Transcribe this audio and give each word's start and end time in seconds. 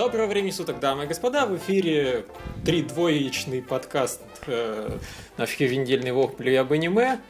Доброго 0.00 0.28
времени 0.28 0.50
суток, 0.50 0.80
дамы 0.80 1.04
и 1.04 1.06
господа. 1.06 1.44
В 1.44 1.54
эфире 1.58 2.24
тридвоечный 2.64 3.60
подкаст 3.60 4.22
э, 4.46 4.98
наш 5.36 5.52
еженедельный 5.56 6.12
вокплей 6.12 6.58
об 6.58 6.72
аниме. 6.72 7.20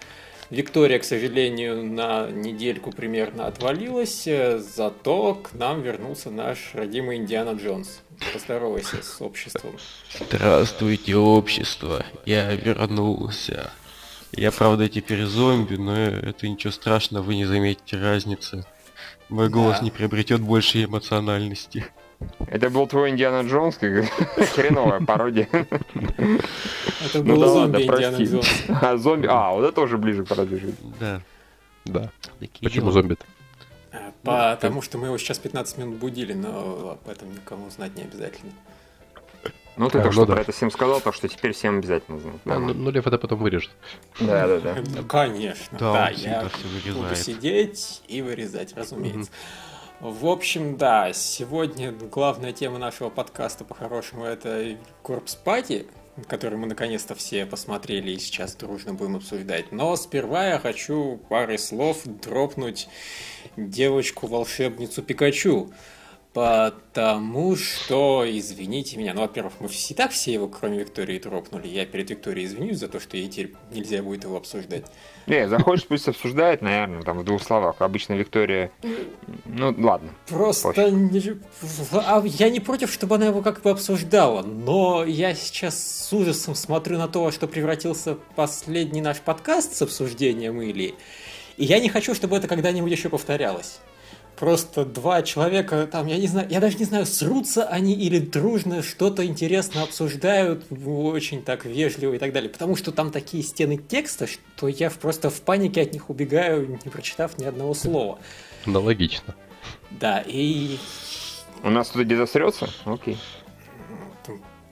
Виктория, 0.51 1.01
к 1.01 1.04
сожалению, 1.04 1.83
на 1.85 2.30
недельку 2.30 2.93
примерно 2.93 3.48
отвалилась, 3.48 4.25
э, 4.29 4.59
зато 4.59 5.35
к 5.35 5.53
нам 5.54 5.83
вернулся 5.83 6.31
наш 6.31 6.71
родимый 6.72 7.17
Индиана 7.17 7.59
Джонс. 7.59 8.03
Поздоровайся 8.33 9.03
с 9.03 9.21
обществом. 9.21 9.73
Здравствуйте, 10.21 11.17
общество. 11.17 12.06
Я 12.24 12.55
вернулся. 12.55 13.73
Я, 14.31 14.53
правда, 14.53 14.88
теперь 14.88 15.24
зомби, 15.24 15.74
но 15.74 15.96
это 15.96 16.46
ничего 16.46 16.73
страшного, 16.73 17.24
вы 17.24 17.34
не 17.34 17.46
заметите 17.46 17.96
разницы. 17.96 18.64
Мой 19.28 19.48
голос 19.48 19.78
Да. 19.78 19.84
не 19.84 19.91
приобретет 19.91 20.41
больше 20.41 20.84
эмоциональности. 20.84 21.84
Это 22.47 22.69
был 22.70 22.87
твой 22.87 23.10
Индиана 23.10 23.47
Джонс, 23.48 23.77
как 23.77 24.05
хреновая 24.55 25.01
пародия. 25.01 25.48
Это 25.52 25.69
Ну 27.15 27.34
был 27.34 27.41
да 27.41 27.48
зомби 27.48 27.77
ладно, 27.77 27.77
Индиана 27.83 28.16
прости. 28.16 28.24
Джонс. 28.24 28.48
А, 28.83 28.97
зомби... 28.97 29.27
А, 29.30 29.51
вот 29.52 29.62
это 29.65 29.73
тоже 29.73 29.98
ближе 29.98 30.25
к 30.25 30.28
пародии. 30.28 30.75
Да, 30.98 31.20
Да. 31.87 32.11
такие 32.38 32.62
Почему 32.69 32.91
дела. 32.91 32.92
зомби-то? 32.92 33.25
Э, 33.92 34.11
Потому 34.23 34.83
что 34.83 34.98
мы 34.98 35.06
его 35.06 35.19
сейчас 35.19 35.38
15 35.38 35.78
минут 35.78 35.97
будили, 35.97 36.33
но 36.33 36.98
об 37.02 37.09
этом 37.11 37.33
никому 37.33 37.70
знать 37.70 37.97
не 37.97 38.02
обязательно. 38.02 38.52
Ну 39.77 39.89
ты 39.89 39.98
А, 39.98 40.02
только 40.02 40.06
ну 40.09 40.12
что 40.12 40.27
да. 40.27 40.33
про 40.34 40.41
это 40.42 40.52
всем 40.52 40.70
сказал, 40.70 41.00
так 41.00 41.14
что 41.14 41.27
теперь 41.28 41.52
всем 41.52 41.78
обязательно 41.78 42.19
знать. 42.19 42.34
А, 42.45 42.59
ну, 42.59 42.75
ну, 42.75 42.91
Лев 42.91 43.06
это 43.06 43.16
потом 43.16 43.39
вырежет. 43.39 43.70
Да, 44.20 44.47
да, 44.47 44.61
да. 44.61 44.77
Ну, 44.95 45.05
конечно, 45.05 45.78
Да, 45.78 45.92
да, 45.92 46.11
я 46.11 46.50
буду 46.95 47.14
сидеть 47.14 48.02
и 48.09 48.20
вырезать, 48.20 48.75
разумеется. 48.77 49.30
В 50.00 50.28
общем, 50.28 50.78
да, 50.78 51.12
сегодня 51.12 51.92
главная 51.92 52.54
тема 52.54 52.78
нашего 52.78 53.11
подкаста 53.11 53.66
по-хорошему 53.66 54.25
это 54.25 54.78
Корпс 55.02 55.34
Пати, 55.34 55.88
который 56.27 56.56
мы 56.56 56.66
наконец-то 56.66 57.14
все 57.14 57.44
посмотрели 57.44 58.12
и 58.12 58.19
сейчас 58.19 58.55
дружно 58.55 58.94
будем 58.94 59.16
обсуждать. 59.16 59.72
Но 59.72 59.94
сперва 59.97 60.47
я 60.47 60.58
хочу 60.58 61.20
парой 61.28 61.58
слов 61.58 62.00
дропнуть 62.06 62.88
девочку-волшебницу 63.58 65.02
Пикачу. 65.02 65.70
Потому 66.32 67.56
что, 67.56 68.25
извините 68.25 68.97
меня, 68.97 69.14
ну, 69.14 69.22
во-первых, 69.22 69.55
мы 69.58 69.66
все, 69.66 69.94
так 69.94 70.12
все 70.12 70.32
его, 70.32 70.47
кроме 70.47 70.78
Виктории, 70.78 71.19
дропнули. 71.19 71.66
Я 71.66 71.84
перед 71.86 72.08
Викторией 72.08 72.47
извинюсь 72.47 72.78
за 72.78 72.86
то, 72.88 73.00
что 73.00 73.16
ей 73.16 73.28
теперь 73.28 73.56
нельзя 73.72 74.00
будет 74.00 74.22
его 74.22 74.36
обсуждать. 74.36 74.84
Не, 75.31 75.48
захочешь, 75.48 75.86
пусть 75.86 76.09
обсуждает, 76.09 76.61
наверное, 76.61 77.03
там 77.03 77.19
в 77.19 77.25
двух 77.25 77.41
словах. 77.42 77.77
Обычно 77.78 78.14
Виктория... 78.14 78.73
Ну, 79.45 79.72
ладно. 79.78 80.11
Просто 80.28 80.91
не- 80.91 81.39
а 81.92 82.20
я 82.25 82.50
не 82.50 82.59
против, 82.59 82.92
чтобы 82.92 83.14
она 83.14 83.27
его 83.27 83.41
как 83.41 83.62
бы 83.62 83.70
обсуждала, 83.70 84.42
но 84.42 85.05
я 85.05 85.34
сейчас 85.34 85.78
с 86.09 86.12
ужасом 86.12 86.56
смотрю 86.56 86.98
на 86.98 87.06
то, 87.06 87.31
что 87.31 87.47
превратился 87.47 88.17
последний 88.34 89.00
наш 89.00 89.20
подкаст 89.20 89.75
с 89.77 89.83
обсуждением 89.83 90.61
Ильи, 90.62 90.95
и 91.56 91.65
я 91.65 91.78
не 91.78 91.89
хочу, 91.89 92.12
чтобы 92.15 92.37
это 92.37 92.48
когда-нибудь 92.48 92.91
еще 92.91 93.09
повторялось. 93.09 93.78
Просто 94.41 94.86
два 94.86 95.20
человека, 95.20 95.86
там, 95.86 96.06
я 96.06 96.16
не 96.16 96.27
знаю, 96.27 96.48
я 96.48 96.60
даже 96.60 96.78
не 96.78 96.86
знаю, 96.86 97.05
срутся 97.05 97.69
они 97.69 97.92
или 97.92 98.19
дружно 98.19 98.82
что-то 98.82 99.22
интересно 99.27 99.82
обсуждают, 99.82 100.64
очень 100.86 101.42
так 101.42 101.66
вежливо 101.66 102.14
и 102.14 102.19
так 102.19 102.32
далее. 102.32 102.48
Потому 102.48 102.74
что 102.74 102.91
там 102.91 103.10
такие 103.10 103.42
стены 103.42 103.77
текста, 103.77 104.27
что 104.27 104.69
я 104.69 104.88
просто 104.88 105.28
в 105.28 105.42
панике 105.42 105.82
от 105.82 105.92
них 105.92 106.08
убегаю, 106.08 106.66
не 106.82 106.91
прочитав 106.91 107.36
ни 107.36 107.44
одного 107.44 107.74
слова. 107.74 108.19
Аналогично. 108.64 109.34
Да, 109.91 110.24
и 110.27 110.78
У 111.62 111.69
нас 111.69 111.91
тут 111.91 112.06
где-то 112.06 112.25
срется? 112.25 112.70
Окей. 112.86 113.19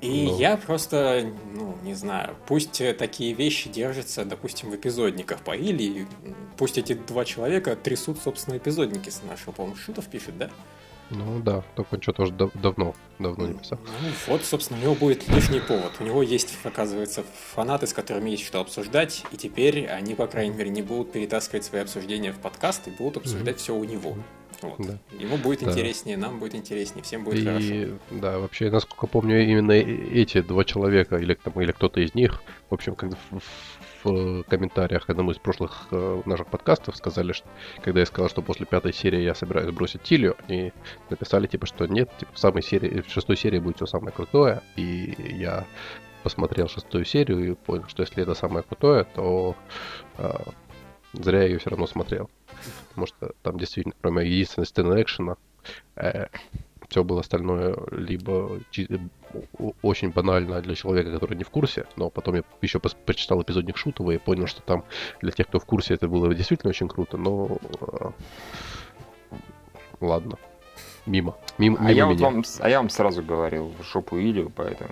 И 0.00 0.27
Ну. 0.27 0.38
я 0.38 0.56
просто, 0.56 1.32
ну, 1.54 1.77
не 1.82 1.94
знаю, 1.94 2.36
пусть 2.47 2.81
такие 2.98 3.32
вещи 3.32 3.69
держатся, 3.69 4.25
допустим, 4.25 4.70
в 4.70 4.76
эпизодниках 4.76 5.41
по 5.41 5.56
или 5.56 6.06
пусть 6.56 6.78
эти 6.78 6.92
два 6.94 7.25
человека 7.25 7.75
трясут, 7.75 8.19
собственно, 8.22 8.56
эпизодники 8.58 9.10
с 9.10 9.22
нашего, 9.25 9.50
по-моему, 9.53 9.76
Шутов 9.76 10.06
пишет, 10.06 10.38
да? 10.38 10.50
Ну 11.10 11.41
да, 11.41 11.64
только 11.75 11.94
он 11.94 12.03
что 12.03 12.12
тоже 12.12 12.32
дав- 12.32 12.53
давно, 12.53 12.94
давно 13.19 13.47
не 13.48 13.54
писал. 13.54 13.78
Ну, 14.03 14.08
вот, 14.26 14.44
собственно, 14.44 14.78
у 14.78 14.82
него 14.82 14.94
будет 14.94 15.26
лишний 15.28 15.58
повод. 15.60 15.92
У 16.00 16.04
него 16.04 16.22
есть, 16.22 16.54
оказывается, 16.64 17.25
фанаты, 17.54 17.87
с 17.87 17.94
которыми 17.94 18.31
есть 18.31 18.44
что 18.44 18.60
обсуждать, 18.60 19.25
и 19.32 19.37
теперь 19.38 19.87
они, 19.87 20.14
по 20.14 20.26
крайней 20.26 20.54
мере, 20.54 20.69
не 20.70 20.82
будут 20.82 21.10
перетаскивать 21.12 21.64
свои 21.64 21.81
обсуждения 21.81 22.31
в 22.32 22.38
подкаст 22.38 22.87
и 22.88 22.91
будут 22.91 23.16
обсуждать 23.19 23.58
все 23.58 23.75
у 23.75 23.82
него. 23.84 24.16
Вот. 24.62 24.74
Да. 24.78 24.98
Ему 25.19 25.36
будет 25.36 25.60
Да. 25.60 25.70
интереснее, 25.70 26.16
нам 26.16 26.38
будет 26.41 26.54
интереснее, 26.54 27.02
всем 27.02 27.24
будет 27.24 27.44
хорошо. 27.44 27.66
И 27.66 27.92
да, 28.10 28.38
вообще, 28.38 28.70
насколько 28.70 29.06
помню, 29.06 29.42
именно 29.44 29.72
э- 29.72 29.82
эти 29.82 30.41
два 30.41 30.64
человека, 30.64 31.16
или, 31.16 31.34
там, 31.34 31.60
или 31.60 31.70
кто-то 31.72 32.00
из 32.00 32.14
них, 32.14 32.42
в 32.69 32.74
общем, 32.74 32.94
когда 32.96 33.16
в, 33.30 33.38
в, 34.04 34.41
э, 34.41 34.42
комментариях 34.48 35.08
одному 35.08 35.30
из 35.30 35.38
прошлых 35.38 35.86
э, 35.92 36.22
наших 36.24 36.48
подкастов 36.48 36.96
сказали, 36.96 37.32
что 37.32 37.46
когда 37.82 38.00
я 38.00 38.06
сказал, 38.06 38.28
что 38.28 38.42
после 38.42 38.66
пятой 38.66 38.92
серии 38.92 39.20
я 39.20 39.34
собираюсь 39.34 39.70
бросить 39.72 40.02
Тилью, 40.02 40.36
они 40.48 40.72
написали, 41.10 41.46
типа, 41.46 41.66
что 41.66 41.86
нет, 41.86 42.10
типа, 42.19 42.32
в 42.34 42.38
самой 42.38 42.62
серии, 42.62 43.00
в 43.02 43.08
шестой 43.12 43.36
серии 43.36 43.58
будет 43.60 43.76
все 43.76 43.86
самое 43.86 44.12
крутое, 44.12 44.62
и 44.76 45.14
я 45.38 45.66
посмотрел 46.25 46.69
шестую 46.69 47.04
серию 47.04 47.52
и 47.52 47.54
понял, 47.54 47.84
что 47.86 48.02
если 48.02 48.22
это 48.25 48.34
самое 48.34 48.64
крутое, 48.64 49.04
то 49.14 49.54
э, 50.16 50.30
зря 51.12 51.42
я 51.42 51.46
ее 51.48 51.58
все 51.58 51.70
равно 51.70 51.86
смотрел. 51.86 52.28
Потому 52.98 53.06
что 53.06 53.34
там 53.42 53.59
действительно, 53.59 53.94
кроме 54.00 54.26
единственной 54.26 54.64
сцены 54.64 55.00
экшена, 55.00 55.36
все 56.88 57.04
было 57.04 57.20
остальное 57.20 57.76
либо 57.92 58.60
о- 59.59 59.72
очень 59.82 60.10
банально 60.10 60.60
для 60.62 60.75
человека, 60.75 61.12
который 61.12 61.37
не 61.37 61.44
в 61.44 61.50
курсе, 61.50 61.87
но 61.97 62.10
потом 62.10 62.34
я 62.37 62.42
еще 62.60 62.81
почитал 62.81 63.41
эпизодник 63.42 63.76
Шутова 63.76 64.10
и 64.10 64.19
понял, 64.19 64.47
что 64.48 64.62
там 64.62 64.84
для 65.20 65.31
тех, 65.31 65.47
кто 65.47 65.60
в 65.60 65.64
курсе, 65.64 65.94
это 65.94 66.08
было 66.08 66.34
действительно 66.34 66.70
очень 66.70 66.88
круто, 66.88 67.19
но 67.19 67.58
э, 67.81 68.10
ладно. 70.00 70.38
Мимо. 71.06 71.37
Мимо, 71.56 71.78
А 71.78 71.82
мимо 71.82 71.92
я, 71.92 72.06
вот 72.06 72.20
вам, 72.20 72.44
а 72.58 72.69
я 72.69 72.78
вам 72.78 72.91
сразу 72.91 73.22
говорил 73.22 73.72
в 73.78 73.84
жопу 73.84 74.19
Илью, 74.19 74.50
поэтому... 74.54 74.91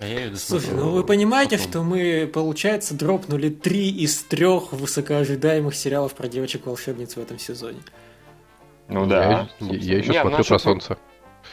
А 0.00 0.06
я 0.06 0.34
Слушай, 0.36 0.74
ну 0.74 0.90
вы 0.90 1.02
понимаете, 1.02 1.56
потом. 1.58 1.70
что 1.70 1.82
мы, 1.82 2.30
получается, 2.32 2.94
дропнули 2.94 3.48
три 3.48 3.90
из 3.90 4.22
трех 4.22 4.72
высокоожидаемых 4.72 5.74
сериалов 5.74 6.14
про 6.14 6.28
девочек-волшебниц 6.28 7.14
в 7.14 7.18
этом 7.18 7.38
сезоне. 7.38 7.80
Ну 8.88 9.06
да. 9.06 9.48
Я, 9.60 9.74
я 9.74 9.98
еще 9.98 10.10
Не, 10.12 10.20
смотрю 10.20 10.44
про 10.44 10.58
солнце. 10.58 10.98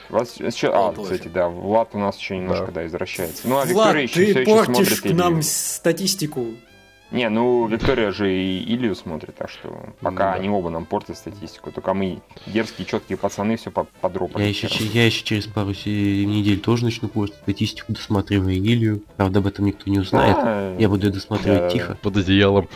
Вас 0.09 0.39
еще... 0.39 0.67
О, 0.69 0.89
А, 0.89 0.91
боже. 0.91 1.13
кстати, 1.13 1.27
да, 1.29 1.49
Влад 1.49 1.89
у 1.93 1.97
нас 1.97 2.17
еще 2.19 2.37
немножко, 2.37 2.67
Да. 2.67 2.71
да, 2.73 2.85
извращается. 2.85 3.47
Ну, 3.47 3.57
а 3.57 3.65
Влад, 3.65 3.95
Виктория 3.95 4.03
еще 4.03 4.13
ты 4.13 4.31
все 4.31 4.39
еще 4.41 4.45
портишь 4.65 4.87
смотрит 4.97 5.01
к 5.01 5.17
нам 5.17 5.41
статистику. 5.41 6.45
Не, 7.15 7.29
ну, 7.29 7.65
Виктория 7.67 8.11
же 8.11 8.31
и 8.31 8.73
Илью 8.75 8.93
смотрит, 8.93 9.35
так 9.35 9.49
что 9.49 9.69
пока 10.01 10.11
Ну 10.11 10.17
да. 10.17 10.33
они 10.33 10.49
оба 10.49 10.69
нам 10.69 10.85
портят 10.85 11.17
статистику. 11.17 11.71
Только 11.71 11.93
мы, 11.93 12.19
дерзкие, 12.45 12.85
четкие 12.85 13.17
пацаны, 13.17 13.55
все 13.55 13.71
подропали. 13.71 14.43
Я 14.43 14.49
еще, 14.49 14.67
я 14.67 15.05
еще 15.05 15.23
через 15.23 15.47
пару 15.47 15.69
недель 15.69 16.59
тоже 16.59 16.83
начну 16.83 17.07
портить 17.07 17.37
статистику, 17.37 17.93
досматривая 17.93 18.55
Илью. 18.55 19.01
Правда, 19.15 19.39
об 19.39 19.47
этом 19.47 19.65
никто 19.65 19.89
не 19.89 19.99
узнает. 19.99 20.35
А, 20.37 20.75
Я 20.77 20.89
буду 20.89 21.07
ее 21.07 21.13
досматривать 21.13 21.61
Да. 21.61 21.69
тихо. 21.69 21.97
Под 22.01 22.17
одеялом. 22.17 22.67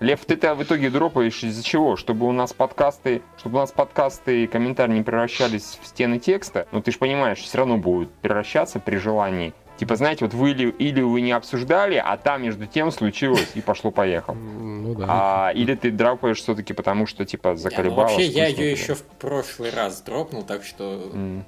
Лев, 0.00 0.24
ты-то 0.26 0.54
в 0.56 0.62
итоге 0.62 0.90
дропаешь 0.90 1.42
из-за 1.44 1.62
чего? 1.62 1.96
Чтобы 1.96 2.26
у 2.26 2.32
нас 2.32 2.52
подкасты, 2.52 3.22
чтобы 3.38 3.58
у 3.58 3.60
нас 3.60 3.70
подкасты 3.70 4.42
и 4.42 4.46
комментарии 4.48 4.92
не 4.94 5.02
превращались 5.02 5.78
в 5.80 5.86
стены 5.86 6.18
текста. 6.18 6.66
Ну 6.72 6.82
ты 6.82 6.90
же 6.90 6.98
понимаешь, 6.98 7.38
все 7.38 7.58
равно 7.58 7.78
будут 7.78 8.10
превращаться 8.14 8.80
при 8.80 8.96
желании. 8.96 9.54
Типа, 9.84 9.96
знаете, 9.96 10.24
вот 10.24 10.32
вы 10.32 10.52
или, 10.52 10.70
или 10.70 11.02
вы 11.02 11.20
не 11.20 11.32
обсуждали, 11.32 11.96
а 12.02 12.16
там 12.16 12.42
между 12.42 12.64
тем 12.66 12.90
случилось 12.90 13.50
и 13.54 13.60
пошло-поехало. 13.60 14.34
Ну 14.34 14.94
да. 14.94 15.04
А, 15.08 15.52
или 15.54 15.74
ты 15.74 15.90
дропаешь 15.90 16.38
все-таки 16.38 16.72
потому, 16.72 17.06
что 17.06 17.26
типа 17.26 17.48
Не, 17.48 17.52
ну 17.52 17.58
заколебалось. 17.58 18.12
вообще, 18.12 18.26
я 18.26 18.46
ее 18.46 18.70
еще 18.72 18.94
в 18.94 19.02
прошлый 19.02 19.70
раз 19.70 20.00
дропнул, 20.00 20.42
так 20.42 20.64
что... 20.64 21.10
М, 21.12 21.44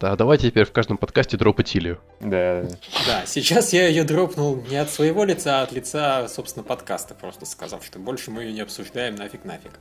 Да, 0.00 0.16
давайте 0.16 0.48
теперь 0.50 0.64
в 0.64 0.72
каждом 0.72 0.96
подкасте 0.96 1.36
дропать 1.36 1.76
Илью. 1.76 1.98
Да. 2.20 2.62
Да, 3.06 3.26
сейчас 3.26 3.74
я 3.74 3.88
ее 3.88 4.04
дропнул 4.04 4.56
не 4.70 4.76
от 4.76 4.88
своего 4.88 5.24
лица, 5.24 5.60
а 5.60 5.62
от 5.64 5.72
лица, 5.72 6.28
собственно, 6.28 6.62
подкаста, 6.64 7.14
просто 7.14 7.44
сказав, 7.44 7.84
что 7.84 7.98
больше 7.98 8.30
мы 8.30 8.44
ее 8.44 8.52
не 8.54 8.60
обсуждаем, 8.62 9.16
нафиг-нафиг. 9.16 9.72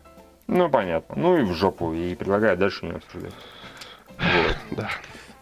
Ну 0.47 0.69
понятно. 0.69 1.15
Ну 1.15 1.37
и 1.37 1.43
в 1.43 1.53
жопу. 1.53 1.93
И 1.93 2.13
предлагаю 2.15 2.57
дальше 2.57 2.85
не 2.85 2.91
обсуждать. 2.91 3.33
Вот. 4.17 4.57
Да. 4.77 4.89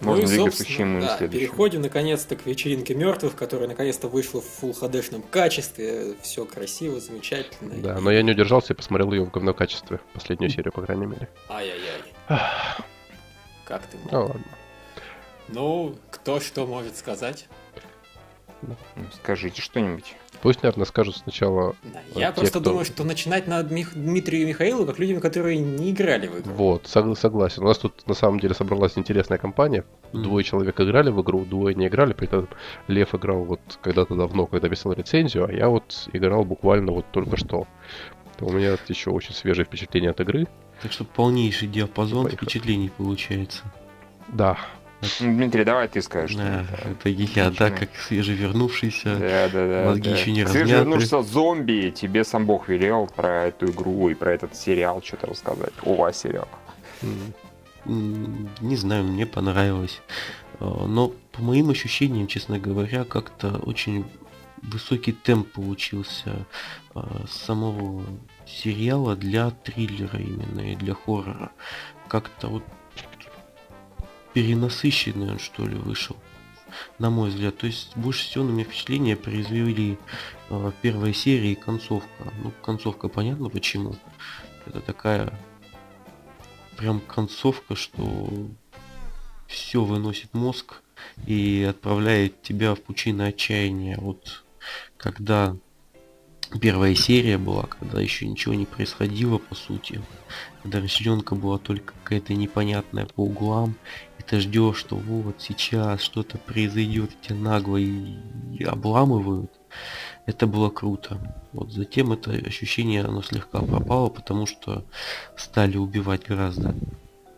Можно 0.03 0.27
ну 0.27 0.33
и, 0.33 0.37
собственно, 0.51 1.01
да, 1.01 1.17
переходим 1.27 1.81
наконец-то 1.81 2.35
к 2.35 2.45
вечеринке 2.45 2.93
мертвых, 2.95 3.35
которая 3.35 3.67
наконец-то 3.67 4.07
вышла 4.07 4.41
в 4.41 4.63
Full 4.63 4.79
HD-шном 4.79 5.23
качестве. 5.29 6.15
Все 6.21 6.45
красиво, 6.45 6.99
замечательно. 6.99 7.75
Да, 7.81 7.97
И- 7.97 8.01
но 8.01 8.11
я 8.11 8.21
не 8.21 8.31
удержался 8.31 8.73
и 8.73 8.75
посмотрел 8.75 9.11
ее 9.13 9.23
в 9.23 9.31
говно 9.31 9.53
качестве. 9.53 9.99
Последнюю 10.13 10.49
серию, 10.49 10.71
по 10.73 10.81
крайней 10.81 11.05
мере. 11.05 11.29
Ай-яй-яй. 11.49 12.39
Как 13.65 13.85
ты 13.87 13.97
мог? 13.97 14.11
Ну 14.11 14.19
ладно. 14.21 14.43
Ну, 15.49 15.95
кто 16.11 16.39
что 16.39 16.65
может 16.65 16.97
сказать? 16.97 17.47
Ну, 18.61 18.75
скажите 19.15 19.61
что-нибудь. 19.61 20.15
Пусть, 20.43 20.61
наверное, 20.61 20.85
скажут 20.85 21.15
сначала... 21.15 21.73
Я 22.15 22.31
те, 22.33 22.41
просто 22.41 22.59
кто- 22.59 22.69
думаю, 22.69 22.83
что 22.85 23.05
начинать 23.05 23.47
надо 23.47 23.73
Мих- 23.73 23.93
Дмитрию 23.95 24.41
и 24.43 24.45
Михаилу 24.45 24.85
как 24.85 24.99
людям, 24.99 25.21
которые 25.21 25.57
не 25.57 25.91
играли 25.91 26.27
в 26.27 26.41
игру. 26.41 26.53
Вот, 26.53 26.83
сог- 26.85 27.15
согласен. 27.17 27.63
У 27.63 27.67
нас 27.67 27.77
тут 27.77 28.05
на 28.07 28.13
самом 28.13 28.41
деле 28.41 28.53
собралась 28.53 28.97
интересная 28.97 29.37
компания. 29.37 29.85
Мгм. 30.11 30.23
Двое 30.23 30.43
человек 30.43 30.77
играли 30.81 31.11
в 31.11 31.21
игру, 31.21 31.45
двое 31.45 31.73
не 31.75 31.87
играли. 31.87 32.11
При 32.11 32.27
этом 32.27 32.49
Лев 32.89 33.15
играл 33.15 33.45
вот 33.45 33.61
когда-то 33.81 34.15
давно, 34.15 34.45
когда 34.45 34.67
писал 34.67 34.91
рецензию, 34.91 35.45
а 35.47 35.51
я 35.53 35.69
вот 35.69 36.09
играл 36.11 36.43
буквально 36.43 36.91
вот 36.91 37.05
только 37.11 37.37
что. 37.37 37.65
У 38.41 38.51
меня 38.51 38.75
еще 38.89 39.11
очень 39.11 39.33
свежие 39.33 39.63
впечатления 39.63 40.09
от 40.09 40.19
игры. 40.19 40.45
Так 40.81 40.91
что 40.91 41.05
полнейший 41.05 41.69
диапазон 41.69 42.25
Поехали. 42.25 42.35
впечатлений 42.35 42.91
получается. 42.97 43.61
Да, 44.27 44.57
Дмитрий, 45.19 45.63
давай 45.63 45.87
ты 45.87 46.01
скажешь. 46.01 46.35
Да, 46.35 46.65
это 46.83 47.09
я, 47.09 47.49
да, 47.51 47.69
как 47.71 47.89
свежевернувшийся. 48.07 49.15
Да, 49.15 49.49
да, 49.49 49.67
да. 49.67 49.85
Мозги 49.89 50.09
да. 50.09 50.15
еще 50.17 50.31
не 50.31 50.43
размяты. 50.43 50.69
вернешься 50.69 51.21
зомби, 51.23 51.91
тебе 51.95 52.23
сам 52.23 52.45
Бог 52.45 52.67
велел 52.69 53.07
про 53.07 53.45
эту 53.45 53.67
игру 53.71 54.09
и 54.09 54.13
про 54.13 54.33
этот 54.33 54.55
сериал 54.55 55.01
что-то 55.03 55.27
рассказать. 55.27 55.73
О, 55.83 56.11
сериал. 56.11 56.47
м, 57.01 57.33
М, 57.85 58.49
Не 58.61 58.75
знаю, 58.77 59.03
мне 59.03 59.25
понравилось. 59.25 60.01
А, 60.59 60.85
Но 60.87 61.11
по 61.31 61.41
моим 61.41 61.69
ощущениям, 61.69 62.27
честно 62.27 62.59
говоря, 62.59 63.03
как-то 63.03 63.57
очень 63.65 64.05
высокий 64.61 65.11
темп 65.11 65.51
получился 65.51 66.45
а, 66.95 67.25
самого 67.29 68.03
сериала 68.45 69.15
для 69.17 69.49
триллера 69.49 70.17
именно 70.19 70.61
и 70.61 70.75
для 70.75 70.93
хоррора. 70.93 71.51
Как-то 72.07 72.47
вот 72.47 72.63
перенасыщенный 74.33 75.31
он 75.31 75.39
что 75.39 75.65
ли 75.65 75.75
вышел. 75.75 76.15
На 76.97 77.09
мой 77.09 77.29
взгляд. 77.29 77.57
То 77.57 77.67
есть 77.67 77.95
больше 77.95 78.23
всего 78.23 78.43
на 78.43 78.51
меня 78.51 78.65
впечатление 78.65 79.15
произвели 79.15 79.97
а, 80.49 80.71
первая 80.81 81.13
серия 81.13 81.51
и 81.51 81.55
концовка. 81.55 82.33
Ну, 82.43 82.51
концовка 82.63 83.09
понятно 83.09 83.49
почему. 83.49 83.95
Это 84.65 84.81
такая 84.81 85.39
прям 86.77 86.99
концовка, 86.99 87.75
что 87.75 88.49
все 89.47 89.83
выносит 89.83 90.33
мозг 90.33 90.81
и 91.27 91.65
отправляет 91.69 92.41
тебя 92.41 92.75
в 92.75 92.81
пучины 92.81 93.23
отчаяния. 93.23 93.97
Вот 93.99 94.43
когда 94.97 95.55
первая 96.59 96.95
серия 96.95 97.37
была, 97.37 97.63
когда 97.63 98.01
еще 98.01 98.27
ничего 98.27 98.53
не 98.53 98.65
происходило 98.65 99.37
по 99.37 99.55
сути, 99.55 100.01
когда 100.61 100.79
расчленка 100.79 101.35
была 101.35 101.57
только 101.57 101.93
какая-то 102.03 102.33
непонятная 102.33 103.05
по 103.05 103.21
углам, 103.21 103.75
и 104.25 104.29
ты 104.29 104.39
ждешь, 104.39 104.77
что 104.77 104.95
вот 104.95 105.41
сейчас 105.41 106.01
что-то 106.01 106.37
произойдет, 106.37 107.11
и 107.11 107.27
тебя 107.27 107.35
нагло 107.37 107.77
и, 107.77 108.15
и 108.57 108.63
обламывают. 108.63 109.51
Это 110.25 110.47
было 110.47 110.69
круто. 110.69 111.19
Вот 111.51 111.71
затем 111.71 112.11
это 112.11 112.31
ощущение 112.31 113.03
оно 113.03 113.21
слегка 113.21 113.59
пропало, 113.59 114.09
потому 114.09 114.45
что 114.45 114.85
стали 115.35 115.77
убивать 115.77 116.25
гораздо 116.25 116.75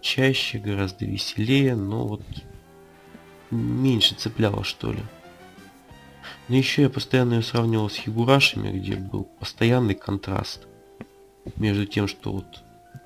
чаще, 0.02 0.60
гораздо 0.60 1.06
веселее, 1.06 1.76
но 1.76 2.08
вот 2.08 2.24
меньше 3.50 4.16
цепляло 4.16 4.64
что 4.64 4.92
ли. 4.92 5.00
Но 6.48 6.56
еще 6.56 6.84
я 6.84 6.90
постоянно 6.90 7.36
ее 7.36 7.42
сравнивал 7.42 7.90
с 7.90 7.96
Хигурашами, 7.96 8.78
где 8.78 8.96
был 8.96 9.24
постоянный 9.24 9.96
контраст 9.96 10.68
между 11.56 11.86
тем, 11.86 12.08
что 12.08 12.34
вот 12.34 12.64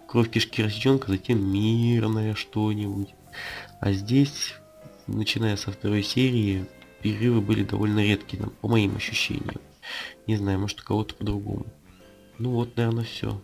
кровь 0.07 0.29
кишки 0.29 0.61
растенка, 0.61 1.11
затем 1.11 1.41
мирное 1.51 2.35
что-нибудь. 2.35 3.09
А 3.79 3.91
здесь, 3.91 4.55
начиная 5.07 5.55
со 5.55 5.71
второй 5.71 6.03
серии, 6.03 6.65
перерывы 7.01 7.41
были 7.41 7.63
довольно 7.63 7.99
редкие, 7.99 8.43
по 8.61 8.67
моим 8.67 8.97
ощущениям. 8.97 9.61
Не 10.27 10.35
знаю, 10.35 10.59
может 10.59 10.81
у 10.81 10.83
кого-то 10.83 11.15
по-другому. 11.15 11.65
Ну 12.37 12.51
вот, 12.51 12.75
наверное, 12.75 13.05
все. 13.05 13.39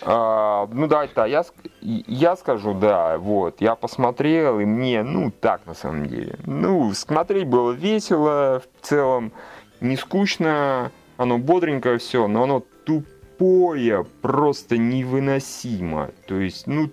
А, 0.00 0.66
ну 0.72 0.86
давайте, 0.86 1.12
да, 1.14 1.26
я, 1.26 1.44
я 1.80 2.36
скажу, 2.36 2.72
да, 2.74 3.18
вот, 3.18 3.60
я 3.60 3.74
посмотрел, 3.74 4.58
и 4.58 4.64
мне, 4.64 5.02
ну, 5.02 5.30
так, 5.30 5.66
на 5.66 5.74
самом 5.74 6.06
деле. 6.06 6.38
Ну, 6.46 6.92
смотреть 6.94 7.46
было 7.46 7.72
весело, 7.72 8.62
в 8.80 8.86
целом, 8.86 9.32
не 9.80 9.96
скучно, 9.96 10.90
оно 11.18 11.38
бодренькое 11.38 11.98
все, 11.98 12.26
но 12.26 12.44
оно 12.44 12.64
тупое, 12.84 14.04
просто 14.22 14.78
невыносимо. 14.78 16.10
То 16.26 16.36
есть, 16.40 16.66
ну, 16.66 16.90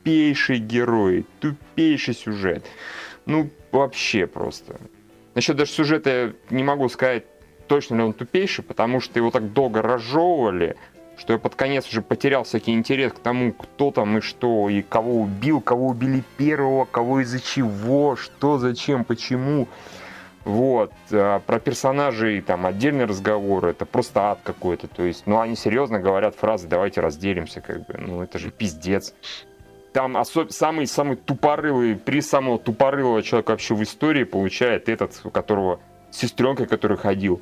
тупейший 0.00 0.58
герой, 0.58 1.26
тупейший 1.40 2.14
сюжет. 2.14 2.64
Ну, 3.26 3.50
вообще 3.72 4.26
просто. 4.26 4.76
Насчет 5.34 5.56
даже 5.56 5.70
сюжета 5.70 6.10
я 6.10 6.32
не 6.50 6.64
могу 6.64 6.88
сказать, 6.88 7.24
точно 7.68 7.96
ли 7.96 8.02
он 8.02 8.12
тупейший, 8.12 8.64
потому 8.64 9.00
что 9.00 9.18
его 9.18 9.30
так 9.30 9.52
долго 9.52 9.82
разжевывали, 9.82 10.76
что 11.16 11.34
я 11.34 11.38
под 11.38 11.54
конец 11.54 11.88
уже 11.88 12.02
потерял 12.02 12.44
всякий 12.44 12.72
интерес 12.72 13.12
к 13.12 13.18
тому, 13.18 13.52
кто 13.52 13.90
там 13.90 14.18
и 14.18 14.20
что, 14.20 14.68
и 14.68 14.82
кого 14.82 15.20
убил, 15.20 15.60
кого 15.60 15.88
убили 15.88 16.24
первого, 16.38 16.86
кого 16.86 17.20
из-за 17.20 17.40
чего, 17.40 18.16
что, 18.16 18.58
зачем, 18.58 19.04
почему. 19.04 19.68
Вот. 20.44 20.92
А 21.12 21.40
про 21.40 21.60
персонажей 21.60 22.40
там 22.40 22.64
отдельный 22.64 23.04
разговор, 23.04 23.66
это 23.66 23.84
просто 23.84 24.30
ад 24.30 24.40
какой-то. 24.42 24.88
То 24.88 25.02
есть, 25.02 25.26
ну, 25.26 25.38
они 25.38 25.54
серьезно 25.54 26.00
говорят 26.00 26.34
фразы 26.34 26.66
«давайте 26.66 27.02
разделимся», 27.02 27.60
как 27.60 27.86
бы. 27.86 27.98
Ну, 27.98 28.22
это 28.22 28.38
же 28.38 28.50
пиздец. 28.50 29.14
Там 29.92 30.16
особ... 30.16 30.52
самый, 30.52 30.86
самый 30.86 31.16
тупорылый, 31.16 31.96
приз 31.96 32.28
самого 32.28 32.58
тупорылого 32.58 33.22
человека 33.22 33.50
вообще 33.50 33.74
в 33.74 33.82
истории 33.82 34.24
получает 34.24 34.88
этот, 34.88 35.20
у 35.24 35.30
которого 35.30 35.80
сестренка, 36.10 36.66
который 36.66 36.96
ходил 36.96 37.40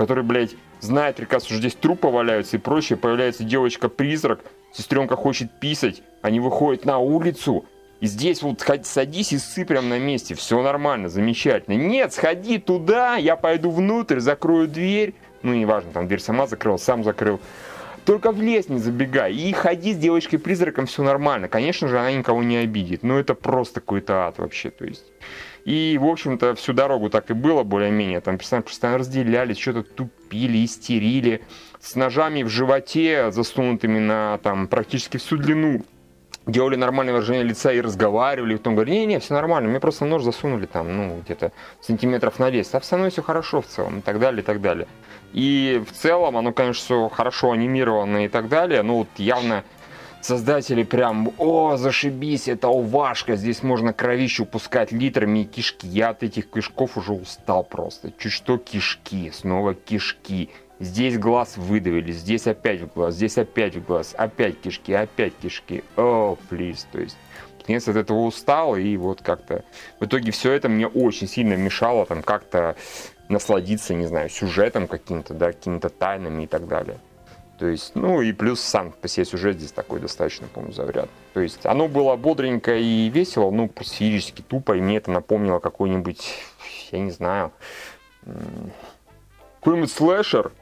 который, 0.00 0.24
блядь, 0.24 0.56
знает 0.80 1.16
приказ, 1.16 1.44
что 1.44 1.56
здесь 1.56 1.74
трупы 1.74 2.08
валяются 2.08 2.56
и 2.56 2.58
прочее, 2.58 2.96
появляется 2.96 3.44
девочка-призрак, 3.44 4.40
сестренка 4.72 5.14
хочет 5.14 5.60
писать, 5.60 6.02
они 6.22 6.40
выходят 6.40 6.86
на 6.86 6.96
улицу, 6.96 7.66
и 8.00 8.06
здесь 8.06 8.40
вот 8.40 8.64
садись 8.84 9.34
и 9.34 9.38
ссы 9.38 9.66
прям 9.66 9.90
на 9.90 9.98
месте, 9.98 10.34
все 10.34 10.62
нормально, 10.62 11.10
замечательно. 11.10 11.74
Нет, 11.74 12.14
сходи 12.14 12.56
туда, 12.56 13.16
я 13.16 13.36
пойду 13.36 13.70
внутрь, 13.70 14.20
закрою 14.20 14.68
дверь, 14.68 15.14
ну, 15.42 15.52
неважно, 15.52 15.92
там 15.92 16.08
дверь 16.08 16.20
сама 16.20 16.46
закрыла, 16.46 16.78
сам 16.78 17.04
закрыл. 17.04 17.38
Только 18.10 18.32
в 18.32 18.42
лес 18.42 18.68
не 18.68 18.80
забегай. 18.80 19.32
И 19.32 19.52
ходи 19.52 19.94
с 19.94 19.96
девочкой-призраком, 19.96 20.86
все 20.86 21.04
нормально. 21.04 21.46
Конечно 21.46 21.86
же, 21.86 21.96
она 21.96 22.10
никого 22.10 22.42
не 22.42 22.56
обидит. 22.56 23.04
Но 23.04 23.20
это 23.20 23.36
просто 23.36 23.78
какой-то 23.78 24.26
ад 24.26 24.38
вообще. 24.38 24.70
То 24.70 24.84
есть. 24.84 25.04
И, 25.64 25.96
в 25.96 26.04
общем-то, 26.04 26.56
всю 26.56 26.72
дорогу 26.72 27.08
так 27.08 27.30
и 27.30 27.34
было 27.34 27.62
более-менее. 27.62 28.20
Там 28.20 28.36
персонажи 28.36 28.66
постоянно 28.66 28.98
разделялись, 28.98 29.58
что-то 29.58 29.84
тупили, 29.84 30.64
истерили. 30.64 31.42
С 31.78 31.94
ножами 31.94 32.42
в 32.42 32.48
животе, 32.48 33.30
засунутыми 33.30 34.00
на 34.00 34.40
там 34.42 34.66
практически 34.66 35.16
всю 35.18 35.36
длину. 35.36 35.84
Делали 36.46 36.74
нормальное 36.74 37.14
выражение 37.14 37.44
лица 37.44 37.72
и 37.72 37.80
разговаривали. 37.80 38.54
И 38.54 38.56
потом 38.56 38.74
говорили, 38.74 38.96
не-не, 38.96 39.20
все 39.20 39.34
нормально, 39.34 39.68
мне 39.68 39.78
просто 39.78 40.04
нож 40.04 40.24
засунули 40.24 40.66
там, 40.66 40.96
ну, 40.96 41.20
где-то 41.24 41.52
сантиметров 41.80 42.40
на 42.40 42.50
10. 42.50 42.74
А 42.74 42.80
со 42.80 42.96
мной 42.96 43.10
все 43.10 43.22
хорошо 43.22 43.60
в 43.60 43.66
целом, 43.66 44.00
и 44.00 44.02
так 44.02 44.18
далее, 44.18 44.42
и 44.42 44.44
так 44.44 44.60
далее. 44.60 44.88
И 45.32 45.82
в 45.86 45.92
целом 45.92 46.36
оно, 46.36 46.52
конечно, 46.52 46.82
все 46.82 47.08
хорошо 47.08 47.52
анимировано 47.52 48.24
и 48.24 48.28
так 48.28 48.48
далее. 48.48 48.82
Но 48.82 48.98
вот 48.98 49.08
явно 49.16 49.64
создатели 50.20 50.82
прям, 50.82 51.32
о, 51.38 51.76
зашибись, 51.76 52.48
это 52.48 52.68
увашка, 52.68 53.36
здесь 53.36 53.62
можно 53.62 53.92
кровищу 53.92 54.44
пускать 54.44 54.92
литрами 54.92 55.40
и 55.40 55.44
кишки. 55.44 55.86
Я 55.86 56.10
от 56.10 56.22
этих 56.22 56.50
кишков 56.50 56.96
уже 56.96 57.12
устал 57.12 57.64
просто. 57.64 58.12
Чуть 58.18 58.32
что 58.32 58.58
кишки, 58.58 59.30
снова 59.30 59.74
кишки. 59.74 60.50
Здесь 60.78 61.18
глаз 61.18 61.58
выдавили, 61.58 62.10
здесь 62.10 62.46
опять 62.46 62.80
в 62.80 62.94
глаз, 62.94 63.14
здесь 63.14 63.36
опять 63.36 63.76
в 63.76 63.84
глаз, 63.84 64.14
опять 64.16 64.58
кишки, 64.60 64.92
опять 64.94 65.34
кишки. 65.36 65.84
О, 65.96 66.38
плиз, 66.48 66.86
то 66.90 67.00
есть 67.00 67.18
наконец 67.58 67.86
от 67.86 67.96
этого 67.96 68.20
устал, 68.20 68.76
и 68.76 68.96
вот 68.96 69.20
как-то 69.20 69.62
в 70.00 70.06
итоге 70.06 70.32
все 70.32 70.52
это 70.52 70.70
мне 70.70 70.86
очень 70.86 71.28
сильно 71.28 71.52
мешало 71.52 72.06
там 72.06 72.22
как-то 72.22 72.76
насладиться, 73.30 73.94
не 73.94 74.06
знаю, 74.06 74.28
сюжетом 74.28 74.86
каким-то, 74.86 75.34
да, 75.34 75.52
какими-то 75.52 75.88
тайнами 75.88 76.44
и 76.44 76.46
так 76.46 76.66
далее. 76.66 76.98
То 77.58 77.66
есть, 77.66 77.94
ну 77.94 78.22
и 78.22 78.32
плюс 78.32 78.60
сам 78.60 78.90
по 78.90 79.06
себе 79.06 79.26
сюжет 79.26 79.58
здесь 79.58 79.72
такой 79.72 80.00
достаточно, 80.00 80.46
по-моему, 80.46 80.72
завряд. 80.72 81.10
То 81.34 81.40
есть 81.40 81.66
оно 81.66 81.88
было 81.88 82.16
бодренько 82.16 82.74
и 82.76 83.10
весело, 83.10 83.50
ну, 83.50 83.68
просто 83.68 83.96
физически 83.96 84.40
тупо, 84.40 84.76
и 84.76 84.80
мне 84.80 84.96
это 84.96 85.10
напомнило 85.10 85.58
какой-нибудь, 85.58 86.38
я 86.90 86.98
не 86.98 87.10
знаю, 87.10 87.52
какой-нибудь 89.60 89.92
слэшер, 89.92 90.52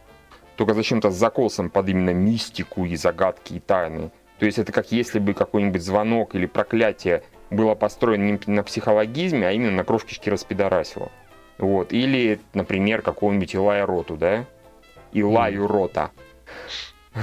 только 0.56 0.74
зачем-то 0.74 1.12
с 1.12 1.14
закосом 1.14 1.70
под 1.70 1.88
именно 1.88 2.12
мистику 2.12 2.84
и 2.84 2.96
загадки 2.96 3.54
и 3.54 3.60
тайны. 3.60 4.10
То 4.40 4.46
есть 4.46 4.58
это 4.58 4.72
как 4.72 4.90
если 4.90 5.20
бы 5.20 5.34
какой-нибудь 5.34 5.82
звонок 5.82 6.34
или 6.34 6.46
проклятие 6.46 7.22
было 7.50 7.76
построено 7.76 8.24
не 8.24 8.52
на 8.52 8.64
психологизме, 8.64 9.46
а 9.46 9.52
именно 9.52 9.70
на 9.70 9.84
кровь 9.84 10.04
кишки 10.04 10.30
распидорасило. 10.30 11.12
Вот. 11.58 11.92
Или, 11.92 12.40
например, 12.54 13.02
какого-нибудь 13.02 13.54
Илая 13.54 13.84
Роту, 13.84 14.16
да? 14.16 14.44
Илаю 15.12 15.66
Рота. 15.66 16.10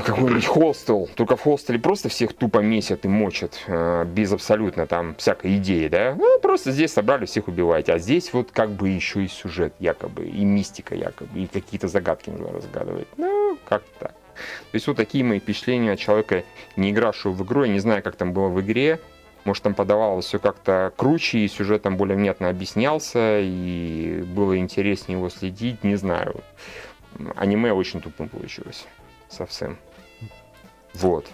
какой-нибудь 0.06 0.46
хостел, 0.46 1.10
только 1.16 1.36
в 1.36 1.42
хостеле 1.42 1.80
просто 1.80 2.10
всех 2.10 2.34
тупо 2.34 2.60
месят 2.60 3.06
и 3.06 3.08
мочат, 3.08 3.64
э, 3.68 4.06
без 4.06 4.34
абсолютно 4.34 4.88
там 4.88 5.16
всякой 5.16 5.58
идеи, 5.58 5.88
да? 5.88 6.16
Ну, 6.18 6.40
просто 6.40 6.72
здесь 6.72 6.92
собрали, 6.92 7.26
всех 7.26 7.48
убивать. 7.48 7.90
А 7.90 7.98
здесь 7.98 8.34
вот 8.34 8.52
как 8.52 8.72
бы 8.72 8.90
еще 8.90 9.24
и 9.24 9.28
сюжет 9.28 9.74
якобы, 9.80 10.26
и 10.26 10.44
мистика 10.44 10.96
якобы, 10.96 11.40
и 11.40 11.48
какие-то 11.48 11.88
загадки 11.88 12.30
нужно 12.30 12.52
разгадывать. 12.52 13.08
Ну, 13.18 13.58
как-то 13.66 13.90
так. 14.00 14.12
То 14.12 14.76
есть 14.76 14.88
вот 14.88 14.98
такие 14.98 15.24
мои 15.24 15.40
впечатления 15.40 15.94
от 15.94 16.00
человека, 16.00 16.44
не 16.76 16.92
игравшего 16.92 17.32
в 17.32 17.44
игру. 17.44 17.64
Я 17.64 17.72
не 17.72 17.80
знаю, 17.80 18.04
как 18.04 18.18
там 18.18 18.34
было 18.34 18.50
в 18.50 18.60
игре. 18.60 19.00
Может, 19.46 19.64
там 19.64 19.74
подавалось 19.76 20.26
все 20.26 20.40
как-то 20.40 20.92
круче, 20.98 21.40
и 21.40 21.48
сюжет 21.48 21.84
там 21.84 21.98
более 21.98 22.18
внятно 22.18 22.50
объяснялся, 22.50 23.40
и 23.40 24.24
было 24.28 24.58
интереснее 24.58 25.18
его 25.18 25.30
следить, 25.30 25.84
не 25.84 25.96
знаю. 25.96 26.44
Аниме 27.36 27.72
очень 27.72 28.02
тупым 28.02 28.28
получилось. 28.28 28.86
Совсем. 29.30 29.78
Вот. 30.96 31.28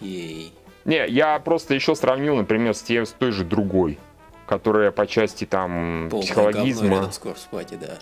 Окей. 0.00 0.52
Не, 0.84 1.06
я 1.08 1.38
просто 1.40 1.74
еще 1.74 1.94
сравнил, 1.94 2.36
например, 2.36 2.74
с, 2.74 2.82
тем, 2.82 3.06
с 3.06 3.12
той 3.12 3.32
же 3.32 3.44
другой, 3.44 3.98
которая 4.46 4.90
по 4.90 5.06
части 5.06 5.44
там 5.44 6.08
Полное 6.10 6.26
психологизма. 6.26 6.82
говно 6.82 6.96
рядом 6.96 7.12
с 7.12 7.48
да. 7.76 7.98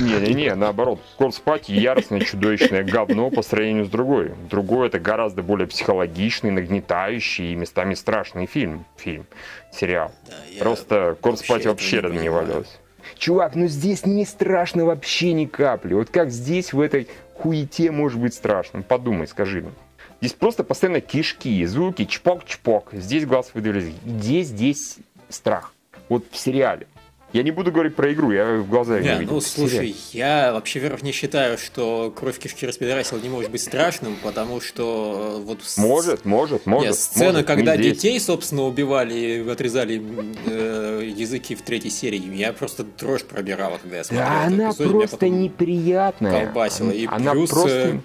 Не-не-не, 0.00 0.54
наоборот, 0.54 1.00
Party 1.18 1.72
яростное, 1.72 2.20
чудовищное 2.20 2.84
говно 2.84 3.30
по 3.30 3.42
сравнению 3.42 3.84
с 3.84 3.88
другой. 3.88 4.32
Другой 4.48 4.88
это 4.88 4.98
гораздо 4.98 5.42
более 5.42 5.66
психологичный, 5.66 6.50
нагнетающий 6.50 7.52
и 7.52 7.56
местами 7.56 7.94
страшный 7.94 8.46
фильм. 8.46 8.84
Фильм, 8.96 9.26
сериал. 9.72 10.12
Да, 10.26 10.34
Просто 10.60 11.16
этого 11.60 11.72
вообще 11.72 11.96
рядом 12.00 12.20
не 12.20 12.28
валялось. 12.28 12.78
Чувак, 13.18 13.54
ну 13.54 13.66
здесь 13.66 14.06
не 14.06 14.24
страшно 14.24 14.84
вообще 14.84 15.32
ни 15.32 15.46
капли. 15.46 15.94
Вот 15.94 16.10
как 16.10 16.30
здесь 16.30 16.72
в 16.72 16.80
этой 16.80 17.08
хуете 17.34 17.90
может 17.90 18.20
быть 18.20 18.34
страшно? 18.34 18.82
Подумай, 18.82 19.26
скажи 19.26 19.60
мне. 19.60 19.72
Здесь 20.20 20.34
просто 20.34 20.62
постоянно 20.62 21.00
кишки, 21.00 21.64
звуки, 21.66 22.04
чпок-чпок. 22.04 22.90
Здесь 22.92 23.26
глаз 23.26 23.50
выдавили. 23.54 23.92
Где 24.04 24.42
здесь 24.42 24.98
страх? 25.28 25.72
Вот 26.08 26.24
в 26.30 26.36
сериале. 26.36 26.86
Я 27.32 27.42
не 27.42 27.50
буду 27.50 27.72
говорить 27.72 27.94
про 27.94 28.12
игру, 28.12 28.30
я 28.32 28.58
в 28.58 28.68
глаза 28.68 29.00
Не, 29.00 29.18
видел. 29.20 29.34
ну 29.34 29.40
слушай, 29.40 29.96
я 30.12 30.52
вообще, 30.52 30.80
во-первых, 30.80 31.02
не 31.02 31.12
считаю, 31.12 31.56
что 31.56 32.12
кровь 32.14 32.38
кишки 32.38 32.66
распидорасил 32.66 33.18
не 33.20 33.28
может 33.30 33.50
быть 33.50 33.62
страшным, 33.62 34.16
потому 34.22 34.60
что 34.60 35.38
э, 35.40 35.42
вот... 35.42 35.60
Может, 35.78 36.24
может, 36.24 36.66
может. 36.66 36.88
Нет, 36.90 36.96
сцена, 36.98 37.32
может, 37.32 37.46
когда 37.46 37.76
не 37.76 37.82
здесь. 37.84 37.96
детей, 37.98 38.20
собственно, 38.20 38.62
убивали 38.64 39.14
и 39.14 39.48
отрезали 39.48 40.02
э, 40.46 41.10
языки 41.16 41.54
в 41.54 41.62
третьей 41.62 41.90
серии, 41.90 42.18
меня 42.18 42.52
просто 42.52 42.84
дрожь 42.84 43.24
пробирала, 43.24 43.78
когда 43.78 43.96
я 43.98 44.04
смотрел 44.04 44.28
Да 44.28 44.42
она 44.44 44.70
эпизод, 44.70 44.90
просто 44.92 45.28
неприятная. 45.28 46.44
колбасила. 46.46 46.90
И 46.90 47.06
она 47.06 47.32
плюс, 47.32 47.50
просто... 47.50 47.70
э, 47.70 47.98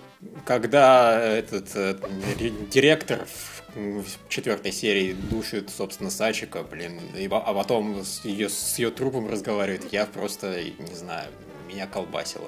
когда 0.45 1.19
этот 1.21 1.65
э, 1.75 1.95
ре- 2.39 2.51
директор 2.71 3.25
в 3.25 3.56
в 3.77 4.29
четвертой 4.29 4.71
серии 4.71 5.13
душит, 5.13 5.69
собственно, 5.69 6.09
Сачика, 6.09 6.63
блин, 6.63 6.99
и 7.15 7.27
а 7.31 7.53
потом 7.53 8.03
с 8.03 8.25
ее, 8.25 8.49
с 8.49 8.77
ее 8.79 8.89
трупом 8.91 9.29
разговаривает, 9.29 9.91
я 9.93 10.05
просто, 10.05 10.63
не 10.63 10.95
знаю, 10.95 11.29
меня 11.67 11.85
колбасило. 11.87 12.47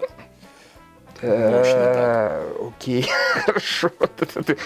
Э, 1.21 2.49
Окей, 2.67 3.05
хорошо. 3.45 3.89
Ты- 4.45 4.57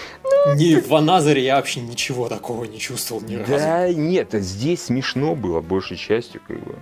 Ни 0.56 0.76
в 0.76 0.88
Ваназаре 0.88 1.44
я 1.44 1.56
вообще 1.56 1.82
ничего 1.82 2.30
такого 2.30 2.66
не 2.66 2.80
чувствовал 2.80 3.22
ни 3.24 3.36
разу. 3.36 3.52
Да 3.54 3.92
нет, 3.92 4.30
здесь 4.34 4.84
смешно 4.84 5.36
было 5.36 5.62
большей 5.62 5.98
частью, 5.98 6.42
как 6.48 6.60
бы. 6.64 6.82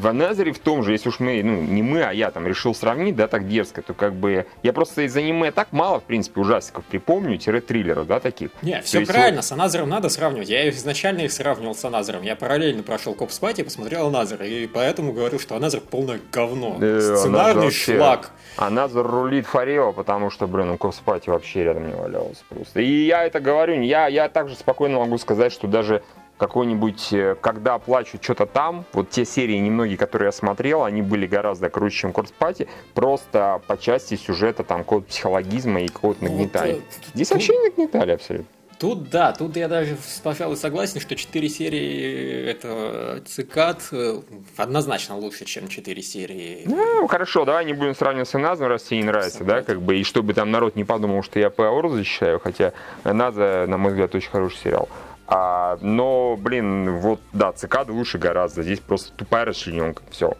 В 0.00 0.06
Аназаре 0.06 0.52
в 0.52 0.58
том 0.58 0.82
же, 0.82 0.92
если 0.92 1.10
уж 1.10 1.20
мы, 1.20 1.42
ну, 1.42 1.60
не 1.60 1.82
мы, 1.82 2.02
а 2.02 2.12
я 2.12 2.30
там 2.30 2.46
решил 2.46 2.74
сравнить, 2.74 3.16
да, 3.16 3.28
так 3.28 3.46
дерзко, 3.46 3.82
то 3.82 3.92
как 3.92 4.14
бы... 4.14 4.46
Я 4.62 4.72
просто 4.72 5.02
из 5.02 5.14
аниме 5.14 5.50
так 5.50 5.72
мало, 5.72 6.00
в 6.00 6.04
принципе, 6.04 6.40
ужастиков 6.40 6.86
припомню, 6.86 7.36
тире-триллеров, 7.36 8.06
да, 8.06 8.18
таких. 8.18 8.50
Не, 8.62 8.80
все 8.80 9.00
есть 9.00 9.12
правильно, 9.12 9.42
с 9.42 9.52
Another 9.52 9.82
ом 9.82 9.90
надо 9.90 10.08
сравнивать. 10.08 10.48
Я 10.48 10.70
изначально 10.70 11.20
их 11.20 11.32
сравнивал 11.32 11.74
с 11.74 11.84
Another 11.84 12.11
ом. 12.11 12.22
Я 12.22 12.34
параллельно 12.34 12.82
прошел 12.82 13.12
Corpse 13.12 13.30
Party 13.30 13.60
и 13.60 13.64
посмотрел 13.64 14.06
Another. 14.06 14.42
И 14.42 14.66
поэтому 14.68 15.12
говорю, 15.12 15.38
что 15.38 15.54
Another 15.54 15.82
полное 15.82 16.18
говно. 16.32 16.78
Э, 16.80 17.16
Сценарный 17.16 17.64
Another 17.64 17.72
шлак. 17.72 18.30
Another 18.56 19.06
рулит 19.06 19.46
forever, 19.46 19.92
потому 19.92 20.30
что, 20.30 20.46
блин, 20.46 20.70
у 20.70 20.78
Corpse 20.78 21.05
Party 21.05 21.28
вообще 21.28 21.64
рядом 21.64 21.88
не 21.88 21.94
валялся 21.94 22.42
просто. 22.48 22.80
И 22.80 23.04
я 23.04 23.24
это 23.24 23.38
говорю, 23.40 23.82
я, 23.82 24.06
я 24.06 24.30
также 24.30 24.54
спокойно 24.54 24.98
могу 24.98 25.18
сказать, 25.18 25.52
что 25.52 25.66
даже 25.66 26.02
какой-нибудь 26.40 27.12
э, 27.12 27.36
«Когда 27.40 27.78
плачут 27.78 28.24
что-то 28.24 28.46
там», 28.46 28.84
вот 28.92 29.10
те 29.10 29.24
серии 29.24 29.56
немногие, 29.58 29.96
которые 29.98 30.28
я 30.28 30.32
смотрел, 30.32 30.84
они 30.84 31.02
были 31.02 31.26
гораздо 31.26 31.68
круче, 31.68 31.98
чем 31.98 32.12
Corpse 32.12 32.39
Party, 32.39 32.66
просто 32.94 33.60
по 33.66 33.76
части 33.76 34.16
сюжета, 34.16 34.64
там, 34.64 34.78
какого-то 34.80 35.08
психологизма 35.08 35.82
и 35.82 35.88
какого-то 35.88 36.24
нагнетания. 36.24 36.74
вот, 36.76 36.82
Здесь 37.14 37.28
тут- 37.28 37.36
вообще 37.36 37.52
не 37.56 37.68
нагнетали 37.68 38.12
абсолютно. 38.12 38.48
Тут 38.78 39.10
да, 39.10 39.32
тут 39.32 39.58
я 39.58 39.68
даже, 39.68 39.98
пожалуй, 40.22 40.56
согласен, 40.56 41.00
что 41.00 41.14
4 41.14 41.50
серии 41.50 42.46
этого 42.50 43.20
цикад 43.26 43.82
э, 43.92 44.22
однозначно 44.56 45.18
лучше, 45.18 45.44
чем 45.44 45.68
4 45.68 46.00
серии. 46.02 46.62
Ну, 46.64 47.06
хорошо, 47.06 47.44
давай 47.44 47.66
не 47.66 47.74
будем 47.74 47.94
сравнивать 47.94 48.30
с 48.30 48.38
Назом, 48.38 48.68
раз 48.68 48.84
тебе 48.84 49.00
не 49.00 49.04
нравится, 49.04 49.44
да, 49.44 49.60
как 49.60 49.82
бы, 49.82 49.98
и 49.98 50.02
чтобы 50.02 50.32
там 50.32 50.50
народ 50.50 50.76
не 50.76 50.84
подумал, 50.84 51.22
что 51.22 51.38
я 51.38 51.50
Пауэр 51.50 51.90
защищаю, 51.90 52.40
хотя 52.40 52.72
Наза, 53.04 53.66
на 53.68 53.76
мой 53.76 53.90
взгляд, 53.90 54.14
очень 54.14 54.30
хороший 54.30 54.56
сериал. 54.56 54.88
А, 55.32 55.78
но, 55.80 56.36
блин, 56.36 56.98
вот, 56.98 57.20
да, 57.32 57.52
цикады 57.52 57.92
лучше 57.92 58.18
гораздо, 58.18 58.64
здесь 58.64 58.80
просто 58.80 59.12
тупая 59.12 59.44
расчлененка, 59.44 60.02
все, 60.10 60.34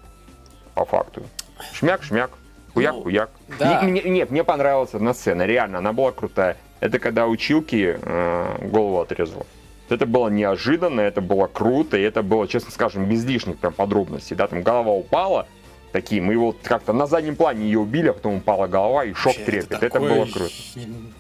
по 0.75 0.85
факту. 0.85 1.23
Шмяк-шмяк, 1.75 2.31
хуяк-хуяк. 2.75 3.31
да. 3.59 3.81
И 3.83 3.87
мне- 3.87 4.03
нет, 4.03 4.31
мне 4.33 4.43
понравилась 4.43 4.93
одна 4.93 5.15
сцена, 5.15 5.47
реально, 5.47 5.79
она 5.79 5.93
была 5.93 6.11
крутая. 6.11 6.57
Это 6.81 6.99
когда 6.99 7.27
училки 7.29 7.99
э, 8.03 8.67
голову 8.69 9.01
отрезала. 9.01 9.47
Это 9.89 10.07
было 10.07 10.29
неожиданно, 10.29 11.01
это 11.01 11.21
было 11.21 11.47
круто, 11.47 11.97
и 11.97 12.03
это 12.03 12.23
было, 12.23 12.49
честно 12.49 12.71
скажем, 12.73 13.05
без 13.07 13.25
лишних 13.25 13.59
прям 13.59 13.73
подробностей. 13.73 14.35
Да, 14.37 14.47
там 14.49 14.63
голова 14.63 14.91
упала, 14.93 15.47
такие, 15.93 16.21
мы 16.21 16.33
его 16.33 16.55
как-то 16.63 16.93
на 16.93 17.07
заднем 17.07 17.37
плане 17.37 17.67
ее 17.67 17.79
убили, 17.79 18.09
а 18.09 18.13
потом 18.13 18.37
упала 18.37 18.67
голова 18.67 19.05
и 19.05 19.13
шок 19.13 19.27
Вообще, 19.27 19.45
трепет. 19.45 19.73
Это, 19.73 19.81
такое 19.91 20.15
было 20.15 20.25
круто. 20.27 20.53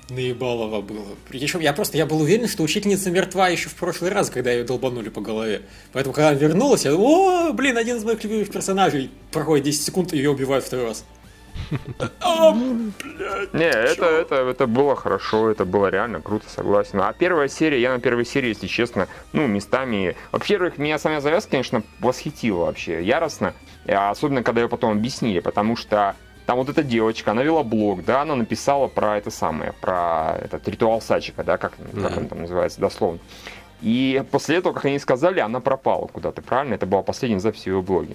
Наебалово 0.08 0.80
было. 0.80 1.06
Причем 1.28 1.60
я 1.60 1.72
просто 1.72 1.96
я 1.96 2.06
был 2.06 2.20
уверен, 2.20 2.48
что 2.48 2.62
учительница 2.62 3.10
мертва 3.10 3.48
еще 3.48 3.68
в 3.68 3.74
прошлый 3.74 4.10
раз, 4.10 4.30
когда 4.30 4.50
ее 4.52 4.64
долбанули 4.64 5.08
по 5.08 5.20
голове. 5.20 5.62
Поэтому, 5.92 6.14
когда 6.14 6.30
она 6.30 6.38
вернулась, 6.38 6.84
я 6.84 6.92
думал, 6.92 7.48
о, 7.48 7.52
блин, 7.52 7.76
один 7.76 7.96
из 7.96 8.04
моих 8.04 8.22
любимых 8.24 8.50
персонажей. 8.50 9.10
Проходит 9.32 9.64
10 9.66 9.82
секунд, 9.84 10.12
и 10.12 10.16
ее 10.16 10.30
убивают 10.30 10.64
второй 10.64 10.86
раз. 10.86 11.04
А, 12.20 12.52
блядь, 12.52 13.54
Не, 13.54 13.68
это, 13.68 14.06
это, 14.06 14.34
это 14.36 14.66
было 14.66 14.96
хорошо, 14.96 15.50
это 15.50 15.64
было 15.64 15.88
реально 15.88 16.20
круто, 16.20 16.48
согласен. 16.48 17.00
А 17.00 17.12
первая 17.12 17.48
серия, 17.48 17.80
я 17.80 17.92
на 17.92 18.00
первой 18.00 18.24
серии, 18.24 18.48
если 18.48 18.66
честно, 18.66 19.08
ну, 19.32 19.46
местами... 19.46 20.16
Во-первых, 20.32 20.78
меня 20.78 20.98
самая 20.98 21.20
завязка, 21.20 21.52
конечно, 21.52 21.82
восхитила 22.00 22.66
вообще, 22.66 23.02
яростно. 23.02 23.54
А 23.92 24.10
Особенно, 24.10 24.42
когда 24.42 24.60
ее 24.62 24.68
потом 24.68 24.92
объяснили, 24.92 25.40
потому 25.40 25.76
что 25.76 26.14
там 26.46 26.58
вот 26.58 26.68
эта 26.68 26.82
девочка, 26.82 27.30
она 27.32 27.42
вела 27.42 27.62
блог, 27.62 28.04
да, 28.04 28.22
она 28.22 28.34
написала 28.34 28.88
про 28.88 29.16
это 29.18 29.30
самое, 29.30 29.72
про 29.80 30.36
этот 30.42 30.66
ритуал 30.68 31.00
Сачика, 31.00 31.44
да, 31.44 31.56
как, 31.58 31.72
как 31.76 32.10
Мгм. 32.12 32.18
он 32.18 32.28
там 32.28 32.40
называется, 32.42 32.80
дословно. 32.80 33.18
И 33.82 34.22
после 34.30 34.56
этого, 34.56 34.72
как 34.72 34.84
они 34.84 34.98
сказали, 34.98 35.40
она 35.40 35.60
пропала 35.60 36.06
куда-то, 36.06 36.42
правильно? 36.42 36.74
Это 36.74 36.86
была 36.86 37.02
последняя 37.02 37.40
запись 37.40 37.62
в 37.62 37.66
ее 37.66 37.80
блоге. 37.82 38.14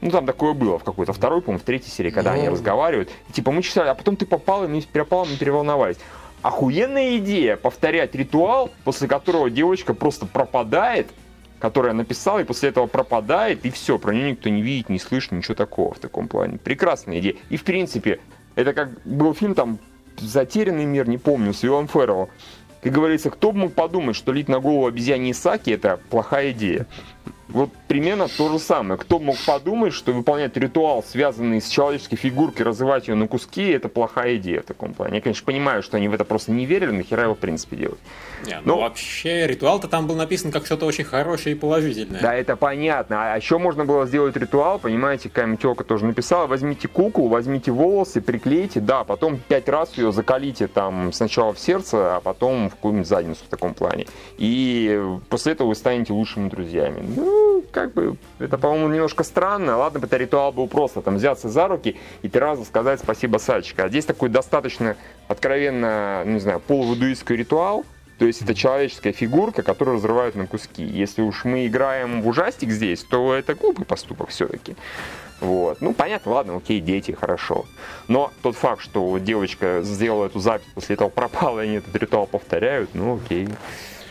Ну, 0.00 0.10
там 0.10 0.24
такое 0.26 0.54
было 0.54 0.78
в 0.78 0.84
какой-то 0.84 1.12
второй, 1.12 1.42
по-моему, 1.42 1.60
в 1.60 1.64
третьей 1.64 1.90
серии, 1.90 2.10
когда 2.10 2.32
они 2.32 2.46
Ну. 2.46 2.52
разговаривают. 2.52 3.10
И, 3.28 3.32
типа, 3.32 3.50
мы 3.52 3.62
читали, 3.62 3.88
а 3.88 3.94
потом 3.94 4.16
ты 4.16 4.24
попал, 4.24 4.64
и 4.64 4.68
мы 4.68 4.80
пропал, 4.82 5.26
мы 5.26 5.36
переволновались. 5.36 5.96
Охуенная 6.42 7.18
идея 7.18 7.56
повторять 7.56 8.14
ритуал, 8.14 8.70
после 8.84 9.08
которого 9.08 9.50
девочка 9.50 9.92
просто 9.92 10.24
пропадает, 10.24 11.08
которая 11.60 11.92
написала, 11.92 12.40
и 12.40 12.44
после 12.44 12.70
этого 12.70 12.86
пропадает, 12.86 13.64
и 13.64 13.70
все, 13.70 13.98
про 13.98 14.12
нее 14.12 14.32
никто 14.32 14.48
не 14.48 14.62
видит, 14.62 14.88
не 14.88 14.98
слышит, 14.98 15.30
ничего 15.32 15.54
такого 15.54 15.94
в 15.94 15.98
таком 15.98 16.26
плане. 16.26 16.58
Прекрасная 16.58 17.20
идея. 17.20 17.36
И, 17.50 17.56
в 17.56 17.62
принципе, 17.64 18.18
это 18.56 18.72
как 18.72 18.90
был 19.04 19.34
фильм 19.34 19.54
там 19.54 19.78
«Затерянный 20.18 20.86
мир», 20.86 21.08
не 21.08 21.18
помню, 21.18 21.52
с 21.52 21.62
Виллом 21.62 21.86
Ферреллом. 21.86 22.28
Как 22.82 22.92
говорится, 22.92 23.30
кто 23.30 23.52
бы 23.52 23.58
мог 23.58 23.74
подумать, 23.74 24.16
что 24.16 24.32
лить 24.32 24.48
на 24.48 24.58
голову 24.58 24.86
обезьяне 24.86 25.32
Исаки– 25.32 25.70
это 25.72 26.00
плохая 26.08 26.52
идея. 26.52 26.86
Вот 27.52 27.70
примерно 27.88 28.28
то 28.28 28.48
же 28.50 28.58
самое. 28.58 28.98
Кто 28.98 29.18
мог 29.18 29.36
подумать, 29.46 29.92
что 29.92 30.12
выполнять 30.12 30.56
ритуал, 30.56 31.02
связанный 31.02 31.60
с 31.60 31.68
человеческой 31.68 32.16
фигуркой, 32.16 32.64
разрывать 32.66 33.08
ее 33.08 33.14
на 33.14 33.26
куски, 33.28 33.68
это 33.68 33.88
плохая 33.88 34.36
идея 34.36 34.60
в 34.62 34.64
таком 34.66 34.94
плане. 34.94 35.16
Я, 35.16 35.20
конечно, 35.20 35.44
понимаю, 35.44 35.82
что 35.82 35.96
они 35.96 36.08
в 36.08 36.14
это 36.14 36.24
просто 36.24 36.52
не 36.52 36.66
верили, 36.66 36.90
нахера 36.90 37.24
его 37.24 37.34
в 37.34 37.38
принципе 37.38 37.76
делать. 37.76 37.98
Не, 38.46 38.60
ну, 38.64 38.76
Ну. 38.76 38.80
вообще, 38.82 39.46
ритуал-то 39.46 39.88
там 39.88 40.06
был 40.06 40.14
написан 40.14 40.50
как 40.52 40.66
что-то 40.66 40.86
очень 40.86 41.04
хорошее 41.04 41.54
и 41.54 41.58
положительное. 41.58 42.20
Да, 42.20 42.34
это 42.34 42.56
понятно. 42.56 43.32
А 43.34 43.36
еще 43.36 43.58
можно 43.58 43.84
было 43.84 44.06
сделать 44.06 44.36
ритуал, 44.36 44.78
понимаете, 44.78 45.30
тёлка 45.60 45.84
тоже 45.84 46.06
написала, 46.06 46.46
возьмите 46.46 46.88
куклу, 46.88 47.28
возьмите 47.28 47.70
волосы, 47.72 48.20
приклейте, 48.20 48.80
да, 48.80 49.04
потом 49.04 49.38
пять 49.38 49.68
раз 49.68 49.96
ее 49.98 50.12
закалите 50.12 50.66
там 50.68 51.12
сначала 51.12 51.52
в 51.52 51.58
сердце, 51.58 52.16
а 52.16 52.20
потом 52.20 52.68
в 52.70 52.74
какую-нибудь 52.76 53.08
задницу 53.08 53.40
в 53.44 53.48
таком 53.48 53.74
плане. 53.74 54.06
И 54.38 55.02
после 55.28 55.52
этого 55.52 55.68
вы 55.68 55.74
станете 55.74 56.12
лучшими 56.12 56.48
друзьями. 56.48 57.02
Ну, 57.16 57.39
как 57.72 57.92
бы, 57.92 58.16
это, 58.38 58.58
по-моему, 58.58 58.88
немножко 58.88 59.24
странно. 59.24 59.76
Ладно 59.76 60.00
бы 60.00 60.06
это 60.06 60.16
ритуал 60.16 60.52
был 60.52 60.68
просто, 60.68 61.02
там, 61.02 61.16
взяться 61.16 61.48
за 61.48 61.68
руки 61.68 61.96
и 62.22 62.28
три 62.28 62.40
раза 62.40 62.64
сказать 62.64 63.00
спасибо, 63.00 63.38
Сачка. 63.38 63.84
А 63.84 63.88
здесь 63.88 64.04
такой 64.04 64.28
достаточно 64.28 64.96
откровенно, 65.28 66.22
не 66.24 66.40
знаю, 66.40 66.60
полувудуистский 66.60 67.36
ритуал, 67.36 67.84
то 68.18 68.26
есть 68.26 68.42
это 68.42 68.54
человеческая 68.54 69.12
фигурка, 69.12 69.62
которую 69.62 69.96
разрывают 69.96 70.34
на 70.34 70.46
куски. 70.46 70.84
Если 70.84 71.22
уж 71.22 71.44
мы 71.44 71.66
играем 71.66 72.20
в 72.20 72.28
ужастик 72.28 72.70
здесь, 72.70 73.02
то 73.02 73.32
это 73.32 73.54
глупый 73.54 73.86
поступок 73.86 74.28
все-таки. 74.28 74.76
Вот. 75.40 75.80
Ну, 75.80 75.94
понятно, 75.94 76.32
ладно, 76.32 76.56
окей, 76.56 76.80
дети, 76.80 77.12
хорошо. 77.12 77.64
Но 78.08 78.30
тот 78.42 78.56
факт, 78.56 78.82
что 78.82 79.16
девочка 79.16 79.80
сделала 79.82 80.26
эту 80.26 80.38
запись, 80.38 80.68
после 80.74 80.96
этого 80.96 81.08
пропала, 81.08 81.60
и 81.60 81.62
они 81.62 81.76
этот 81.76 81.96
ритуал 81.96 82.26
повторяют, 82.26 82.90
ну, 82.92 83.16
окей, 83.16 83.48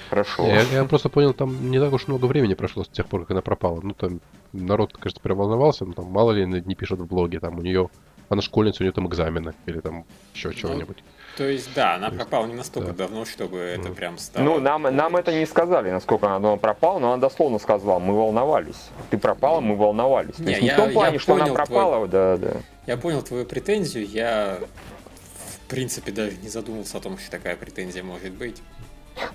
хорошо. 0.10 0.46
Я, 0.46 0.62
я 0.62 0.84
просто 0.86 1.10
понял, 1.10 1.34
там 1.34 1.70
не 1.72 1.80
так 1.80 1.94
уж 1.94 2.08
много 2.08 2.26
времени 2.26 2.54
прошло 2.54 2.84
с 2.84 2.88
тех 2.90 3.06
пор, 3.08 3.22
как 3.22 3.32
она 3.32 3.42
пропала. 3.42 3.80
Ну, 3.82 3.94
там 3.94 4.20
народ, 4.54 4.94
кажется, 4.98 5.22
прям 5.22 5.38
волновался, 5.38 5.86
ну, 5.86 5.94
там 5.94 6.06
мало 6.06 6.32
ли 6.32 6.46
не 6.46 6.76
пишет 6.76 7.00
в 7.00 7.06
блоге, 7.06 7.40
там 7.40 7.58
у 7.60 7.62
нее, 7.62 7.90
она 8.30 8.42
школьница, 8.42 8.82
у 8.82 8.84
нее 8.84 8.92
там 8.94 9.08
экзамены, 9.08 9.54
или 9.66 9.80
там 9.80 10.06
еще 10.34 10.54
чего-нибудь. 10.54 10.98
То 11.38 11.48
есть, 11.48 11.70
да, 11.74 11.96
она 11.96 12.10
пропала 12.10 12.48
не 12.48 12.54
настолько 12.56 12.92
да. 12.92 13.06
давно, 13.06 13.24
чтобы 13.24 13.60
это 13.60 13.90
Ну. 13.90 13.94
прям 13.96 14.18
стало... 14.18 14.44
Ну, 14.44 14.60
нам, 14.60 14.82
нам 14.84 15.16
это 15.16 15.32
не 15.32 15.46
сказали, 15.46 15.90
насколько 15.90 16.26
она 16.26 16.40
давно 16.40 16.58
пропала, 16.58 17.00
но 17.00 17.14
она 17.14 17.22
дословно 17.22 17.60
сказала, 17.60 18.00
мы 18.00 18.14
волновались. 18.14 18.90
Ты 19.10 19.18
пропала, 19.18 19.62
мы 19.62 19.76
волновались. 19.78 20.36
То 20.36 20.44
Не, 20.44 20.50
есть 20.50 20.62
не 20.64 20.68
я- 20.68 20.74
в 20.74 20.78
том 20.78 20.92
плане, 20.92 21.18
что 21.20 21.36
она 21.36 21.46
пропала, 21.54 22.08
да, 22.08 22.36
да. 22.38 22.54
Я 22.88 22.98
понял 22.98 23.22
твою 23.22 23.46
претензию, 23.46 24.06
я 24.06 24.60
в 25.64 25.70
принципе 25.70 26.12
даже 26.12 26.36
не 26.42 26.50
задумывался 26.50 26.98
о 26.98 27.02
том, 27.02 27.18
что 27.18 27.32
такая 27.32 27.56
претензия 27.56 28.04
может 28.04 28.34
быть. 28.34 28.58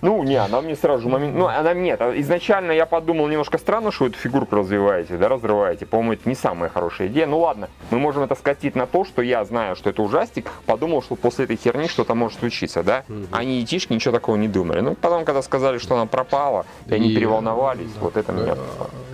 Ну, 0.02 0.22
не, 0.22 0.36
она 0.36 0.60
мне 0.60 0.76
сразу 0.76 1.02
же 1.04 1.08
момент... 1.08 1.34
Ну, 1.36 1.46
она 1.46 1.74
нет. 1.74 2.00
а 2.00 2.12
Изначально 2.20 2.72
я 2.72 2.86
подумал 2.86 3.28
немножко 3.28 3.58
странно, 3.58 3.90
что 3.92 4.06
эту 4.06 4.16
фигурку 4.18 4.56
развиваете, 4.56 5.16
да, 5.16 5.28
разрываете. 5.28 5.86
По-моему, 5.86 6.12
это 6.14 6.28
не 6.28 6.34
самая 6.34 6.70
хорошая 6.70 7.08
идея. 7.08 7.26
Ну 7.26 7.38
ладно, 7.40 7.68
мы 7.90 7.98
можем 7.98 8.22
это 8.22 8.34
скатить 8.34 8.74
на 8.74 8.86
то, 8.86 9.04
что 9.04 9.22
я 9.22 9.44
знаю, 9.44 9.76
что 9.76 9.90
это 9.90 10.02
ужастик, 10.02 10.50
подумал, 10.66 11.02
что 11.02 11.14
после 11.16 11.44
этой 11.44 11.56
херни 11.56 11.86
что-то 11.88 12.14
может 12.14 12.38
случиться, 12.40 12.82
да? 12.82 13.04
Мгм. 13.08 13.28
Они 13.32 13.62
этишки 13.62 13.92
ничего 13.92 14.12
такого 14.12 14.36
не 14.36 14.48
думали. 14.48 14.80
Ну, 14.80 14.94
потом, 14.94 15.24
когда 15.24 15.42
сказали, 15.42 15.78
что 15.78 15.94
она 15.96 16.06
пропала, 16.06 16.66
и 16.86 16.94
они 16.94 17.10
И- 17.10 17.14
переволновались, 17.14 17.90
вот 18.00 18.16
это 18.16 18.32
меня 18.32 18.56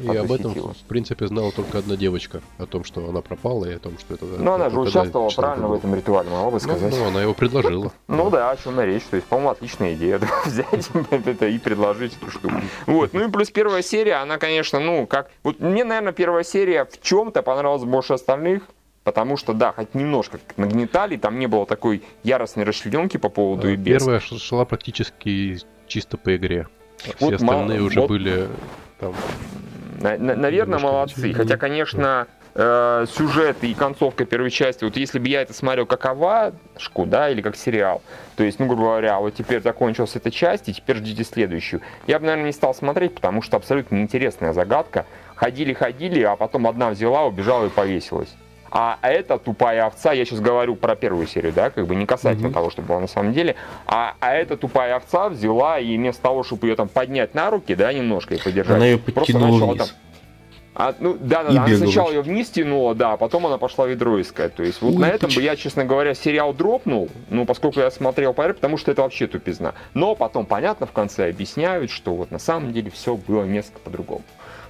И 0.03 0.17
об 0.17 0.33
этом, 0.33 0.53
в 0.55 0.75
принципе, 0.89 1.27
знала 1.27 1.53
только 1.53 1.79
одна 1.79 1.97
девочка. 1.97 2.41
О 2.59 2.67
том, 2.67 2.85
что 2.85 3.09
она 3.09 3.21
пропала, 3.21 3.67
и 3.67 3.75
о 3.75 3.79
том, 3.79 3.99
что 3.99 4.15
это... 4.15 4.25
Ну, 4.25 4.53
она 4.53 4.71
же 4.71 4.81
участвовала 4.81 5.31
правильно 5.31 5.69
в 5.69 5.75
этом 5.75 5.95
ритуале, 5.95 6.29
могла 6.31 6.47
бы 6.47 6.53
Ну, 6.53 6.59
сказать. 6.61 6.95
ну, 6.97 7.09
она 7.09 7.23
его 7.23 7.35
предложила. 7.35 7.93
Ну 8.09 8.31
да, 8.31 8.51
о 8.51 8.57
чем 8.57 8.77
на 8.77 8.85
речь. 8.85 9.03
То 9.05 9.17
есть, 9.17 9.27
по-моему, 9.29 9.51
отличная 9.51 9.95
идея 9.95 10.19
да, 10.19 10.27
взять 10.73 10.91
это 11.27 11.47
и 11.49 11.59
предложить 11.59 12.17
эту 12.17 12.31
штуку. 12.31 12.55
Вот. 12.87 13.13
Ну 13.13 13.29
и 13.29 13.31
плюс 13.31 13.51
первая 13.51 13.83
серия, 13.83 14.15
она, 14.15 14.39
конечно, 14.39 14.81
ну, 14.81 15.07
как... 15.07 15.31
Вот 15.43 15.61
мне, 15.61 15.85
наверное, 15.85 16.13
первая 16.13 16.45
серия 16.45 16.85
в 16.85 17.01
чем-то 17.01 17.43
понравилась 17.43 17.85
больше 17.85 18.15
остальных, 18.15 18.63
потому 19.05 19.37
что, 19.37 19.53
да, 19.53 19.73
хоть 19.73 19.95
немножко 19.95 20.39
нагнетали, 20.57 21.17
там 21.17 21.39
не 21.39 21.47
было 21.47 21.67
такой 21.67 22.03
яростной 22.23 22.65
расчлененки 22.65 23.17
по 23.17 23.29
поводу 23.29 23.71
и 23.71 23.77
без. 23.77 24.03
Первая 24.03 24.21
шла 24.21 24.65
практически 24.65 25.59
чисто 25.87 26.17
по 26.17 26.37
игре. 26.37 26.69
Все 26.99 27.15
Вот 27.21 27.35
остальные 27.35 27.79
мало- 27.79 27.87
уже 27.87 28.01
вот- 28.01 28.09
были 28.11 28.49
там... 28.99 29.15
На- 30.01 30.17
на- 30.17 30.35
наверное, 30.37 30.79
Немножко 30.79 30.87
молодцы. 30.87 31.33
Хотя, 31.35 31.57
конечно, 31.59 32.27
э, 32.55 33.07
сюжет 33.15 33.57
и 33.63 33.75
концовка 33.75 34.25
первой 34.25 34.51
части, 34.51 34.85
вот 34.85 34.97
если 34.97 35.19
бы 35.19 35.29
я 35.29 35.43
это 35.43 35.53
смотрел 35.53 35.87
как 35.87 36.05
овашку, 36.07 37.07
да, 37.07 37.31
или 37.31 37.41
как 37.43 37.57
сериал, 37.57 38.03
то 38.37 38.45
есть, 38.45 38.59
ну, 38.59 38.67
грубо 38.67 38.83
говоря, 38.83 39.19
вот 39.19 39.35
теперь 39.35 39.61
закончилась 39.63 40.17
эта 40.17 40.31
часть, 40.31 40.69
и 40.69 40.75
теперь 40.75 40.97
ждите 40.97 41.25
следующую. 41.25 41.83
Я 42.07 42.19
бы, 42.19 42.27
наверное, 42.27 42.47
не 42.47 42.53
стал 42.53 42.75
смотреть, 42.75 43.15
потому 43.15 43.43
что 43.43 43.57
абсолютно 43.57 43.97
неинтересная 43.97 44.53
загадка. 44.53 45.07
Ходили-ходили, 45.35 46.23
а 46.23 46.37
потом 46.37 46.67
одна 46.67 46.91
взяла, 46.91 47.25
убежала 47.25 47.67
и 47.67 47.69
повесилась. 47.71 48.29
А 48.73 48.99
эта 49.03 49.37
тупая 49.37 49.85
овца, 49.87 50.13
я 50.13 50.25
сейчас 50.25 50.39
говорю 50.39 50.77
про 50.77 50.95
первую 50.95 51.27
серию, 51.27 51.53
да, 51.53 51.71
как 51.71 51.87
бы 51.89 51.97
не 51.97 52.07
касательно 52.07 52.49
Мгм. 52.49 52.55
того, 52.55 52.71
что 52.71 52.83
было 52.83 53.01
на 53.01 53.09
самом 53.09 53.33
деле, 53.33 53.57
а, 53.87 54.15
а 54.21 54.33
эта 54.35 54.57
тупая 54.57 54.95
овца 54.95 55.29
взяла 55.29 55.81
и 55.81 55.97
вместо 55.97 56.23
того, 56.23 56.45
чтобы 56.45 56.69
ее 56.69 56.77
там 56.77 56.89
поднять 56.89 57.35
на 57.35 57.51
руки, 57.51 57.75
да, 57.75 57.93
немножко 57.93 58.35
и 58.35 58.39
подержать, 58.41 58.77
Она 58.77 58.87
ее 58.87 58.99
просто 58.99 59.39
начала 59.39 59.73
вниз. 59.73 59.79
там 59.79 59.89
а, 60.75 60.95
ну, 61.01 61.17
да, 61.19 61.43
да, 61.43 61.53
да, 61.53 61.65
она 61.65 61.77
сначала 61.77 62.11
ее 62.11 62.23
вниз 62.23 62.49
тянула, 62.49 62.95
да, 62.95 63.13
а 63.13 63.17
потом 63.17 63.47
она 63.47 63.59
пошла 63.59 63.87
ведро 63.87 64.21
искать. 64.21 64.55
То 64.55 64.63
есть 64.63 64.81
вот 64.81 64.95
Ой, 64.95 65.01
на 65.01 65.09
этом 65.09 65.31
бы 65.35 65.43
я, 65.43 65.57
честно 65.57 65.85
говоря, 65.85 66.15
сериал 66.15 66.55
дропнул, 66.55 67.09
ну, 67.29 67.45
поскольку 67.45 67.81
я 67.81 67.91
смотрел 67.91 68.33
подряд, 68.33 68.57
потому 68.57 68.77
что 68.77 68.93
это 68.93 69.03
вообще 69.03 69.27
тупизна. 69.27 69.75
Но 69.95 70.15
потом, 70.15 70.47
понятно, 70.47 70.87
в 70.87 70.93
конце 70.93 71.29
объясняют, 71.29 71.91
что 71.91 72.15
вот 72.15 72.31
на 72.31 72.39
самом 72.39 72.73
деле 72.73 72.91
все 72.91 73.17
было 73.17 73.45
несколько 73.45 73.81
по-другому. 73.81 74.23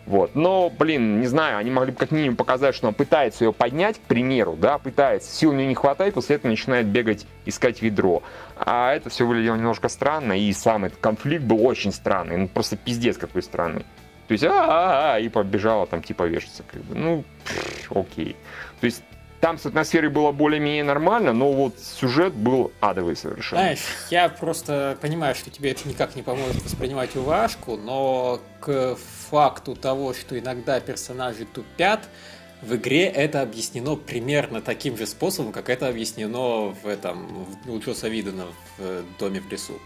Вот. 0.07 0.35
Но, 0.35 0.71
блин, 0.71 1.21
не 1.21 1.27
знаю, 1.27 1.59
они 1.59 1.71
могли 1.71 1.93
бы 1.93 1.99
как 1.99 2.11
минимум 2.11 2.37
показать, 2.37 2.75
что 2.75 2.89
он 2.89 2.95
пытается 2.95 3.45
ее 3.45 3.53
поднять, 3.53 3.99
к 3.99 4.01
примеру, 4.01 4.57
да, 4.59 4.79
пытается, 4.79 5.31
сил 5.31 5.51
у 5.51 5.53
нее 5.53 5.67
не 5.67 5.75
хватает, 5.75 6.15
после 6.15 6.37
этого 6.37 6.51
начинает 6.51 6.87
бегать, 6.87 7.27
искать 7.45 7.83
ведро. 7.83 8.23
А 8.57 8.95
это 8.95 9.11
все 9.11 9.27
выглядело 9.27 9.57
немножко 9.57 9.89
странно, 9.89 10.33
и 10.33 10.53
сам 10.53 10.87
этот 10.87 10.99
конфликт 10.99 11.45
был 11.45 11.65
очень 11.65 11.93
странный, 11.93 12.39
ну, 12.39 12.49
просто 12.49 12.77
пиздец 12.77 13.19
какой 13.19 13.43
странный. 13.43 13.85
То 14.31 14.35
есть, 14.35 14.45
а, 14.49 15.19
и 15.19 15.29
побежала 15.29 15.89
там 15.89 16.05
типа 16.05 16.23
вешаться, 16.23 16.63
как 16.71 16.85
бы, 16.85 16.95
ну, 16.95 17.25
пф, 17.45 17.97
окей. 17.97 18.37
То 18.79 18.85
есть, 18.85 19.03
там 19.41 19.59
с 19.59 19.67
атмосферой 19.67 20.09
было 20.09 20.31
более-менее 20.31 20.85
нормально, 20.85 21.33
но 21.33 21.51
вот 21.53 21.81
сюжет 21.81 22.33
был 22.33 22.71
адовый 22.79 23.17
совершенно. 23.17 23.63
Знаешь, 23.63 23.81
я 24.09 24.29
просто 24.29 24.97
понимаю, 25.01 25.35
что 25.35 25.51
тебе 25.51 25.73
это 25.73 25.89
никак 25.89 26.15
не 26.15 26.23
поможет 26.23 26.63
воспринимать 26.63 27.17
уважку, 27.17 27.77
но 27.77 28.41
к 28.61 28.97
факту 29.31 29.75
того, 29.75 30.15
что 30.15 30.39
иногда 30.39 30.79
персонажи 30.79 31.45
тупят, 31.45 32.09
в 32.63 32.77
игре 32.77 33.07
это 33.07 33.43
объяснено 33.43 33.97
примерно 33.97 34.63
таким 34.63 34.97
же 34.97 35.09
способом, 35.09 35.51
как 35.51 35.69
это 35.69 35.89
объяснено 35.89 36.69
в 36.69 36.87
этом 36.87 37.49
у 37.67 37.81
Джоса 37.81 38.07
Видена 38.07 38.47
в 38.79 39.03
доме 39.19 39.41
в 39.41 39.51
лесу. 39.51 39.81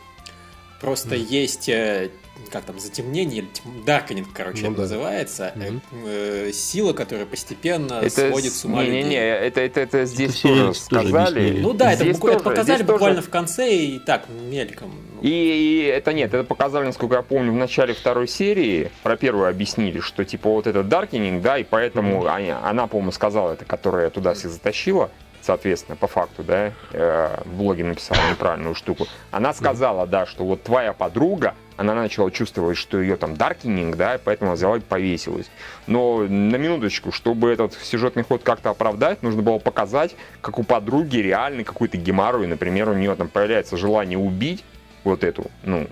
Просто 0.83 1.15
есть, 1.15 1.71
э, 1.71 2.11
как 2.51 2.65
там, 2.65 2.79
затемнение, 2.79 3.39
или 3.43 3.49
даркнинг, 3.85 4.29
короче, 4.33 4.63
Ну 4.63 4.69
это 4.69 4.77
да. 4.77 4.83
называется, 4.83 5.53
э, 5.57 5.71
Мгм. 5.71 5.83
э, 6.07 6.51
сила, 6.53 6.93
которая 6.93 7.27
постепенно 7.27 7.95
это 8.03 8.29
сводит 8.29 8.53
с 8.53 8.65
ума 8.65 8.85
не, 8.85 9.03
людей. 9.03 9.17
это, 9.19 9.61
это, 9.61 9.81
это 9.81 10.05
здесь 10.05 10.41
тоже 10.41 10.75
сказали. 10.75 11.59
Ну 11.61 11.73
да, 11.73 11.93
это, 11.93 12.05
буквально 12.05 12.39
тоже- 12.41 12.45
показали 12.57 12.77
здесь 12.77 12.87
тоже- 12.87 12.93
буквально 12.99 13.23
в 13.23 13.31
конце 13.31 13.75
и 13.75 13.99
так, 13.99 14.29
мельком. 14.29 14.93
Ну, 15.17 15.21
И, 15.23 15.29
и 15.29 15.85
это 15.87 16.13
нет, 16.13 16.33
это 16.35 16.45
показали, 16.45 16.85
насколько 16.87 17.17
я 17.17 17.23
помню, 17.23 17.53
в 17.53 17.57
начале 17.57 17.95
второй 17.95 18.29
серии. 18.29 18.91
Про 19.03 19.17
первую 19.17 19.49
объяснили, 19.49 20.01
что 20.01 20.25
типа 20.25 20.51
вот 20.51 20.67
это 20.67 20.83
Даркининг, 20.83 21.43
да, 21.43 21.59
и 21.59 21.65
поэтому 21.65 22.27
они- 22.27 22.51
она, 22.51 22.87
по-моему, 22.87 23.13
сказала 23.13 23.53
это, 23.53 23.65
которая 23.65 24.11
туда 24.11 24.35
всех 24.35 24.51
затащила. 24.53 25.11
Соответственно, 25.43 25.97
по 25.97 26.07
факту, 26.07 26.43
да, 26.43 26.73
э, 26.93 27.37
в 27.45 27.57
блоге 27.59 27.85
написала 27.85 28.19
неправильную 28.31 28.75
штуку. 28.75 29.07
Она 29.31 29.53
сказала, 29.53 30.07
да, 30.07 30.25
что 30.25 30.43
вот 30.47 30.63
твоя 30.63 30.95
подруга, 30.95 31.55
она 31.77 31.95
начала 31.95 32.31
чувствовать, 32.31 32.77
что 32.77 33.01
ее 33.01 33.17
там 33.17 33.37
даркининг, 33.37 33.97
да, 33.97 34.15
и 34.15 34.19
поэтому 34.23 34.51
она 34.51 34.57
взяла 34.57 34.77
и 34.77 34.81
повесилась. 34.81 35.51
Но 35.87 36.19
на 36.23 36.57
минуточку, 36.57 37.13
чтобы 37.13 37.51
этот 37.51 37.75
сюжетный 37.75 38.23
ход 38.23 38.43
как-то 38.43 38.71
оправдать, 38.71 39.23
нужно 39.23 39.43
было 39.43 39.59
показать, 39.59 40.15
как 40.41 40.59
у 40.59 40.63
подруги 40.63 41.17
реальный 41.19 41.65
какой-то 41.65 41.97
геморрой, 41.97 42.47
например, 42.47 42.89
у 42.89 42.95
нее 42.95 43.15
там 43.17 43.29
появляется 43.29 43.77
желание 43.77 44.19
убить 44.19 44.65
вот 45.03 45.25
эту, 45.25 45.51
ну, 45.65 45.89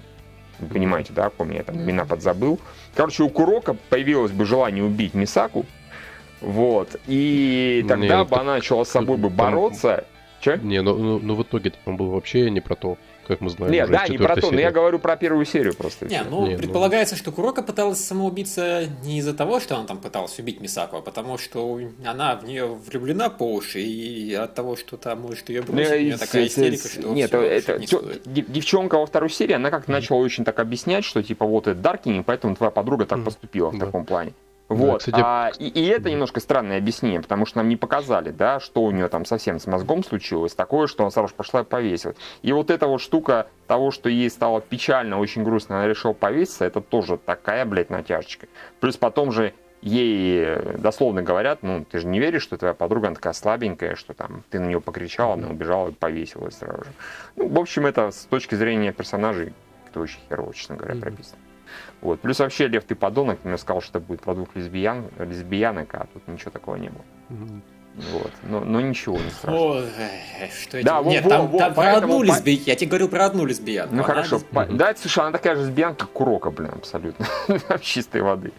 вы 0.61 0.69
понимаете, 0.69 1.13
да, 1.13 1.31
ком 1.31 1.51
я 1.51 1.65
там 1.65 1.77
имена 1.77 2.05
подзабыл. 2.05 2.61
Короче, 2.95 3.25
у 3.25 3.29
Курока 3.29 3.75
появилось 3.75 4.31
бы 4.31 4.45
желание 4.45 4.85
убить 4.85 5.15
Мисаку, 5.15 5.67
вот, 6.41 6.97
и 7.07 7.81
Не, 7.83 7.89
тогда 7.89 8.19
ну, 8.19 8.25
бы 8.27 8.37
она 8.37 8.55
начала 8.55 8.85
с 8.85 8.91
собой 8.91 9.17
бы 9.17 9.29
там- 9.29 9.37
бороться. 9.37 10.05
Че? 10.41 10.59
Не, 10.63 10.83
ну, 10.83 10.97
ну, 10.97 11.19
ну 11.21 11.35
в 11.37 11.43
итоге 11.43 11.73
он 11.87 11.97
был 11.97 12.11
вообще 12.11 12.51
не 12.51 12.61
про 12.61 12.75
то, 12.75 12.99
как 13.27 13.41
мы 13.41 13.51
знаем. 13.51 13.73
Нет, 13.73 13.85
уже 13.85 13.93
да, 13.93 14.09
не 14.09 14.19
про 14.19 14.37
то, 14.37 14.51
но 14.51 14.61
я 14.61 14.71
говорю 14.71 14.99
про 14.99 15.17
первую 15.17 15.45
серию 15.45 15.75
просто. 15.75 16.07
Не, 16.07 16.23
ну, 16.23 16.47
Не, 16.47 16.53
ну- 16.53 16.59
предполагается, 16.59 17.17
что 17.17 17.33
Курока 17.33 17.63
пыталась 17.63 18.05
самоубиться 18.05 18.87
не 19.05 19.19
из-за 19.19 19.35
того, 19.35 19.61
что 19.61 19.77
она 19.77 19.87
там 19.87 19.99
пыталась 19.99 20.39
убить 20.39 20.61
Мисаку, 20.61 20.97
а 20.97 21.01
потому 21.01 21.39
что 21.39 21.81
она 22.05 22.37
в 22.37 22.45
нее 22.45 22.67
влюблена 22.67 23.31
по 23.31 23.53
уши, 23.55 23.81
и 23.81 24.35
от 24.35 24.55
того, 24.55 24.77
что 24.77 24.97
там 24.97 25.21
может 25.21 25.49
ее 25.49 25.63
Ну, 25.67 25.73
бросить, 25.73 25.93
у 25.93 25.97
и 25.97 26.05
нее 26.05 26.17
такая 26.17 26.47
истерика, 26.47 26.89
что 26.89 27.09
Нет, 27.13 27.31
всё, 27.31 27.41
это 27.43 27.79
не 27.79 27.87
стоит. 27.87 28.23
дев- 28.27 28.51
девчонка 28.51 28.99
во 28.99 29.07
второй 29.07 29.31
серии, 29.31 29.53
она 29.55 29.71
как 29.71 29.89
начала 29.89 30.19
очень 30.19 30.45
так 30.45 30.59
объяснять, 30.61 31.05
что 31.05 31.23
типа 31.23 31.45
вот 31.47 31.67
это 31.69 31.79
Даркини, 31.81 32.23
поэтому 32.23 32.57
твоя 32.57 32.71
подруга 32.71 33.07
так 33.07 33.25
поступила 33.25 33.71
в 33.71 33.79
таком 33.79 34.05
плане. 34.05 34.33
Вот. 34.75 35.01
кстати, 35.01 35.21
а, 35.23 35.51
и, 35.59 35.69
и 35.69 35.87
это 35.87 36.11
немножко 36.11 36.41
странное 36.41 36.79
объяснение, 36.79 37.21
потому 37.21 37.47
что 37.47 37.59
нам 37.59 37.69
не 37.69 37.77
показали, 37.77 38.31
да, 38.31 38.61
что 38.61 38.83
у 38.83 38.91
нее 38.91 39.09
там 39.09 39.25
совсем 39.25 39.59
с 39.59 39.67
мозгом 39.67 40.05
случилось, 40.05 40.55
такое, 40.55 40.87
что 40.87 41.05
она 41.05 41.11
сразу 41.11 41.29
же 41.29 41.35
пошла 41.35 41.61
и 41.61 41.65
повесилась. 41.65 42.17
И 42.43 42.53
вот 42.53 42.71
эта 42.71 42.87
вот 42.87 43.01
штука 43.01 43.47
того, 43.67 43.91
что 43.91 44.09
ей 44.09 44.31
стало 44.31 44.61
печально, 44.61 45.19
очень 45.19 45.43
грустно, 45.45 45.79
она 45.79 45.89
решила 45.89 46.13
повеситься, 46.13 46.65
это 46.65 46.81
тоже 46.81 47.17
такая, 47.17 47.65
блядь, 47.65 47.91
натяжечка. 47.91 48.47
Плюс 48.81 48.97
потом 48.97 49.33
же 49.33 49.53
ей 49.81 50.57
дословно 50.79 51.23
говорят, 51.23 51.63
ну, 51.63 51.85
ты 51.85 51.99
же 51.99 52.07
не 52.07 52.21
веришь, 52.21 52.43
что 52.43 52.57
твоя 52.57 52.73
подруга 52.75 53.09
она 53.09 53.17
такая 53.17 53.33
слабенькая, 53.33 53.97
что 53.97 54.15
там 54.15 54.45
ты 54.49 54.61
на 54.61 54.67
нее 54.67 54.81
покричала, 54.81 55.35
она 55.35 55.49
убежала 55.49 55.89
и 55.89 55.93
повесилась 55.93 56.57
сразу 56.57 56.85
же. 56.85 56.91
Ну, 57.37 57.49
в 57.49 57.59
общем, 57.59 57.87
это 57.87 58.13
с 58.13 58.27
точки 58.27 58.55
зрения 58.55 58.93
персонажей, 58.93 59.53
это 59.91 60.01
очень 60.01 60.21
херово, 60.29 60.55
честно 60.55 60.77
говоря, 60.77 60.95
Мгм. 60.95 61.03
прописано. 61.03 61.39
Вот. 62.03 62.21
Плюс 62.21 62.39
вообще 62.41 62.67
Лев, 62.69 62.85
ты 62.85 62.95
подонок, 62.95 63.39
мне 63.45 63.57
сказал, 63.57 63.81
что 63.81 63.99
это 63.99 64.07
будет 64.07 64.21
про 64.21 64.35
двух 64.35 64.55
лесбиян, 64.55 65.05
лесбиянок, 65.19 65.95
а 65.95 66.07
тут 66.13 66.27
ничего 66.29 66.51
такого 66.51 66.77
не 66.77 66.89
было. 66.91 67.05
Вот. 68.13 68.31
Но, 68.45 68.61
но 68.61 68.81
ничего 68.81 69.19
не 69.19 69.31
страшно. 69.31 69.61
О, 69.61 69.83
что 70.63 70.79
я 70.79 70.85
Да, 70.85 71.03
Нет, 71.03 71.25
во- 71.25 71.31
там, 71.31 71.47
во, 71.49 71.59
там 71.59 71.75
про 71.75 71.83
поэтому 71.83 72.15
одну 72.15 72.19
по- 72.21 72.23
лесбиянку. 72.37 72.65
Я 72.71 72.75
тебе 72.75 72.89
говорил 72.89 73.09
про 73.09 73.27
одну 73.27 73.45
лесбиянку. 73.45 73.95
Ну 73.95 74.03
хорошо. 74.03 74.37
лесб- 74.37 74.47
По-. 74.51 74.65
Да, 74.67 74.95
слушай, 74.97 75.21
она 75.21 75.33
такая 75.33 75.55
же 75.57 75.63
лесбиянка, 75.63 76.01
как 76.07 76.11
Курока, 76.13 76.51
блин, 76.51 76.71
абсолютно. 76.75 77.27
Чистой 77.81 78.23
воды. 78.23 78.53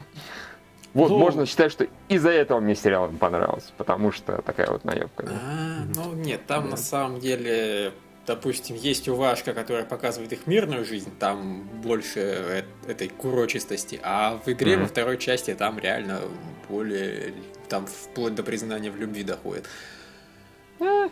Вот, 0.93 1.09
Ну- 1.09 1.17
можно 1.17 1.45
считать, 1.47 1.71
что 1.71 1.87
из-за 2.09 2.29
этого 2.29 2.59
мне 2.59 2.75
сериал 2.75 3.09
понравился, 3.19 3.71
потому 3.77 4.11
что 4.11 4.41
такая 4.43 4.69
вот 4.69 4.85
наебка. 4.85 5.23
да. 5.23 5.31
А, 5.33 5.83
ну 5.95 6.13
нет, 6.13 6.45
там 6.45 6.69
на 6.69 6.77
самом 6.77 7.19
деле, 7.19 7.91
допустим, 8.25 8.75
есть 8.75 9.07
уважка, 9.07 9.53
которая 9.53 9.85
показывает 9.85 10.31
их 10.33 10.47
мирную 10.47 10.85
жизнь, 10.85 11.11
там 11.19 11.63
больше 11.81 12.63
этой 12.87 13.09
курочистости, 13.09 13.99
а 14.03 14.39
в 14.45 14.49
игре 14.49 14.73
Мгм. 14.73 14.83
во 14.83 14.87
второй 14.89 15.17
части 15.17 15.53
там 15.53 15.79
реально 15.79 16.21
более, 16.69 17.33
там 17.69 17.85
вплоть 17.85 18.35
до 18.35 18.43
признания 18.43 18.91
в 18.91 18.95
любви 18.97 19.23
доходит. 19.23 19.65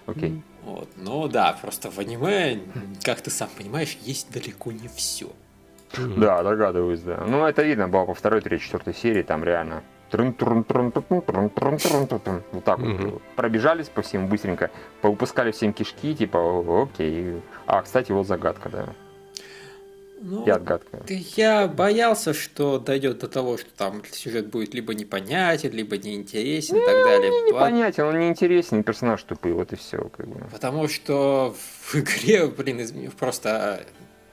Окей. 0.06 0.42
Вот. 0.64 0.90
Но 0.98 1.28
да, 1.28 1.58
просто 1.62 1.90
в 1.90 2.00
аниме, 2.00 2.60
как 3.04 3.22
ты 3.22 3.30
сам 3.32 3.50
понимаешь, 3.58 3.98
есть 4.02 4.32
далеко 4.32 4.72
не 4.72 4.88
все. 4.88 5.28
Да, 6.18 6.42
догадываюсь, 6.44 7.02
да. 7.02 7.24
Ну, 7.28 7.46
это 7.46 7.64
видно 7.64 7.88
было 7.88 8.06
по 8.06 8.14
второй, 8.14 8.42
третьей, 8.42 8.66
четвертой 8.66 8.94
серии, 8.94 9.24
там 9.24 9.44
реально. 9.44 9.84
Вот 12.52 12.64
так 12.64 12.80
вот 12.80 13.22
пробежались 13.36 13.90
по 13.90 14.02
всем 14.02 14.28
быстренько, 14.28 14.70
повыпускали 15.02 15.52
всем 15.52 15.74
кишки, 15.74 16.14
типа, 16.16 16.38
«О, 16.38 16.84
окей. 16.92 17.42
А, 17.66 17.82
кстати, 17.82 18.12
вот 18.12 18.28
загадка, 18.28 18.70
да. 18.70 18.86
Ну, 20.24 20.46
И 20.46 20.52
отгадка. 20.52 21.02
Я 21.08 21.68
боялся, 21.68 22.34
что 22.36 22.78
дойдет 22.78 23.18
до 23.20 23.28
того, 23.28 23.58
что 23.58 23.70
там 23.76 24.04
сюжет 24.12 24.48
будет 24.50 24.76
либо 24.76 24.94
непонятен, 24.94 25.72
либо 25.72 25.98
неинтересен 25.98 26.78
и 26.78 26.86
так 26.86 27.04
далее. 27.06 27.32
По- 27.32 27.56
Непонятен, 27.56 28.04
он 28.04 28.20
неинтересный, 28.20 28.84
персонаж 28.84 29.24
тупый, 29.24 29.54
вот 29.54 29.74
и 29.74 29.76
все. 29.76 30.12
Потому 30.52 30.88
что 30.88 31.56
в 31.58 31.96
игре, 31.96 32.46
блин, 32.46 33.12
просто... 33.20 33.84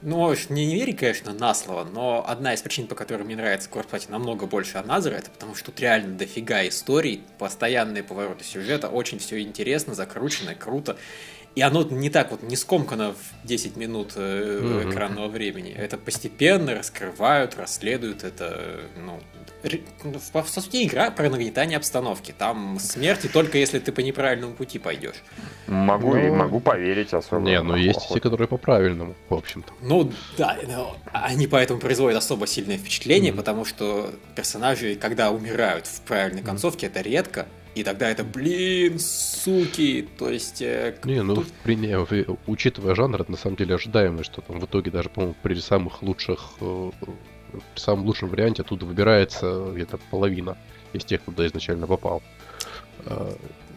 Ну, 0.01 0.33
не, 0.51 0.65
не 0.67 0.77
верь, 0.77 0.95
конечно, 0.95 1.33
на 1.33 1.55
слово, 1.55 1.83
но 1.83 2.25
одна 2.25 2.55
из 2.55 2.63
причин, 2.63 2.87
по 2.87 2.95
которой 2.95 3.25
мне 3.25 3.35
нравится 3.35 3.69
Корпати 3.69 4.09
намного 4.09 4.47
больше 4.47 4.79
Аназера, 4.79 5.17
это 5.17 5.29
потому 5.29 5.57
что 5.57 5.67
тут 5.73 5.81
реально 5.81 6.17
дофига 6.17 6.67
историй, 6.69 7.25
постоянные 7.39 8.05
повороты 8.05 8.45
сюжета, 8.45 8.89
очень 8.91 9.19
все 9.19 9.41
интересно, 9.41 9.95
закручено, 9.95 10.55
круто. 10.55 10.97
И 11.59 11.61
оно 11.61 11.83
не 11.83 12.09
так 12.09 12.31
вот 12.31 12.44
не 12.44 12.55
скомкано 12.55 13.14
в 13.14 13.44
10 13.47 13.75
минут 13.75 14.14
Мгм. 14.14 14.88
экранного 14.92 15.27
времени. 15.27 15.73
Это 15.77 15.97
постепенно 15.99 16.73
раскрывают, 16.73 17.57
расследуют. 17.57 18.23
Это, 18.23 18.79
ну, 18.97 19.18
ну, 20.05 20.21
по, 20.33 20.42
по 20.42 20.49
сути, 20.49 20.87
игра 20.87 21.11
про 21.11 21.29
нагнетание 21.29 21.77
обстановки. 21.77 22.33
Там 22.38 22.79
смерти 22.79 23.27
только 23.27 23.59
если 23.59 23.81
ты 23.81 23.90
по 23.90 23.99
неправильному 23.99 24.55
пути 24.55 24.79
пойдешь. 24.79 25.16
Могу, 25.66 26.14
и 26.14 26.29
Ну, 26.29 26.37
могу 26.37 26.61
поверить 26.61 27.12
особо. 27.12 27.42
Не, 27.42 27.61
ну 27.61 27.75
есть 27.75 28.07
те, 28.09 28.21
которые 28.21 28.47
по 28.47 28.57
правильному, 28.57 29.16
в 29.29 29.35
общем-то. 29.35 29.73
Ну 29.83 30.12
да, 30.37 30.57
но 30.68 30.97
они 31.12 31.49
поэтому 31.49 31.81
производят 31.81 32.18
особо 32.18 32.47
сильное 32.47 32.79
впечатление, 32.79 33.33
Мгм. 33.33 33.38
потому 33.38 33.64
что 33.64 34.12
персонажи, 34.37 34.94
когда 34.94 35.33
умирают 35.33 35.88
в 35.88 36.03
правильной 36.03 36.42
концовке, 36.42 36.87
это 36.87 37.01
редко. 37.01 37.47
И 37.79 37.85
тогда 37.85 38.11
это, 38.11 38.25
блин, 38.25 38.99
суки, 38.99 40.09
то 40.19 40.29
есть... 40.29 40.61
э, 40.62 40.97
Не, 41.05 41.23
ну, 41.23 41.37
тут- 41.37 41.53
при, 41.62 41.77
в- 41.77 42.37
учитывая 42.49 42.97
жанр, 42.97 43.21
это 43.21 43.31
на 43.31 43.37
самом 43.37 43.55
деле 43.55 43.77
ожидаемо, 43.77 44.25
что 44.25 44.41
там 44.41 44.59
в 44.59 44.64
итоге 44.64 44.91
даже, 44.91 45.09
по-моему, 45.11 45.37
при 45.45 45.55
самых 45.61 46.03
лучших, 46.03 46.55
э, 46.61 46.91
при 47.75 47.81
самом 47.81 48.05
лучшем 48.05 48.31
варианте 48.31 48.62
оттуда 48.62 48.85
выбирается 48.85 49.71
где-то 49.73 50.01
половина 50.11 50.59
из 50.93 51.05
тех, 51.05 51.23
куда 51.23 51.47
изначально 51.47 51.87
попал. 51.87 52.21
А, 53.07 53.33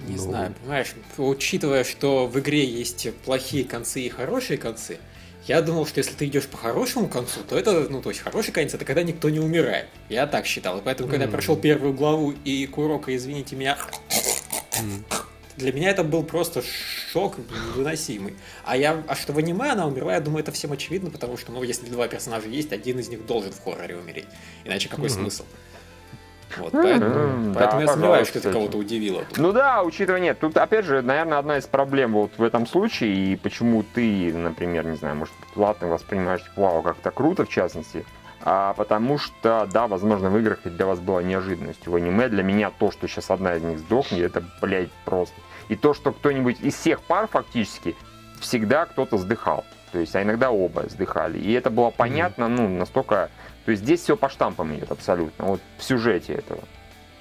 Не 0.08 0.16
ну, 0.16 0.22
знаю, 0.24 0.56
понимаешь, 0.60 0.96
учитывая, 1.20 1.84
что 1.84 2.26
в 2.26 2.40
игре 2.40 2.66
есть 2.66 3.08
плохие 3.24 3.66
концы 3.66 4.02
и 4.02 4.10
хорошие 4.10 4.58
концы, 4.58 4.98
я 5.48 5.62
думал, 5.62 5.86
что 5.86 6.00
если 6.00 6.14
ты 6.14 6.26
идешь 6.28 6.46
по 6.48 6.58
хорошему 6.58 7.08
концу, 7.08 7.42
то 7.48 7.58
это, 7.58 7.88
ну, 7.90 8.02
то 8.02 8.10
есть 8.10 8.22
хороший 8.22 8.52
конец, 8.52 8.74
это 8.74 8.86
когда 8.86 9.04
никто 9.04 9.30
не 9.30 9.40
умирает. 9.40 9.88
Я 10.10 10.28
так 10.28 10.46
считал. 10.46 10.78
И 10.78 10.82
поэтому, 10.82 11.10
когда 11.10 11.26
я 11.26 11.32
прошел 11.32 11.56
первую 11.58 11.94
главу 11.94 12.32
и 12.46 12.66
Курока, 12.68 13.16
извините 13.16 13.56
меня, 13.56 13.78
м, 14.80 15.04
для 15.58 15.74
меня 15.74 15.90
это 15.90 16.04
был 16.04 16.24
просто 16.24 16.62
шок 17.12 17.38
невыносимый. 17.38 18.36
А 18.64 18.78
я, 18.78 19.04
а 19.08 19.16
что 19.16 19.34
в 19.34 19.38
аниме 19.38 19.72
она 19.72 19.88
умерла, 19.88 20.14
я 20.14 20.20
думаю, 20.22 20.42
это 20.44 20.52
всем 20.52 20.72
очевидно, 20.72 21.10
потому 21.10 21.38
что, 21.38 21.52
ну, 21.52 21.64
если 21.64 21.88
два 21.88 22.08
персонажа 22.08 22.48
есть, 22.48 22.72
один 22.72 23.00
из 23.00 23.10
них 23.10 23.26
должен 23.26 23.52
в 23.52 23.60
хорроре 23.64 23.98
умереть. 23.98 24.28
Иначе 24.64 24.90
какой 24.90 25.10
Мгм. 25.10 25.22
смысл? 25.24 25.44
Вот, 26.58 26.72
поэтому, 26.72 27.16
М, 27.16 27.56
поэтому 27.56 27.82
да, 27.82 27.82
я 27.82 27.88
сомневаюсь, 27.88 28.28
что 28.28 28.40
это 28.40 28.52
кого-то 28.52 28.78
удивило. 28.78 29.24
тут. 29.26 29.38
Ну 29.38 29.52
да, 29.52 29.84
учитывая, 29.84 30.20
нет, 30.20 30.40
тут 30.40 30.58
опять 30.58 30.86
же, 30.86 31.02
наверное, 31.02 31.40
одна 31.40 31.58
из 31.58 31.66
проблем 31.66 32.14
вот 32.14 32.32
в 32.38 32.44
этом 32.44 32.68
случае, 32.68 33.14
и 33.14 33.36
почему 33.36 33.84
ты, 33.84 34.34
например, 34.34 34.86
не 34.86 34.96
знаю, 34.98 35.16
может, 35.16 35.34
платно 35.54 35.88
воспринимаешь 35.88 36.44
Плаву 36.56 36.82
как-то 36.82 37.12
круто, 37.12 37.46
в 37.46 37.50
частности, 37.50 38.06
а 38.44 38.74
потому 38.74 39.18
что, 39.18 39.68
да, 39.72 39.88
возможно, 39.88 40.30
в 40.30 40.38
играх 40.38 40.60
для 40.64 40.86
вас 40.86 41.00
была 41.00 41.22
неожиданностью. 41.22 41.92
В 41.92 41.96
аниме 41.96 42.28
для 42.28 42.44
меня 42.44 42.72
то, 42.72 42.92
что 42.92 43.08
сейчас 43.08 43.30
одна 43.30 43.56
из 43.56 43.62
них 43.62 43.80
сдохнет, 43.80 44.24
это, 44.24 44.44
блядь, 44.62 44.92
просто. 45.06 45.36
И 45.70 45.76
то, 45.76 45.94
что 45.94 46.12
кто-нибудь 46.12 46.60
из 46.60 46.76
всех 46.76 47.02
пар 47.02 47.28
фактически 47.28 47.96
всегда 48.40 48.86
кто-то 48.86 49.18
сдыхал. 49.18 49.64
То 49.92 50.00
есть, 50.00 50.16
а 50.16 50.24
иногда 50.24 50.52
оба 50.52 50.86
сдыхали. 50.90 51.38
И 51.38 51.52
это 51.54 51.70
было 51.70 51.92
понятно, 51.92 52.48
ну, 52.48 52.68
настолько... 52.68 53.30
То 53.66 53.72
есть 53.72 53.84
здесь 53.84 54.02
все 54.02 54.18
по 54.18 54.30
штампам 54.30 54.76
идет 54.76 54.92
абсолютно. 54.92 55.46
Вот 55.46 55.62
в 55.78 55.84
сюжете 55.84 56.34
этого 56.34 56.62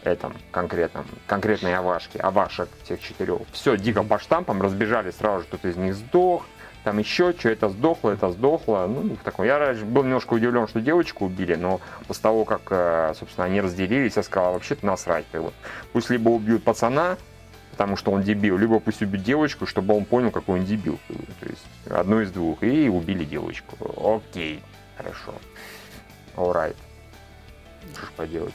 этом 0.02 0.34
конкретном, 0.50 1.04
конкретной 1.26 1.74
Авашки, 1.76 2.18
Авашек 2.18 2.68
всех 2.84 3.00
четырех. 3.00 3.42
Все 3.52 3.76
дико 3.76 4.02
по 4.02 4.18
штампам, 4.18 4.62
разбежали 4.62 5.10
сразу 5.10 5.40
же, 5.40 5.48
кто-то 5.48 5.68
из 5.68 5.76
них 5.76 5.94
сдох, 5.94 6.46
там 6.84 6.98
еще 6.98 7.34
что, 7.38 7.50
это 7.50 7.68
сдохло, 7.68 8.10
это 8.10 8.30
сдохло. 8.30 8.86
Ну, 8.88 9.14
в 9.14 9.22
таком. 9.22 9.44
Я 9.44 9.58
раньше 9.58 9.84
был 9.84 10.02
немножко 10.02 10.34
удивлен, 10.34 10.66
что 10.66 10.80
девочку 10.80 11.26
убили, 11.26 11.54
но 11.54 11.80
после 12.08 12.22
того, 12.22 12.44
как, 12.44 12.62
э, 12.70 13.12
собственно, 13.18 13.46
они 13.46 13.60
разделились, 13.60 14.16
я 14.16 14.22
сказал, 14.22 14.54
вообще-то 14.54 14.86
насрать. 14.86 15.26
как. 15.30 15.52
Пусть 15.92 16.08
либо 16.08 16.30
убьют 16.30 16.64
пацана, 16.64 17.18
потому 17.72 17.96
что 17.96 18.12
он 18.12 18.22
дебил, 18.22 18.56
либо 18.56 18.80
пусть 18.80 19.02
убьют 19.02 19.22
девочку, 19.22 19.66
чтобы 19.66 19.94
он 19.94 20.06
понял, 20.06 20.30
какой 20.30 20.60
он 20.60 20.64
дебил. 20.64 20.98
То 21.40 21.48
есть 21.48 21.66
одно 21.90 22.22
из 22.22 22.30
двух. 22.30 22.62
И 22.62 22.88
убили 22.88 23.24
девочку. 23.24 23.76
Окей, 24.16 24.62
хорошо. 24.96 25.34
Alright. 26.36 26.76
Что 27.92 28.06
ж 28.06 28.10
поделать. 28.16 28.54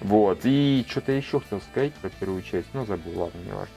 Вот, 0.00 0.40
и 0.44 0.84
что-то 0.88 1.12
еще 1.12 1.40
хотел 1.40 1.60
сказать 1.60 1.92
про 1.94 2.08
первую 2.08 2.42
часть, 2.42 2.68
но 2.72 2.84
забыл, 2.84 3.20
ладно, 3.20 3.38
не 3.44 3.52
важно. 3.52 3.74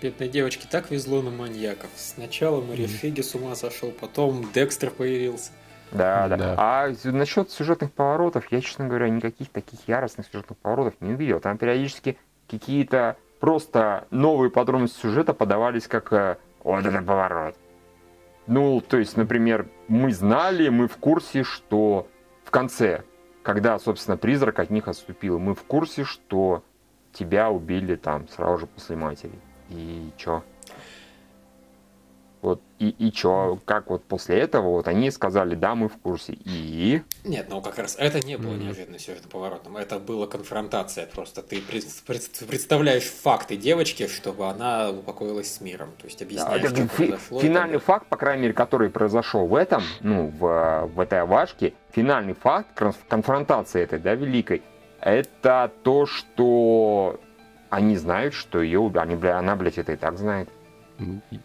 Бедной 0.00 0.28
девочке 0.28 0.66
так 0.68 0.90
везло 0.90 1.22
на 1.22 1.30
маньяков. 1.30 1.90
Сначала 1.94 2.60
Марифиги 2.60 3.20
с 3.20 3.34
ума 3.34 3.54
сошел, 3.54 3.92
потом 3.92 4.50
Декстер 4.52 4.90
появился. 4.90 5.52
Да, 5.92 6.26
да. 6.28 6.36
Да. 6.36 6.54
А 6.58 6.92
насчет 7.04 7.50
сюжетных 7.50 7.92
поворотов, 7.92 8.50
я, 8.50 8.60
честно 8.60 8.88
говоря, 8.88 9.08
никаких 9.08 9.50
таких 9.50 9.86
яростных 9.86 10.26
сюжетных 10.26 10.58
поворотов 10.58 10.94
не 11.00 11.14
увидел. 11.14 11.38
Там 11.38 11.58
периодически 11.58 12.18
какие-то 12.50 13.16
просто 13.38 14.06
новые 14.10 14.50
подробности 14.50 15.00
сюжета 15.00 15.32
подавались 15.32 15.86
как 15.86 16.12
э, 16.12 16.36
«Вот 16.64 16.84
это 16.84 17.00
поворот». 17.02 17.54
Ну, 18.46 18.80
то 18.80 18.98
есть, 18.98 19.16
например, 19.16 19.68
мы 19.86 20.12
знали, 20.12 20.68
мы 20.68 20.88
в 20.88 20.96
курсе, 20.96 21.44
что 21.44 22.08
конце, 22.54 23.02
когда, 23.42 23.76
собственно, 23.80 24.16
призрак 24.16 24.60
от 24.60 24.70
них 24.70 24.86
отступил, 24.86 25.40
мы 25.40 25.56
в 25.56 25.64
курсе, 25.64 26.04
что 26.04 26.62
тебя 27.12 27.50
убили 27.50 27.96
там 27.96 28.28
сразу 28.28 28.58
же 28.58 28.66
после 28.68 28.94
матери. 28.94 29.40
И 29.70 30.12
чё? 30.16 30.44
Вот, 32.44 32.60
и, 32.78 32.90
и 32.90 33.10
чё, 33.10 33.58
как 33.64 33.88
вот 33.88 34.04
после 34.04 34.38
этого, 34.38 34.68
вот 34.68 34.86
они 34.86 35.10
сказали, 35.10 35.54
да, 35.54 35.74
мы 35.74 35.88
в 35.88 35.96
курсе. 35.96 36.36
И... 36.44 37.00
Нет, 37.24 37.46
ну 37.48 37.62
как 37.62 37.78
раз 37.78 37.96
это 37.98 38.20
не 38.20 38.36
было 38.36 38.50
Мгм. 38.52 38.66
неожиданным 38.66 39.00
сюжетным 39.00 39.30
поворотом. 39.30 39.78
Это 39.78 39.98
была 39.98 40.26
конфронтация. 40.26 41.06
Просто 41.06 41.40
ты 41.42 41.62
пред- 41.62 41.86
пред- 42.06 42.30
представляешь 42.46 43.04
факты 43.04 43.56
девочки, 43.56 44.08
чтобы 44.08 44.46
она 44.46 44.90
упокоилась 44.90 45.54
с 45.54 45.62
миром. 45.62 45.92
То 45.98 46.04
есть 46.04 46.18
Да, 46.18 46.26
объясняешь, 46.26 46.64
это 46.64 46.76
что 46.76 46.86
фи- 46.88 47.06
произошло. 47.06 47.40
финальный 47.40 47.78
так 47.78 47.82
факт, 47.84 48.06
по 48.08 48.18
крайней 48.18 48.42
мере, 48.42 48.52
который 48.52 48.90
произошел 48.90 49.46
в 49.46 49.54
этом, 49.54 49.82
ну, 50.02 50.26
в, 50.38 50.90
в 50.94 51.00
этой 51.00 51.20
авашке, 51.22 51.72
финальный 51.92 52.34
факт 52.34 52.78
конф- 52.78 52.96
конфронтации 53.08 53.80
этой, 53.82 53.98
да, 54.00 54.14
великой, 54.14 54.62
это 55.00 55.72
то, 55.82 56.04
что 56.04 57.18
они 57.70 57.96
знают, 57.96 58.34
что 58.34 58.60
ее. 58.60 58.92
Они, 58.96 59.14
бля, 59.16 59.38
она, 59.38 59.56
блядь, 59.56 59.78
это 59.78 59.92
и 59.92 59.96
так 59.96 60.18
знает. 60.18 60.50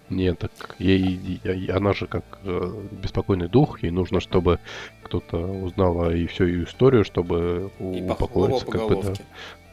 Нет, 0.09 0.39
так 0.39 0.51
ей, 0.79 1.39
ей- 1.43 1.71
она 1.71 1.93
же 1.93 2.05
как 2.07 2.23
э, 2.43 2.71
беспокойный 2.91 3.47
дух, 3.47 3.81
ей 3.83 3.91
нужно, 3.91 4.19
чтобы 4.19 4.59
кто-то 5.03 5.37
узнал 5.37 6.11
и 6.11 6.27
всю 6.27 6.45
ее 6.45 6.63
историю, 6.65 7.03
чтобы. 7.03 7.71
И 7.79 8.01
упокоиться, 8.09 8.65
по 8.65 8.71
как 8.71 8.87
бы, 8.87 9.03
да. 9.03 9.13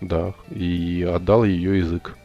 Да, 0.00 0.34
и 0.50 1.06
отдал 1.14 1.44
ее 1.44 1.78
язык. 1.78 2.16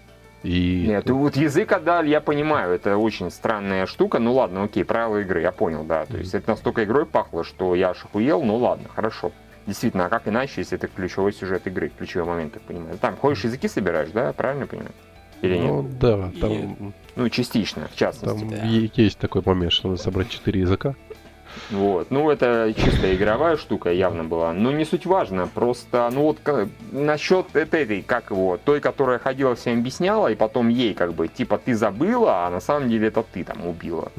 И 0.44 0.86
Нет, 0.88 1.04
это- 1.06 1.14
вот 1.14 1.36
язык 1.36 1.72
отдали, 1.72 2.10
я 2.10 2.20
понимаю, 2.22 2.74
это 2.74 2.98
очень 2.98 3.30
странная 3.30 3.86
штука. 3.86 4.20
Ну 4.20 4.34
ладно, 4.34 4.64
окей, 4.64 4.84
правила 4.84 5.18
игры, 5.18 5.42
я 5.42 5.52
понял, 5.52 5.84
да. 5.84 6.06
То 6.06 6.18
есть 6.18 6.34
это 6.34 6.52
настолько 6.52 6.84
игрой 6.84 7.06
пахло, 7.06 7.44
что 7.44 7.76
я 7.76 7.90
аж 7.90 8.04
охуел, 8.06 8.42
ну 8.44 8.56
ладно, 8.56 8.88
хорошо. 8.94 9.32
Действительно, 9.68 10.08
а 10.08 10.10
как 10.10 10.28
иначе, 10.28 10.54
если 10.62 10.78
это 10.78 10.88
ключевой 10.88 11.34
сюжет 11.34 11.68
игры, 11.68 11.92
ключевой 11.96 12.28
момент, 12.28 12.56
я 12.56 12.62
понимаю. 12.62 12.98
Там 12.98 13.16
ходишь, 13.16 13.44
языки 13.44 13.68
собираешь, 13.68 14.10
да, 14.10 14.34
правильно 14.34 14.66
понимаю? 14.66 14.92
Или 15.42 15.58
нет? 15.58 15.72
ну, 15.72 15.90
да, 16.00 16.30
И- 16.34 16.40
там, 16.40 16.94
Ну, 17.16 17.30
частично, 17.30 17.88
в 17.92 17.96
частности. 17.96 18.40
там 18.40 18.50
да. 18.50 18.64
есть 18.66 19.18
такой 19.18 19.42
момент, 19.46 19.72
что 19.74 19.90
надо 19.90 20.02
собрать 20.02 20.30
четыре 20.30 20.62
языка. 20.62 20.96
Вот. 21.70 22.12
Ну, 22.12 22.30
это 22.30 22.74
чисто 22.78 23.14
игровая 23.14 23.58
штука 23.58 23.92
явно 23.92 24.24
была. 24.24 24.54
Но 24.54 24.72
не 24.72 24.86
суть 24.86 25.06
важно. 25.06 25.48
Просто, 25.48 26.10
ну 26.14 26.22
вот 26.24 26.40
насчет 26.92 27.56
этой, 27.56 28.02
как 28.02 28.32
его, 28.32 28.58
той, 28.64 28.80
которая 28.80 29.20
ходила 29.20 29.56
всем 29.56 29.80
объясняла, 29.80 30.32
и 30.32 30.36
потом 30.36 30.70
ей 30.70 30.94
как 30.94 31.14
бы, 31.14 31.28
типа, 31.28 31.58
ты 31.58 31.76
забыла, 31.76 32.46
а 32.48 32.50
на 32.50 32.60
самом 32.60 32.90
деле 32.90 33.08
это 33.08 33.24
ты 33.24 33.44
там 33.44 33.66
убила. 33.66 34.12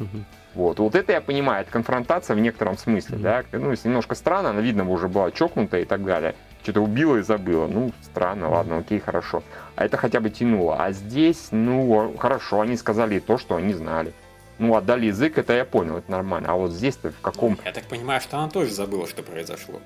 Вот, 0.55 0.79
вот 0.79 0.95
это 0.95 1.13
я 1.13 1.23
понимаю, 1.23 1.63
это 1.63 1.73
конфронтация 1.73 2.37
в 2.37 2.41
некотором 2.41 2.77
смысле, 2.77 3.17
да, 3.17 3.43
ну, 3.53 3.71
если 3.71 3.89
немножко 3.89 4.15
странно, 4.15 4.51
она, 4.51 4.61
видно, 4.61 4.87
уже 4.87 5.09
была 5.09 5.31
чокнутая 5.31 5.81
и 5.81 5.85
так 5.87 6.05
далее, 6.05 6.35
что-то 6.63 6.81
убила 6.81 7.17
и 7.17 7.23
забыла, 7.23 7.67
ну, 7.67 7.93
странно, 8.03 8.51
ладно, 8.51 8.79
окей, 8.79 9.01
хорошо, 9.01 9.43
а 9.77 9.85
это 9.85 9.97
хотя 9.97 10.21
бы 10.21 10.31
тянуло, 10.31 10.77
а 10.83 10.93
здесь, 10.93 11.49
ну, 11.51 12.15
хорошо, 12.19 12.61
они 12.61 12.77
сказали 12.77 13.19
то, 13.19 13.39
что 13.39 13.57
они 13.57 13.73
знали, 13.75 14.13
ну, 14.59 14.75
отдали 14.77 15.07
язык, 15.07 15.39
это 15.39 15.55
я 15.55 15.65
понял, 15.65 15.97
это 15.97 16.11
нормально, 16.11 16.49
а 16.51 16.55
вот 16.55 16.73
здесь-то 16.73 17.11
в 17.11 17.21
каком, 17.21 17.59
Я 17.65 17.73
так 17.73 17.85
понимаю, 17.85 18.21
что 18.21 18.39
она 18.39 18.49
тоже 18.49 18.71
забыла, 18.71 19.07
что 19.07 19.23
произошло. 19.23 19.81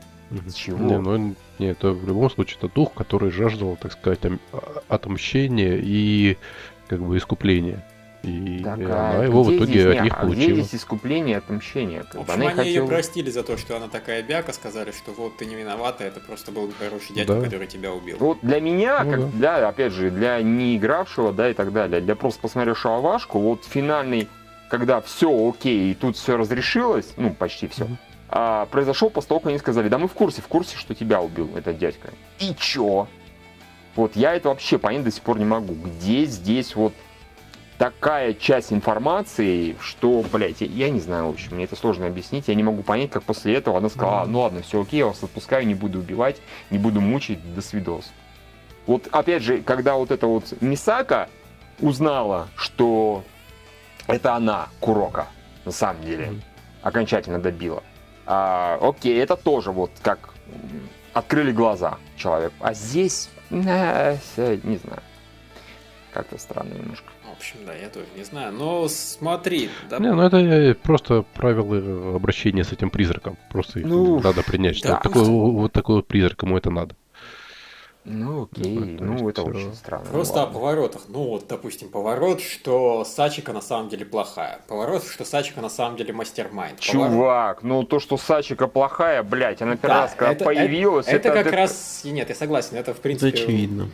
Чего? 0.55 0.79
Не, 0.79 0.99
ну, 0.99 1.35
не, 1.59 1.67
это 1.69 1.91
в 1.91 2.07
любом 2.07 2.31
случае 2.31 2.59
это 2.59 2.69
дух, 2.75 2.93
который 2.93 3.31
жаждал, 3.31 3.77
так 3.81 3.93
сказать, 3.93 4.21
а- 4.53 4.83
отмщения 4.89 5.79
и 5.81 6.37
как 6.89 7.01
бы 7.01 7.17
искупления. 7.17 7.85
И 8.27 8.61
Так, 8.65 8.79
она 8.81 9.21
а 9.21 9.25
его 9.25 9.43
в 9.45 9.47
где 9.49 9.57
итоге 9.57 9.73
здесь- 9.73 9.97
от 9.97 10.03
них 10.03 10.15
а 10.19 10.25
где 10.27 10.53
здесь 10.55 10.75
искупление, 10.75 11.37
отмщение, 11.39 12.03
В 12.03 12.07
как 12.09 12.15
бы, 12.15 12.21
общем, 12.23 12.35
она 12.35 12.51
они 12.51 12.71
ее 12.71 12.81
хотела... 12.81 12.87
простили 12.89 13.31
за 13.31 13.43
то, 13.45 13.57
что 13.57 13.77
она 13.77 13.89
такая 13.89 14.23
бяка, 14.25 14.53
сказали, 14.53 14.91
что 14.91 15.13
вот 15.13 15.37
ты 15.37 15.47
не 15.47 15.55
виновата, 15.55 16.03
это 16.05 16.19
просто 16.21 16.51
был 16.51 16.71
хороший 16.77 17.15
дядька, 17.15 17.35
Да. 17.35 17.41
который 17.43 17.69
тебя 17.69 17.93
убил. 17.93 18.17
Вот 18.19 18.39
для 18.43 18.61
меня, 18.61 19.05
Ну 19.05 19.11
как 19.13 19.21
да. 19.21 19.27
для, 19.59 19.69
опять 19.69 19.93
же, 19.93 20.11
для 20.11 20.43
не 20.43 20.77
игравшего, 20.77 21.33
да, 21.33 21.51
и 21.51 21.55
так 21.55 21.73
далее, 21.73 22.01
для 22.01 22.17
просто 22.17 22.41
посмотревшего 22.41 23.01
Вашку, 23.01 23.39
вот 23.39 23.65
финальный, 23.65 24.27
когда 24.71 25.01
все 25.01 25.31
окей, 25.49 25.93
и 25.93 25.95
тут 25.95 26.17
все 26.17 26.37
разрешилось, 26.37 27.13
ну, 27.17 27.31
почти 27.33 27.69
все, 27.69 27.85
Мгм. 27.85 28.67
произошел 28.71 29.09
после 29.09 29.29
того, 29.29 29.41
как 29.41 29.51
они 29.51 29.59
сказали, 29.61 29.89
да 29.89 29.99
мы 29.99 30.09
в 30.09 30.13
курсе, 30.15 30.43
в 30.43 30.49
курсе, 30.49 30.77
что 30.77 30.95
тебя 30.97 31.21
убил 31.23 31.49
этот 31.57 31.79
дядька. 31.79 32.11
И 32.41 32.53
чё? 32.59 33.07
Вот 33.95 34.17
я 34.17 34.35
это 34.35 34.49
вообще 34.49 34.79
понять 34.79 35.05
до 35.05 35.11
сих 35.13 35.23
пор 35.23 35.39
не 35.39 35.45
могу. 35.47 35.73
Где 35.75 36.25
здесь 36.27 36.75
вот 36.77 36.93
такая 37.79 38.35
часть 38.35 38.73
информации, 38.73 39.77
что, 39.81 40.25
блядь, 40.33 40.61
я, 40.61 40.67
я 40.67 40.91
не 40.91 41.01
знаю, 41.01 41.27
в 41.27 41.31
общем, 41.31 41.55
мне 41.55 41.65
это 41.65 41.77
сложно 41.77 42.07
объяснить. 42.07 42.49
Я 42.49 42.55
не 42.55 42.63
могу 42.63 42.83
понять, 42.83 43.11
как 43.11 43.23
после 43.23 43.55
этого 43.55 43.79
она 43.79 43.89
сказала, 43.89 44.23
«А, 44.23 44.27
ну 44.27 44.41
ладно, 44.41 44.63
все 44.63 44.83
окей, 44.83 44.99
я 44.99 45.07
вас 45.07 45.23
отпускаю, 45.23 45.67
не 45.67 45.75
буду 45.75 45.99
убивать, 45.99 46.37
не 46.71 46.79
буду 46.79 47.01
мучить, 47.01 47.55
до 47.55 47.61
свидос. 47.61 48.13
Вот 48.87 49.09
опять 49.11 49.43
же, 49.43 49.63
когда 49.63 49.95
вот 49.95 50.11
эта 50.11 50.27
вот 50.27 50.55
Мисака 50.61 51.29
узнала, 51.81 52.49
что 52.57 53.25
это 54.07 54.35
она, 54.35 54.69
Курока, 54.81 55.27
на 55.65 55.73
самом 55.73 56.03
деле, 56.03 56.41
окончательно 56.83 57.41
добила. 57.41 57.83
А, 58.27 58.79
окей, 58.81 59.21
это 59.21 59.37
тоже 59.37 59.73
вот 59.73 59.91
как 60.03 60.35
открыли 61.13 61.53
глаза 61.53 61.99
человек. 62.17 62.53
А 62.61 62.75
здесь, 62.75 63.29
э, 63.51 64.17
не 64.63 64.77
знаю, 64.77 65.03
как-то 66.13 66.39
странно 66.39 66.75
немножко. 66.75 67.11
В 67.37 67.39
общем, 67.39 67.57
да, 67.67 67.75
я 67.75 67.89
тоже 67.89 68.07
не 68.17 68.25
знаю. 68.25 68.53
Но 68.53 68.89
смотри, 68.89 69.69
да, 69.91 69.99
Не, 69.99 70.13
ну 70.13 70.23
это 70.23 70.39
э, 70.39 70.75
просто 70.75 71.25
правила 71.35 72.17
обращения 72.17 72.65
с 72.65 72.73
этим 72.73 72.89
призраком. 72.91 73.37
Просто 73.51 73.81
их 73.81 73.87
Ну, 73.87 74.21
надо 74.21 74.43
принять, 74.43 74.77
что 74.77 74.89
да. 74.89 74.95
вот 74.95 75.03
такой, 75.03 75.25
вот 75.25 75.73
такой 75.73 75.97
вот 75.97 76.07
призрак, 76.07 76.43
ему 76.43 76.57
это 76.57 76.71
надо. 76.71 76.97
Ну, 78.09 78.45
окей, 78.45 78.79
Ну, 79.01 79.05
ну, 79.05 79.13
есть 79.15 79.25
это 79.25 79.43
всё. 79.43 79.51
очень 79.51 79.75
странно. 79.75 80.05
ну 80.07 80.13
Просто 80.13 80.35
о 80.35 80.45
ладно. 80.45 80.55
поворотах. 80.55 81.03
Ну 81.09 81.25
вот, 81.25 81.47
допустим, 81.49 81.89
поворот, 81.89 82.41
что 82.41 83.05
Сачика 83.05 83.53
на 83.53 83.61
самом 83.61 83.89
деле 83.89 84.05
плохая. 84.07 84.61
Поворот, 84.69 85.05
что 85.05 85.25
Сачика 85.25 85.61
на 85.61 85.69
самом 85.69 85.97
деле 85.97 86.13
мастер-майнд. 86.13 86.79
Поворот- 86.79 87.11
Чувак, 87.11 87.63
ну 87.65 87.83
то, 87.83 87.99
что 87.99 88.17
Сачика 88.17 88.69
плохая, 88.69 89.25
блядь, 89.25 89.61
она 89.61 89.73
первый 89.77 89.95
Да, 89.95 90.01
раз, 90.03 90.15
когда 90.15 90.33
это- 90.33 90.45
появилась, 90.45 91.07
Это, 91.09 91.29
это, 91.31 91.43
как 91.43 91.53
раз... 91.53 92.03
Нет, 92.05 92.29
я 92.29 92.35
согласен, 92.37 92.77
это 92.77 92.95
в 92.95 93.01
принципе... 93.01 93.29
очевидно. 93.37 93.91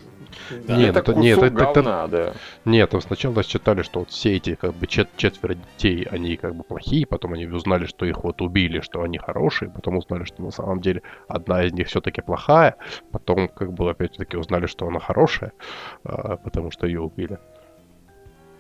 Да. 0.66 0.76
Нет, 0.76 0.90
это 0.90 0.98
это- 1.00 1.12
кусок 1.12 1.22
нет, 1.24 1.38
это- 1.38 1.46
это- 1.46 1.72
говна, 1.82 2.06
да. 2.08 2.32
Нет, 2.64 2.90
там 2.90 3.00
сначала 3.00 3.42
считали, 3.42 3.82
что 3.82 4.00
вот 4.00 4.10
все 4.10 4.36
эти 4.36 4.54
как 4.54 4.74
бы 4.74 4.86
чет- 4.86 5.08
четверо 5.16 5.54
детей, 5.54 6.06
они 6.10 6.36
как 6.36 6.54
бы 6.54 6.64
плохие, 6.64 7.06
потом 7.06 7.32
они 7.34 7.46
узнали, 7.46 7.86
что 7.86 8.06
их 8.06 8.24
вот 8.24 8.40
убили, 8.42 8.80
что 8.80 9.02
они 9.02 9.18
хорошие, 9.18 9.70
потом 9.70 9.96
узнали, 9.98 10.24
что 10.24 10.42
на 10.42 10.50
самом 10.50 10.80
деле 10.80 11.02
одна 11.28 11.64
из 11.64 11.72
них 11.72 11.88
все-таки 11.88 12.20
плохая, 12.22 12.76
потом 13.10 13.48
как 13.48 13.72
бы 13.72 13.90
опять-таки 13.90 14.36
узнали, 14.36 14.66
что 14.66 14.86
она 14.86 15.00
хорошая, 15.00 15.52
а, 16.04 16.36
потому 16.36 16.70
что 16.70 16.86
ее 16.86 17.00
убили. 17.00 17.38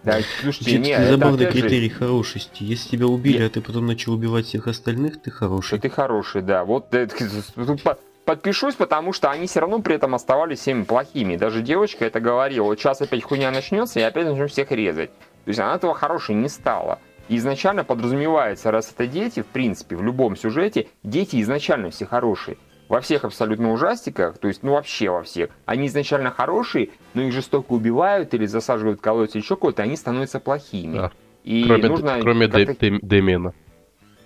Да, 0.04 0.18
слушайте, 0.40 0.80
кстати, 0.80 0.90
это 0.90 1.10
забавный 1.12 1.44
опять 1.46 1.54
же- 1.54 1.60
критерий 1.62 1.88
хорошести. 1.88 2.64
Если 2.64 2.88
тебя 2.96 3.06
убили, 3.06 3.38
Я- 3.38 3.46
а 3.46 3.50
ты 3.50 3.60
потом 3.60 3.86
начал 3.86 4.12
убивать 4.14 4.46
всех 4.46 4.66
остальных, 4.66 5.22
ты 5.22 5.30
хороший. 5.30 5.78
ты 5.78 5.88
хороший, 5.88 6.42
да. 6.42 6.64
Вот 6.64 6.92
э, 6.92 7.06
тут 7.54 7.82
по- 7.84 7.96
подпишусь, 8.24 8.74
потому 8.74 9.12
что 9.12 9.30
они 9.30 9.46
все 9.46 9.60
равно 9.60 9.80
при 9.80 9.94
этом 9.96 10.14
оставались 10.14 10.60
всеми 10.60 10.84
плохими. 10.84 11.36
Даже 11.36 11.62
девочка 11.62 12.04
это 12.04 12.20
говорила. 12.20 12.64
Вот 12.66 12.78
сейчас 12.78 13.00
опять 13.00 13.22
хуйня 13.22 13.50
начнется, 13.50 14.00
и 14.00 14.02
опять 14.02 14.26
начнем 14.26 14.48
всех 14.48 14.70
резать. 14.72 15.10
То 15.44 15.48
есть 15.48 15.60
она 15.60 15.74
этого 15.74 15.94
хорошей 15.94 16.34
не 16.34 16.48
стала. 16.48 16.98
И 17.28 17.36
изначально 17.36 17.84
подразумевается, 17.84 18.70
раз 18.70 18.92
это 18.94 19.06
дети, 19.06 19.42
в 19.42 19.46
принципе, 19.46 19.96
в 19.96 20.02
любом 20.02 20.36
сюжете, 20.36 20.88
дети 21.02 21.40
изначально 21.40 21.90
все 21.90 22.04
хорошие. 22.06 22.58
Во 22.88 23.00
всех 23.00 23.24
абсолютно 23.24 23.72
ужастиках, 23.72 24.36
то 24.38 24.48
есть, 24.48 24.62
ну 24.62 24.72
вообще 24.72 25.08
во 25.08 25.22
всех, 25.22 25.50
они 25.64 25.86
изначально 25.86 26.30
хорошие, 26.30 26.90
но 27.14 27.22
их 27.22 27.32
жестоко 27.32 27.72
убивают 27.72 28.34
или 28.34 28.44
засаживают 28.44 29.00
или 29.06 29.38
еще 29.38 29.56
кого-то, 29.56 29.82
они 29.82 29.96
становятся 29.96 30.40
плохими. 30.40 30.98
Да. 30.98 31.10
И 31.42 31.64
кроме 31.64 31.88
нужно 31.88 32.18
кроме 32.20 32.48
как-то- 32.48 32.72
Дэ- 32.72 32.76
Дэ- 32.78 32.98
Дэмиена. 33.00 33.54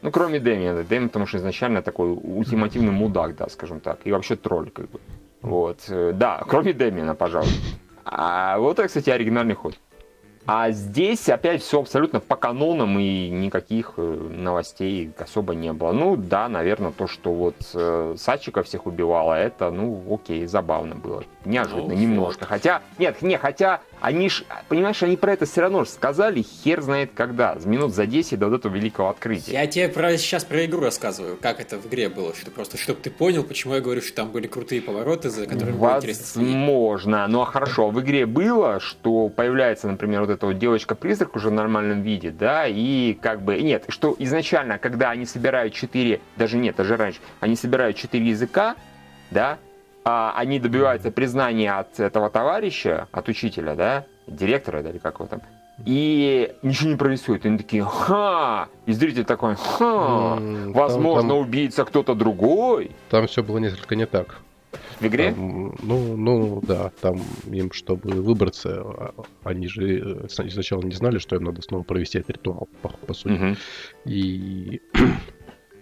Ну, 0.06 0.12
кроме 0.12 0.38
Дэмиана. 0.38 0.84
Дэмиан, 0.84 1.08
потому 1.08 1.26
что 1.26 1.38
изначально 1.38 1.82
такой 1.82 2.12
ультимативный 2.12 2.92
мудак, 2.92 3.34
да, 3.34 3.48
скажем 3.48 3.80
так. 3.80 3.98
И 4.04 4.12
вообще 4.12 4.36
тролль, 4.36 4.70
как 4.70 4.88
бы. 4.88 5.00
Вот. 5.42 5.80
Да, 5.88 6.44
кроме 6.46 6.72
Дэмиана, 6.72 7.16
пожалуй. 7.16 7.50
А 8.04 8.56
вот 8.58 8.78
это, 8.78 8.86
кстати, 8.86 9.10
оригинальный 9.10 9.54
ход. 9.54 9.74
А 10.46 10.70
здесь 10.70 11.28
опять 11.28 11.60
все 11.60 11.80
абсолютно 11.80 12.20
по 12.20 12.36
канонам 12.36 12.96
и 13.00 13.28
никаких 13.30 13.94
э, 13.96 14.28
новостей 14.30 15.10
особо 15.18 15.56
не 15.56 15.72
было. 15.72 15.90
Ну 15.90 16.16
да, 16.16 16.48
наверное, 16.48 16.92
то, 16.92 17.08
что 17.08 17.32
вот 17.32 17.56
э, 17.74 18.14
Сачика 18.16 18.62
всех 18.62 18.86
убивала, 18.86 19.34
это, 19.34 19.72
ну, 19.72 20.04
окей, 20.08 20.46
забавно 20.46 20.94
было. 20.94 21.24
Неожиданно, 21.44 21.88
Ну, 21.88 21.94
немножко. 21.94 22.44
Хотя, 22.44 22.82
нет, 22.96 23.22
не, 23.22 23.38
хотя 23.38 23.80
они 24.00 24.28
ж, 24.28 24.44
понимаешь, 24.68 25.02
они 25.02 25.16
про 25.16 25.32
это 25.32 25.46
все 25.46 25.62
равно 25.62 25.84
же 25.84 25.90
сказали, 25.90 26.42
хер 26.42 26.82
знает 26.82 27.10
когда, 27.14 27.56
минут 27.64 27.94
за 27.94 28.06
10 28.06 28.38
до 28.38 28.48
вот 28.48 28.60
этого 28.60 28.74
великого 28.74 29.08
открытия. 29.08 29.52
Я 29.52 29.66
тебе 29.66 29.88
про, 29.88 30.16
сейчас 30.16 30.44
про 30.44 30.64
игру 30.64 30.80
рассказываю, 30.80 31.36
как 31.36 31.60
это 31.60 31.78
в 31.78 31.86
игре 31.86 32.08
было, 32.08 32.34
что 32.34 32.50
просто, 32.50 32.76
чтобы 32.76 33.00
ты 33.00 33.10
понял, 33.10 33.42
почему 33.44 33.74
я 33.74 33.80
говорю, 33.80 34.02
что 34.02 34.14
там 34.14 34.30
были 34.30 34.46
крутые 34.46 34.82
повороты, 34.82 35.30
за 35.30 35.46
которыми 35.46 35.76
было 35.76 35.96
интересно. 35.96 36.42
Возможно. 36.42 37.26
Ну 37.28 37.40
а 37.40 37.46
хорошо, 37.46 37.90
в 37.90 38.00
игре 38.00 38.26
было, 38.26 38.80
что 38.80 39.28
появляется, 39.28 39.88
например, 39.88 40.22
вот 40.22 40.30
эта 40.30 40.46
вот 40.46 40.58
девочка-призрак 40.58 41.36
уже 41.36 41.48
в 41.48 41.52
нормальном 41.52 42.02
виде, 42.02 42.30
да, 42.30 42.66
и 42.66 43.14
как 43.14 43.42
бы, 43.42 43.58
нет, 43.58 43.84
что 43.88 44.14
изначально, 44.18 44.78
когда 44.78 45.10
они 45.10 45.26
собирают 45.26 45.74
четыре, 45.74 46.20
даже 46.36 46.58
нет, 46.58 46.76
даже 46.76 46.96
раньше, 46.96 47.20
они 47.40 47.56
собирают 47.56 47.96
четыре 47.96 48.28
языка, 48.28 48.76
да, 49.30 49.58
а 50.08 50.32
они 50.36 50.60
добиваются 50.60 51.10
признания 51.10 51.72
от 51.72 51.98
этого 51.98 52.30
товарища, 52.30 53.08
от 53.10 53.28
учителя, 53.28 53.74
да, 53.74 54.04
директора, 54.28 54.82
да, 54.84 54.90
или 54.90 54.98
как 54.98 55.16
его 55.16 55.26
там, 55.26 55.42
и 55.84 56.54
ничего 56.62 56.90
не 56.90 56.96
происходит. 56.96 57.44
Они 57.44 57.58
такие, 57.58 57.82
ха! 57.84 58.68
И 58.86 58.92
зритель 58.92 59.24
такой, 59.24 59.56
ха! 59.56 60.36
М, 60.36 60.38
там- 60.38 60.72
Возможно, 60.72 61.30
там- 61.30 61.38
убийца 61.38 61.84
кто-то 61.84 62.14
другой. 62.14 62.92
Там 63.10 63.26
все 63.26 63.42
было 63.42 63.58
несколько 63.58 63.96
не 63.96 64.06
так. 64.06 64.38
В 65.00 65.06
игре? 65.06 65.32
Там, 65.32 65.74
ну, 65.82 66.16
ну, 66.16 66.60
да, 66.62 66.92
там 67.00 67.20
им, 67.50 67.72
чтобы 67.72 68.10
выбраться, 68.22 68.80
а, 68.80 69.12
они 69.42 69.66
же 69.66 70.22
э, 70.24 70.28
сна- 70.28 70.48
сначала 70.48 70.82
не 70.82 70.94
знали, 70.94 71.18
что 71.18 71.34
им 71.36 71.44
надо 71.44 71.62
снова 71.62 71.82
провести 71.82 72.18
этот 72.18 72.30
ритуал, 72.36 72.68
по, 72.80 72.88
по 72.90 73.12
сути. 73.12 73.32
Мгм. 73.34 73.56
И 74.06 74.80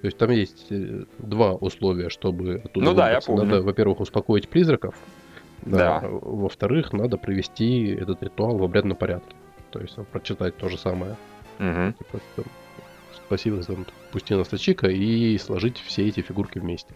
то 0.04 0.08
есть 0.08 0.18
там 0.18 0.30
есть 0.32 0.66
э, 0.68 1.04
два 1.16 1.54
условия, 1.54 2.10
чтобы 2.10 2.60
оттуда 2.62 2.84
Ну 2.84 2.92
да, 2.92 3.10
я 3.10 3.22
помню. 3.22 3.44
Надо, 3.44 3.62
во-первых, 3.62 4.00
успокоить 4.00 4.50
призраков. 4.50 4.94
Да. 5.62 6.02
Во-вторых, 6.04 6.92
надо 6.92 7.16
провести 7.16 7.86
этот 7.86 8.22
ритуал 8.22 8.58
в 8.58 8.64
обрядном 8.64 8.98
порядке. 8.98 9.34
То 9.70 9.80
есть 9.80 9.96
прочитать 10.12 10.58
то 10.58 10.68
же 10.68 10.76
самое. 10.76 11.16
Мгм. 11.58 11.94
Типа, 11.94 12.20
там, 12.36 12.44
спасибо 13.14 13.62
за 13.62 13.78
Пустина 14.12 14.44
Стачика 14.44 14.88
и 14.88 15.38
сложить 15.38 15.78
все 15.78 16.06
эти 16.06 16.20
фигурки 16.20 16.58
вместе. 16.58 16.92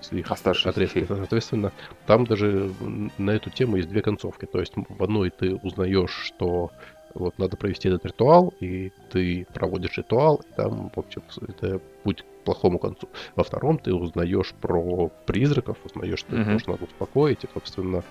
С 0.00 0.12
их 0.12 0.30
отрезки. 0.30 1.04
Соответственно, 1.08 1.72
там 2.06 2.26
даже 2.26 2.70
на 3.18 3.32
эту 3.32 3.50
тему 3.50 3.74
есть 3.74 3.88
две 3.88 4.02
концовки. 4.02 4.44
То 4.44 4.60
есть 4.60 4.74
в 4.76 5.02
одной 5.02 5.30
ты 5.30 5.56
узнаешь, 5.56 6.12
что 6.12 6.70
вот 7.14 7.38
надо 7.38 7.56
провести 7.56 7.88
этот 7.88 8.04
ритуал, 8.06 8.52
и 8.60 8.92
ты 9.10 9.46
проводишь 9.54 9.96
ритуал, 9.98 10.42
и 10.50 10.54
там, 10.56 10.90
в 10.94 10.98
общем, 10.98 11.22
это 11.48 11.80
путь 12.02 12.22
к 12.22 12.44
плохому 12.44 12.78
концу. 12.78 13.08
Во 13.36 13.44
втором 13.44 13.78
ты 13.78 13.94
узнаешь 13.94 14.52
про 14.60 15.08
призраков, 15.26 15.78
узнаешь, 15.84 16.18
что 16.18 16.34
их 16.36 16.42
Мгм. 16.46 16.52
тоже 16.52 16.70
надо 16.70 16.84
успокоить, 16.84 17.44
и, 17.44 17.48
собственно, 17.54 18.02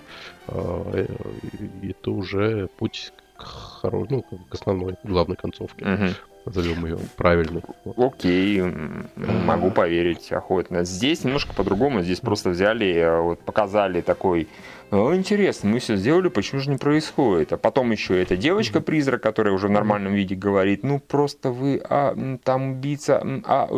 э, 0.48 1.06
и 1.82 1.90
это 1.90 2.10
уже 2.10 2.68
путь 2.78 3.12
к, 3.36 3.42
хоро- 3.84 4.06
ну, 4.08 4.22
к 4.22 4.54
основной, 4.54 4.96
главной 5.04 5.36
концовке. 5.36 5.84
Мгм. 5.84 6.08
Назовем 6.46 6.84
ее 6.84 6.98
правильной. 7.16 7.62
Вот. 7.84 7.98
Окей, 7.98 8.60
м, 8.60 9.08
могу 9.16 9.70
поверить 9.70 10.30
охотно. 10.30 10.84
Здесь 10.84 11.24
немножко 11.24 11.54
по-другому. 11.54 12.02
Здесь 12.02 12.20
просто 12.20 12.50
взяли, 12.50 12.92
э, 12.94 13.18
вот 13.20 13.40
показали 13.40 14.02
такой 14.02 14.46
«О, 14.83 14.83
интересно, 15.14 15.70
мы 15.70 15.78
все 15.78 15.96
сделали, 15.96 16.28
почему 16.28 16.60
же 16.60 16.70
не 16.70 16.76
происходит? 16.76 17.52
А 17.52 17.56
потом 17.56 17.90
еще 17.90 18.20
эта 18.20 18.36
девочка-призрак, 18.36 19.22
которая 19.22 19.54
уже 19.54 19.68
в 19.68 19.70
нормальном 19.70 20.14
виде 20.14 20.34
говорит, 20.34 20.82
ну 20.84 21.00
просто 21.00 21.50
вы, 21.50 21.82
а, 21.88 22.16
там 22.44 22.72
убийца, 22.72 23.22
а, 23.44 23.68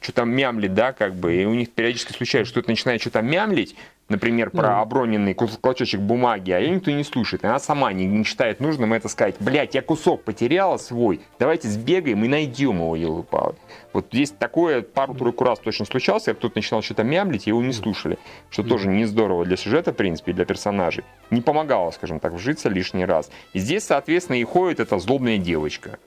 что 0.00 0.12
там 0.12 0.30
мямлит, 0.30 0.74
да, 0.74 0.92
как 0.92 1.14
бы, 1.14 1.34
и 1.34 1.44
у 1.44 1.54
них 1.54 1.70
периодически 1.72 2.12
случается, 2.12 2.50
что 2.50 2.60
это 2.60 2.70
начинает 2.70 3.00
что-то 3.00 3.20
мямлить, 3.20 3.74
например, 4.08 4.50
про 4.50 4.68
Ну. 4.68 4.80
оброненный 4.80 5.34
клочочек 5.34 6.00
бумаги, 6.00 6.50
а 6.50 6.58
ее 6.58 6.70
никто 6.70 6.90
не 6.90 7.04
слушает. 7.04 7.44
Она 7.44 7.58
сама 7.58 7.92
не, 7.92 8.06
не 8.06 8.24
считает 8.24 8.60
нужным 8.60 8.92
это 8.92 9.08
сказать. 9.08 9.36
Блять, 9.40 9.74
я 9.74 9.82
кусок 9.82 10.24
потеряла 10.24 10.76
свой, 10.76 11.20
давайте 11.38 11.68
сбегаем 11.68 12.24
и 12.24 12.28
найдем 12.28 12.76
его, 12.76 12.96
елы 12.96 13.22
палы 13.22 13.54
Вот 13.92 14.06
здесь 14.12 14.30
такое 14.30 14.82
пару-тройку 14.82 15.44
раз 15.44 15.58
точно 15.58 15.84
случалось, 15.84 16.24
когда 16.24 16.38
кто-то 16.38 16.56
начинал 16.56 16.82
что-то 16.82 17.04
мямлить, 17.04 17.46
и 17.46 17.50
его 17.50 17.62
не 17.62 17.72
слушали. 17.72 18.18
Что 18.50 18.62
тоже 18.62 18.88
не 18.88 19.04
здорово 19.04 19.44
для 19.44 19.56
сюжета, 19.56 19.92
в 19.92 19.96
принципе, 19.96 20.32
для 20.32 20.44
персонажей. 20.44 21.04
Не 21.30 21.40
помогало, 21.40 21.90
скажем 21.90 22.20
так, 22.20 22.32
вжиться 22.32 22.68
лишний 22.68 23.04
раз. 23.04 23.30
И 23.52 23.58
здесь, 23.58 23.84
соответственно, 23.84 24.36
и 24.36 24.44
ходит 24.44 24.80
эта 24.80 24.98
злобная 24.98 25.38
девочка. 25.38 25.98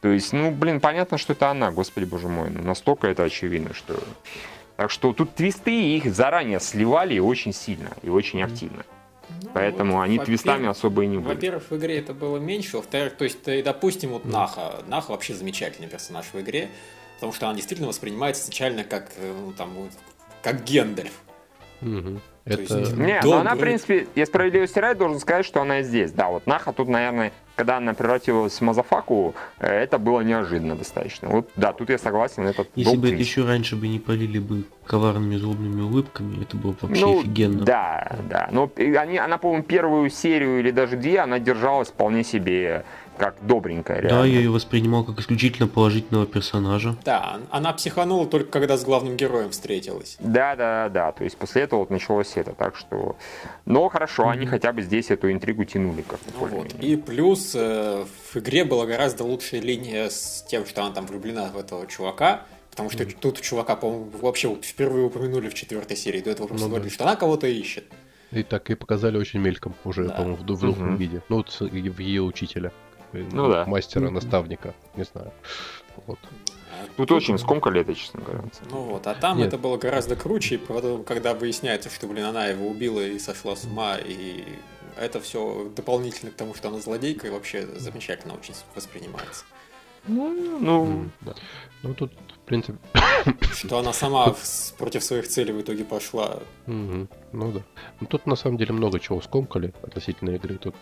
То 0.00 0.08
есть, 0.08 0.32
ну, 0.32 0.50
блин, 0.50 0.80
понятно, 0.80 1.16
что 1.16 1.32
это 1.32 1.48
она, 1.48 1.70
господи 1.70 2.04
боже 2.04 2.28
мой. 2.28 2.50
Ну, 2.50 2.62
настолько 2.62 3.06
это 3.06 3.22
очевидно, 3.22 3.72
что... 3.72 3.94
Так 4.76 4.90
что 4.90 5.12
тут 5.12 5.34
твисты 5.34 5.96
их 5.96 6.14
заранее 6.14 6.60
сливали 6.60 7.18
очень 7.18 7.52
сильно 7.52 7.90
и 8.02 8.08
очень 8.08 8.42
активно. 8.42 8.84
Ну, 9.42 9.50
Поэтому 9.54 9.96
вот, 9.96 10.02
они 10.02 10.18
твистами 10.18 10.68
особо 10.68 11.04
и 11.04 11.06
не 11.06 11.18
были. 11.18 11.34
Во-первых, 11.34 11.70
в 11.70 11.76
игре 11.76 11.98
это 11.98 12.14
было 12.14 12.38
меньше, 12.38 12.76
во-вторых, 12.76 13.16
то 13.16 13.24
есть, 13.24 13.46
э, 13.46 13.62
допустим, 13.62 14.10
вот 14.10 14.24
Наха. 14.24 14.82
Наха 14.86 15.12
вообще 15.12 15.34
замечательный 15.34 15.88
персонаж 15.88 16.26
в 16.32 16.40
игре, 16.40 16.68
потому 17.16 17.32
что 17.32 17.46
она 17.46 17.54
действительно 17.54 17.88
воспринимается 17.88 18.42
изначально 18.42 18.84
как, 18.84 19.12
э, 19.16 19.32
ну, 19.32 19.52
там, 19.52 19.70
как 20.42 20.64
Гендальф. 20.64 21.12
То 21.82 22.54
Это... 22.54 22.78
есть, 22.78 22.96
Не, 22.96 23.20
ну 23.22 23.34
она, 23.34 23.54
в 23.54 23.58
принципе, 23.58 24.06
я 24.14 24.26
справедливости 24.26 24.78
ради 24.78 24.98
должен 24.98 25.20
сказать, 25.20 25.46
что 25.46 25.60
она 25.60 25.82
здесь. 25.82 26.10
Да, 26.12 26.28
вот 26.28 26.46
Наха 26.46 26.72
тут, 26.72 26.88
наверное, 26.88 27.32
когда 27.54 27.76
она 27.76 27.94
превратилась 27.94 28.54
в 28.54 28.60
Мазафаку, 28.62 29.34
э, 29.60 29.68
это 29.68 29.98
было 29.98 30.22
неожиданно 30.22 30.74
достаточно. 30.74 31.28
Вот, 31.28 31.50
да, 31.54 31.72
тут 31.72 31.90
я 31.90 31.98
согласен, 31.98 32.44
этот 32.44 32.68
Если 32.74 32.90
был 32.90 33.00
бы 33.00 33.08
это 33.08 33.16
еще 33.16 33.44
раньше 33.44 33.76
бы 33.76 33.86
не 33.86 34.00
полили 34.00 34.40
бы 34.40 34.64
коварными 34.86 35.36
злобными 35.36 35.82
улыбками, 35.82 36.42
это 36.42 36.56
было 36.56 36.72
бы 36.72 36.78
вообще 36.80 37.04
Ну, 37.04 37.20
офигенно. 37.20 37.64
Да, 37.64 38.16
да. 38.28 38.48
Но 38.50 38.70
и 38.76 38.92
они, 38.94 39.18
она, 39.18 39.38
по-моему, 39.38 39.62
первую 39.62 40.10
серию 40.10 40.58
или 40.58 40.72
даже 40.72 40.96
две, 40.96 41.20
она 41.20 41.38
держалась 41.38 41.88
вполне 41.88 42.24
себе 42.24 42.84
как 43.18 43.36
добренькая, 43.46 44.00
Да, 44.02 44.08
реально. 44.08 44.24
я 44.24 44.38
ее 44.40 44.50
воспринимал 44.50 45.04
как 45.04 45.18
исключительно 45.20 45.68
положительного 45.68 46.26
персонажа. 46.26 46.96
Да, 47.04 47.40
она 47.50 47.72
психанула 47.72 48.26
только 48.26 48.50
когда 48.50 48.76
с 48.76 48.84
главным 48.84 49.16
героем 49.16 49.50
встретилась. 49.50 50.16
Да, 50.20 50.56
да, 50.56 50.88
да. 50.88 51.12
То 51.12 51.24
есть 51.24 51.36
после 51.36 51.62
этого 51.62 51.80
вот 51.80 51.90
началось 51.90 52.32
это. 52.36 52.52
Так 52.52 52.76
что. 52.76 53.16
Но 53.66 53.88
хорошо, 53.88 54.28
они 54.28 54.46
хотя 54.46 54.72
бы 54.72 54.82
здесь 54.82 55.10
эту 55.10 55.30
интригу 55.30 55.64
тянули 55.64 56.02
как-то 56.02 56.30
Ну 56.40 56.46
вот. 56.46 56.74
И 56.80 56.96
плюс 56.96 57.52
э, 57.54 58.04
в 58.32 58.36
игре 58.36 58.64
была 58.64 58.86
гораздо 58.86 59.24
лучшая 59.24 59.60
линия 59.60 60.08
с 60.08 60.44
тем, 60.48 60.66
что 60.66 60.82
она 60.84 60.94
там 60.94 61.06
влюблена 61.06 61.50
в 61.52 61.58
этого 61.58 61.86
чувака. 61.86 62.42
Потому 62.70 62.88
что 62.88 63.04
тут 63.04 63.38
чувака, 63.42 63.76
по-моему, 63.76 64.10
вообще 64.22 64.48
вот 64.48 64.64
впервые 64.64 65.04
упомянули 65.04 65.50
в 65.50 65.54
четвертой 65.54 65.94
серии. 65.96 66.22
До 66.22 66.30
этого 66.30 66.46
просто 66.46 66.64
Ну 66.66 66.70
да. 66.70 66.76
говорили, 66.76 66.94
что 66.94 67.04
она 67.04 67.16
кого-то 67.16 67.46
ищет. 67.46 67.84
И 68.30 68.42
так 68.42 68.70
и 68.70 68.74
показали 68.74 69.18
очень 69.18 69.40
мельком 69.40 69.74
уже, 69.84 70.04
Да. 70.06 70.14
по-моему, 70.14 70.36
в, 70.36 70.40
в 70.40 70.44
двух 70.46 70.78
Мгм. 70.78 70.96
виде. 70.96 71.20
Ну, 71.28 71.36
вот 71.36 71.50
в 71.50 71.98
ее 72.00 72.22
учителя. 72.22 72.72
Ну 73.12 73.50
да. 73.50 73.64
Мастера, 73.66 74.10
наставника, 74.10 74.74
не 74.96 75.04
знаю. 75.04 75.32
Вот. 76.06 76.18
Тут 76.96 77.12
очень 77.12 77.38
скомкали 77.38 77.80
это, 77.82 77.94
честно 77.94 78.20
говоря. 78.20 78.44
Ну 78.70 78.82
вот, 78.82 79.06
а 79.06 79.14
там 79.14 79.38
Нет. 79.38 79.48
это 79.48 79.58
было 79.58 79.76
гораздо 79.76 80.16
круче, 80.16 80.56
и 80.56 80.58
потом, 80.58 81.04
когда 81.04 81.34
выясняется, 81.34 81.90
что, 81.90 82.06
блин, 82.06 82.24
она 82.24 82.46
его 82.46 82.66
убила 82.66 83.00
и 83.00 83.18
сошла 83.18 83.54
с 83.56 83.64
ума, 83.64 83.96
и 83.96 84.44
это 84.98 85.20
все 85.20 85.70
дополнительно 85.76 86.30
к 86.30 86.34
тому, 86.34 86.54
что 86.54 86.68
она 86.68 86.78
злодейка, 86.78 87.26
и 87.26 87.30
вообще 87.30 87.66
замечательно 87.76 88.34
очень 88.34 88.54
воспринимается. 88.74 89.44
Ну, 90.06 91.06
Да. 91.20 91.34
Ну, 91.82 91.94
тут, 91.94 92.12
в 92.12 92.46
принципе, 92.46 92.78
Что 93.54 93.78
она 93.78 93.92
сама 93.92 94.34
против 94.78 95.04
своих 95.04 95.28
целей 95.28 95.52
в 95.52 95.60
итоге 95.60 95.84
пошла. 95.84 96.40
мгм, 96.66 97.08
ну 97.32 97.52
да. 97.52 97.62
Ну, 98.00 98.06
тут 98.06 98.26
на 98.26 98.36
самом 98.36 98.56
деле 98.56 98.72
много 98.72 98.98
чего 98.98 99.20
скомкали 99.20 99.72
относительно 99.82 100.30
игры. 100.30 100.58
Тут 100.58 100.74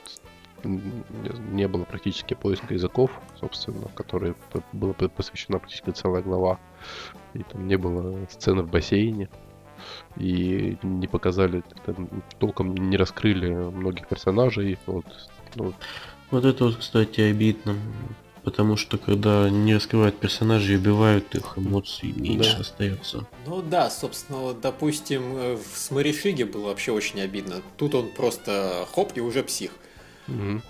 не 0.65 1.69
было 1.69 1.85
практически 1.85 2.35
поиска 2.35 2.75
языков, 2.75 3.11
собственно, 3.39 3.89
которые 3.95 4.35
п- 4.53 5.09
посвящена 5.09 5.59
практически 5.59 5.91
целая 5.91 6.23
глава. 6.23 6.59
И 7.35 7.43
там 7.43 7.67
не 7.67 7.77
было 7.77 8.27
сцены 8.31 8.63
в 8.63 8.71
бассейне. 8.71 9.29
И 10.17 10.77
не 10.83 11.07
показали, 11.07 11.63
там, 11.87 12.09
толком 12.39 12.75
не 12.75 12.97
раскрыли 12.97 13.49
многих 13.51 14.09
персонажей. 14.09 14.79
Вот, 14.87 15.07
ну, 15.55 15.73
Вот 16.31 16.45
это 16.45 16.65
вот, 16.65 16.77
кстати, 16.77 17.21
обидно. 17.23 17.77
Потому 18.43 18.77
что 18.77 18.97
когда 18.97 19.51
не 19.51 19.75
раскрывают 19.75 20.19
персонажей 20.19 20.75
и 20.75 20.79
убивают 20.79 21.35
их, 21.35 21.59
эмоций 21.59 22.13
меньше 22.13 22.55
Да. 22.55 22.61
остается. 22.61 23.27
Ну 23.47 23.61
да, 23.63 23.91
собственно, 23.91 24.39
вот, 24.39 24.61
допустим, 24.61 25.37
э, 25.37 25.57
в 25.57 25.77
Сморишиге 25.77 26.47
было 26.47 26.69
вообще 26.69 26.93
очень 26.93 27.21
обидно. 27.21 27.57
Тут 27.77 27.95
он 27.95 28.09
просто 28.17 28.87
хоп 28.95 29.13
и 29.15 29.21
уже 29.21 29.43
псих. 29.43 29.73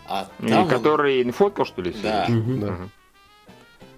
А 0.06 0.28
и 0.40 0.48
там, 0.48 0.62
он, 0.64 0.68
который 0.68 1.24
не 1.24 1.32
фоткал, 1.32 1.64
что 1.66 1.82
ли? 1.82 1.94
Да. 2.02 2.26
Мгм. 2.28 2.60
да. 2.60 2.76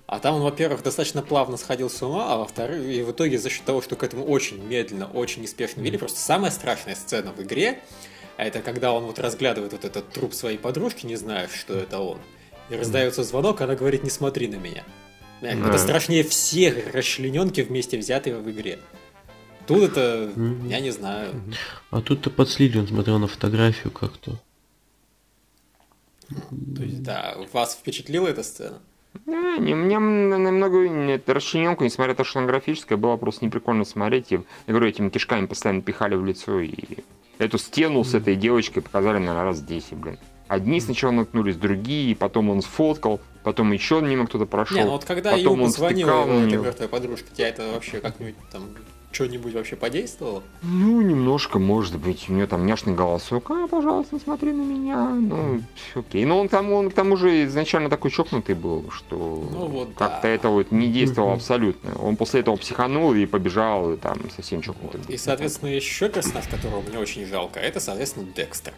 А 0.07 0.19
там 0.19 0.35
он, 0.35 0.43
во-первых, 0.43 0.83
достаточно 0.83 1.23
плавно 1.23 1.57
сходил 1.57 1.89
с 1.89 2.03
ума, 2.03 2.35
а 2.35 2.37
во-вторых, 2.37 2.85
и 2.85 3.03
в 3.03 3.13
итоге 3.13 3.39
за 3.39 3.49
счет 3.49 3.65
того, 3.65 3.81
что 3.81 3.97
к 3.97 4.03
этому 4.03 4.25
очень 4.25 4.63
медленно, 4.63 5.07
очень 5.07 5.41
неспешно 5.41 5.81
вели, 5.81 5.97
просто 5.97 6.21
самая 6.21 6.51
страшная 6.51 6.95
сцена 6.97 7.33
в 7.33 7.41
игре, 7.43 7.81
это 8.37 8.61
когда 8.61 8.93
он 8.93 9.05
вот 9.05 9.19
разглядывает 9.19 9.73
вот 9.73 9.85
этот 9.87 10.11
труп 10.11 10.35
своей 10.35 10.59
подружки, 10.59 11.07
не 11.07 11.17
зная, 11.17 11.49
что 11.49 11.75
это 11.75 12.01
он, 12.01 12.19
и 12.69 12.75
раздается 12.75 13.23
звонок, 13.25 13.63
она 13.63 13.75
говорит, 13.75 14.03
не 14.05 14.11
смотри 14.11 14.49
на 14.49 14.57
меня. 14.57 14.85
Это 15.41 15.73
Да. 15.73 15.79
страшнее 15.79 16.25
всех 16.25 16.93
расчлененки 16.93 17.63
вместе 17.63 17.97
взятые 17.97 18.37
в 18.37 18.51
игре. 18.51 18.79
Тут 19.67 19.83
это, 19.93 20.31
я 20.69 20.81
не 20.81 20.91
знаю. 20.91 21.33
А 21.91 22.03
тут-то 22.03 22.29
подслили, 22.29 22.79
он 22.79 22.87
смотрел 22.87 23.19
на 23.19 23.29
фотографию 23.29 23.91
как-то. 23.91 24.39
То 26.77 26.83
есть, 26.83 27.03
да, 27.03 27.37
вас 27.53 27.75
впечатлила 27.75 28.29
эта 28.29 28.43
сцена? 28.43 28.79
Не, 29.27 29.59
не, 29.59 29.75
мне 29.75 29.99
намного 29.99 30.79
эта 31.13 31.35
расчлененка, 31.35 31.85
несмотря 31.85 32.13
на 32.13 32.17
то, 32.17 32.25
что 32.25 32.39
она 32.39 32.49
графическая, 32.49 32.97
было 32.97 33.17
просто 33.17 33.45
неприкольно 33.45 33.85
смотреть. 33.85 34.33
И, 34.33 34.37
я 34.37 34.43
говорю, 34.67 34.89
этими 34.89 35.11
кишками 35.11 35.47
постоянно 35.47 35.83
пихали 35.83 36.15
в 36.15 36.25
лицо. 36.25 36.61
И 36.61 36.75
эту 37.39 37.59
стену 37.59 38.05
с 38.05 38.15
этой 38.15 38.37
девочкой 38.37 38.83
показали, 38.83 39.19
наверное, 39.19 39.45
раз 39.45 39.61
10, 39.61 39.95
блин. 39.95 40.19
Одни 40.49 40.81
сначала 40.81 41.13
наткнулись, 41.13 41.57
другие, 41.57 42.15
потом 42.15 42.51
он 42.51 42.63
сфоткал, 42.63 43.21
потом 43.43 43.73
еще 43.73 44.01
мимо 44.01 44.27
кто-то 44.27 44.45
прошел. 44.45 44.77
Не, 44.77 44.85
ну 44.85 44.91
вот 44.91 45.05
когда 45.05 45.33
потом 45.33 45.61
позвонила 45.61 46.23
втыкал 46.23 46.41
его 46.41 46.63
мертвая 46.63 46.89
подружка, 46.89 47.35
тебя 47.35 47.49
это 47.49 47.73
вообще 47.73 48.01
как-нибудь 48.01 48.35
там 48.51 48.65
что-нибудь 49.13 49.55
вообще 49.55 49.77
подействовало? 49.77 50.43
Ну, 50.63 51.01
немножко, 51.03 51.59
может 51.59 51.99
быть. 51.99 52.29
У 52.29 52.33
нее 52.33 52.47
там 52.47 52.67
няшный 52.67 52.95
голосок. 52.95 53.51
А, 53.51 53.67
пожалуйста, 53.69 54.19
смотри 54.19 54.53
на 54.53 54.63
меня. 54.63 55.09
Ну, 55.11 55.61
всё 55.75 56.01
окей. 56.01 56.25
Но 56.25 56.41
он 56.41 56.49
там, 56.49 56.73
он 56.73 56.91
к 56.91 56.95
тому 56.95 57.17
же 57.17 57.45
изначально 57.45 57.89
такой 57.91 58.11
чокнутый 58.11 58.55
был, 58.55 58.91
что 58.91 59.17
Ну 59.53 59.67
вот 59.67 59.89
как-то 59.97 60.23
да. 60.23 60.29
это 60.29 60.49
вот 60.49 60.71
не 60.73 60.89
действовало 60.91 61.35
абсолютно. 61.35 61.95
Он 62.01 62.17
после 62.17 62.41
этого 62.41 62.57
психанул 62.57 63.13
и 63.15 63.27
побежал, 63.27 63.93
и 63.93 63.97
там 63.97 64.19
совсем 64.35 64.63
чокнутый. 64.63 65.01
был. 65.01 65.13
И, 65.13 65.17
соответственно, 65.17 65.71
еще 65.71 66.09
персонаж, 66.09 66.49
которого 66.49 66.81
мне 66.81 66.99
очень 66.99 67.27
жалко, 67.27 67.61
это, 67.61 67.81
соответственно, 67.81 68.27
Декстер. 68.35 68.73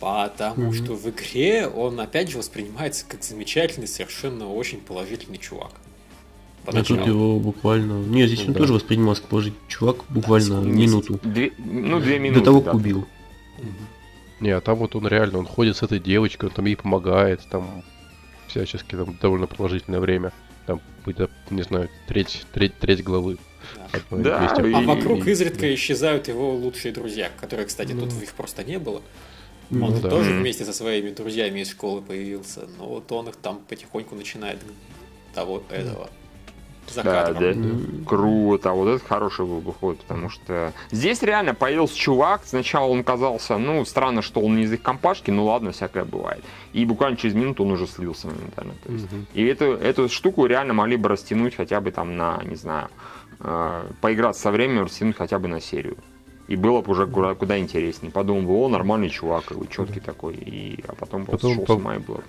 Потому 0.00 0.66
Мгм. 0.66 0.72
что 0.74 0.94
в 0.94 1.08
игре 1.10 1.66
он, 1.66 1.98
опять 1.98 2.30
же, 2.30 2.38
воспринимается 2.38 3.04
как 3.08 3.24
замечательный, 3.24 3.88
совершенно 3.88 4.48
очень 4.52 4.78
положительный 4.80 5.38
чувак. 5.38 5.72
А 6.66 6.72
тут 6.82 7.06
его 7.06 7.38
буквально... 7.40 7.92
Не, 8.04 8.26
здесь 8.26 8.46
он 8.46 8.52
Да. 8.52 8.60
тоже 8.60 8.74
воспринимался 8.74 9.22
как 9.22 9.30
положительный 9.30 9.60
чувак 9.68 9.96
буквально 10.10 10.60
секунд 10.62 10.66
минуту. 10.74 11.20
Две- 11.22 11.52
ну, 11.58 11.98
две 12.00 12.18
минуты. 12.18 12.40
До 12.40 12.44
того, 12.44 12.58
да. 12.60 12.64
как 12.66 12.74
убил. 12.74 13.06
Не, 14.40 14.50
а 14.50 14.60
там 14.60 14.76
вот 14.76 14.94
он 14.94 15.06
реально, 15.06 15.38
он 15.38 15.46
ходит 15.46 15.76
с 15.76 15.82
этой 15.82 15.98
девочкой, 15.98 16.48
он 16.50 16.54
там 16.54 16.66
ей 16.66 16.76
помогает, 16.76 17.40
там 17.50 17.82
всячески 18.46 18.94
там 18.94 19.16
довольно 19.20 19.46
продолжительное 19.46 20.00
время. 20.00 20.32
Там 20.66 20.80
не 21.50 21.62
знаю, 21.62 21.88
треть, 22.06 22.44
треть, 22.52 22.78
треть 22.78 23.02
главы. 23.02 23.38
Да, 24.10 24.38
вместе. 24.38 24.70
и- 24.70 24.74
А 24.74 24.80
вокруг 24.82 25.26
изредка 25.26 25.74
исчезают 25.74 26.28
его 26.28 26.54
лучшие 26.54 26.92
друзья, 26.92 27.30
которые, 27.40 27.66
кстати, 27.66 27.92
тут 27.92 28.12
Ну. 28.12 28.20
их 28.22 28.32
просто 28.34 28.62
не 28.64 28.78
было. 28.78 29.02
Ну 29.70 29.86
Он 29.86 30.00
да. 30.00 30.08
тоже 30.08 30.30
вместе 30.32 30.64
со 30.64 30.72
своими 30.72 31.10
друзьями 31.10 31.60
из 31.60 31.70
школы 31.70 32.00
появился, 32.00 32.66
но 32.78 32.86
вот 32.86 33.10
он 33.12 33.28
их 33.28 33.36
там 33.36 33.60
потихоньку 33.68 34.14
начинает 34.14 34.58
того 35.34 35.62
этого 35.70 36.08
за 36.90 37.02
Да, 37.02 37.32
да. 37.32 37.54
Круто, 38.06 38.72
вот 38.72 38.88
это 38.88 39.04
хороший 39.06 39.46
был 39.46 39.60
бы 39.60 39.72
ход, 39.72 39.98
потому 40.00 40.28
что 40.30 40.72
здесь 40.90 41.22
реально 41.22 41.54
появился 41.54 41.96
чувак, 41.96 42.42
сначала 42.44 42.86
он 42.88 43.04
казался, 43.04 43.58
ну, 43.58 43.84
странно, 43.84 44.22
что 44.22 44.40
он 44.40 44.56
не 44.56 44.62
из 44.64 44.72
их 44.72 44.82
компашки, 44.82 45.30
ну 45.30 45.44
ладно, 45.44 45.72
всякое 45.72 46.04
бывает. 46.04 46.44
И 46.72 46.84
буквально 46.84 47.16
через 47.16 47.34
минуту 47.34 47.64
он 47.64 47.72
уже 47.72 47.86
слился 47.86 48.26
моментально. 48.28 48.74
то 48.84 48.92
есть. 48.92 49.12
Мгм. 49.12 49.26
И 49.34 49.44
эту, 49.44 49.64
эту 49.64 50.08
штуку 50.08 50.46
реально 50.46 50.74
могли 50.74 50.96
бы 50.96 51.08
растянуть 51.08 51.54
хотя 51.56 51.80
бы 51.80 51.90
там 51.90 52.16
на, 52.16 52.40
не 52.44 52.56
знаю, 52.56 52.88
э, 53.40 53.84
поиграть 54.00 54.36
со 54.36 54.50
временем, 54.50 54.84
растянуть 54.84 55.16
хотя 55.16 55.38
бы 55.38 55.48
на 55.48 55.60
серию. 55.60 55.96
И 56.48 56.56
было 56.56 56.80
бы 56.80 56.92
уже 56.92 57.06
куда, 57.06 57.34
куда 57.34 57.58
интереснее. 57.58 58.10
Подумал 58.10 58.42
бы, 58.42 58.54
о, 58.54 58.68
нормальный 58.68 59.10
чувак, 59.10 59.52
и 59.52 59.68
четкий 59.68 60.00
такой. 60.00 60.34
И, 60.34 60.82
а 60.88 60.94
потом, 60.94 61.26
Потом 61.26 61.56
потом 61.56 61.66
по- 61.66 61.72
с 61.74 61.76
ума 61.76 61.96
и 61.96 61.98
было. 61.98 62.22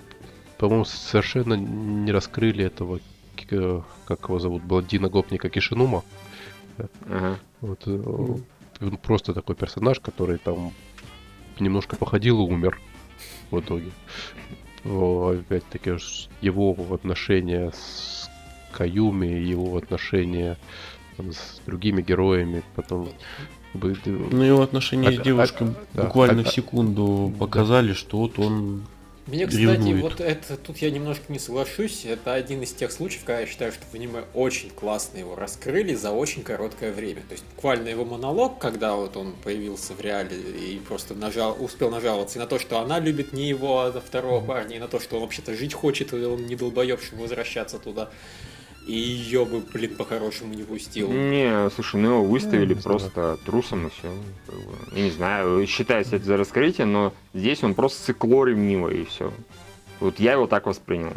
По-моему, 0.58 0.84
совершенно 0.84 1.54
не 1.54 2.12
раскрыли 2.12 2.66
этого, 2.66 3.00
как 4.06 4.24
его 4.28 4.38
зовут, 4.38 4.62
блондина-гопника 4.62 5.48
Кишинума. 5.48 6.02
Ага. 7.06 7.38
Вот, 7.60 7.82
э, 7.86 8.36
он 8.80 8.96
просто 8.96 9.34
такой 9.34 9.54
персонаж, 9.54 10.00
который 10.00 10.38
там 10.38 10.72
немножко 11.58 11.96
походил 11.96 12.40
и 12.40 12.50
умер 12.50 12.80
в 13.50 13.60
итоге. 13.60 13.90
Опять-таки, 14.84 15.96
его 16.40 16.76
отношения 16.94 17.70
с 17.70 18.30
Каюми, 18.72 19.26
его 19.26 19.76
отношения 19.76 20.56
там, 21.16 21.32
с 21.32 21.60
другими 21.66 22.00
героями, 22.02 22.62
потом... 22.74 23.08
бы- 23.74 23.96
Ну, 24.06 24.42
его 24.42 24.62
отношения 24.62 25.08
А- 25.08 25.12
с 25.12 25.18
девушкой 25.20 25.74
да, 25.92 26.04
буквально 26.04 26.42
а- 26.42 26.44
в 26.44 26.48
секунду 26.48 27.32
показали, 27.38 27.92
что 27.92 28.18
вот 28.18 28.38
он... 28.38 28.86
Мне, 29.26 29.46
кстати, 29.46 29.62
ревнует. 29.62 30.02
вот 30.02 30.20
это 30.20 30.56
тут 30.56 30.78
я 30.78 30.90
немножко 30.90 31.24
не 31.28 31.38
соглашусь. 31.38 32.04
Это 32.04 32.34
один 32.34 32.62
из 32.62 32.72
тех 32.72 32.90
случаев, 32.90 33.24
когда 33.24 33.40
я 33.40 33.46
считаю, 33.46 33.70
что 33.70 33.82
в 33.90 33.94
аниме 33.94 34.24
очень 34.34 34.70
классно 34.70 35.18
его 35.18 35.36
раскрыли 35.36 35.94
за 35.94 36.10
очень 36.10 36.42
короткое 36.42 36.92
время. 36.92 37.22
То 37.28 37.32
есть 37.32 37.44
буквально 37.54 37.88
его 37.88 38.04
монолог, 38.04 38.58
когда 38.58 38.94
вот 38.94 39.16
он 39.16 39.34
появился 39.44 39.94
в 39.94 40.00
реале 40.00 40.36
и 40.36 40.78
просто 40.78 41.14
нажал, 41.14 41.56
успел 41.62 41.90
нажаловаться 41.90 42.38
и 42.38 42.40
на 42.40 42.46
то, 42.46 42.58
что 42.58 42.80
она 42.80 42.98
любит 42.98 43.32
не 43.32 43.48
его, 43.48 43.82
а 43.82 44.00
второго 44.00 44.44
парня, 44.44 44.76
и 44.76 44.78
на 44.78 44.88
то, 44.88 44.98
что 44.98 45.16
он 45.16 45.22
вообще-то 45.22 45.54
жить 45.54 45.74
хочет, 45.74 46.12
и 46.12 46.16
он 46.16 46.46
не 46.46 46.56
долбоеб, 46.56 47.00
чтобы 47.02 47.22
возвращаться 47.22 47.78
туда. 47.78 48.10
И 48.90 48.98
ее 48.98 49.44
бы, 49.44 49.60
блин, 49.60 49.94
по-хорошему 49.94 50.52
не 50.52 50.64
пустил. 50.64 51.12
Не, 51.12 51.70
слушай, 51.70 52.00
ну 52.00 52.08
его 52.08 52.24
выставили 52.24 52.74
Ну, 52.74 52.82
просто 52.82 53.38
трусом 53.46 53.86
и 53.86 53.90
все. 53.90 54.12
Я 54.92 55.04
не 55.04 55.10
знаю, 55.12 55.64
считается 55.68 56.16
это 56.16 56.24
за 56.24 56.36
раскрытие, 56.36 56.88
но 56.88 57.14
здесь 57.32 57.62
он 57.62 57.74
просто 57.74 58.06
цикло 58.06 58.46
ревнивый 58.46 59.02
и 59.02 59.04
все. 59.04 59.32
Вот 60.00 60.18
я 60.18 60.32
его 60.32 60.48
так 60.48 60.66
воспринял. 60.66 61.12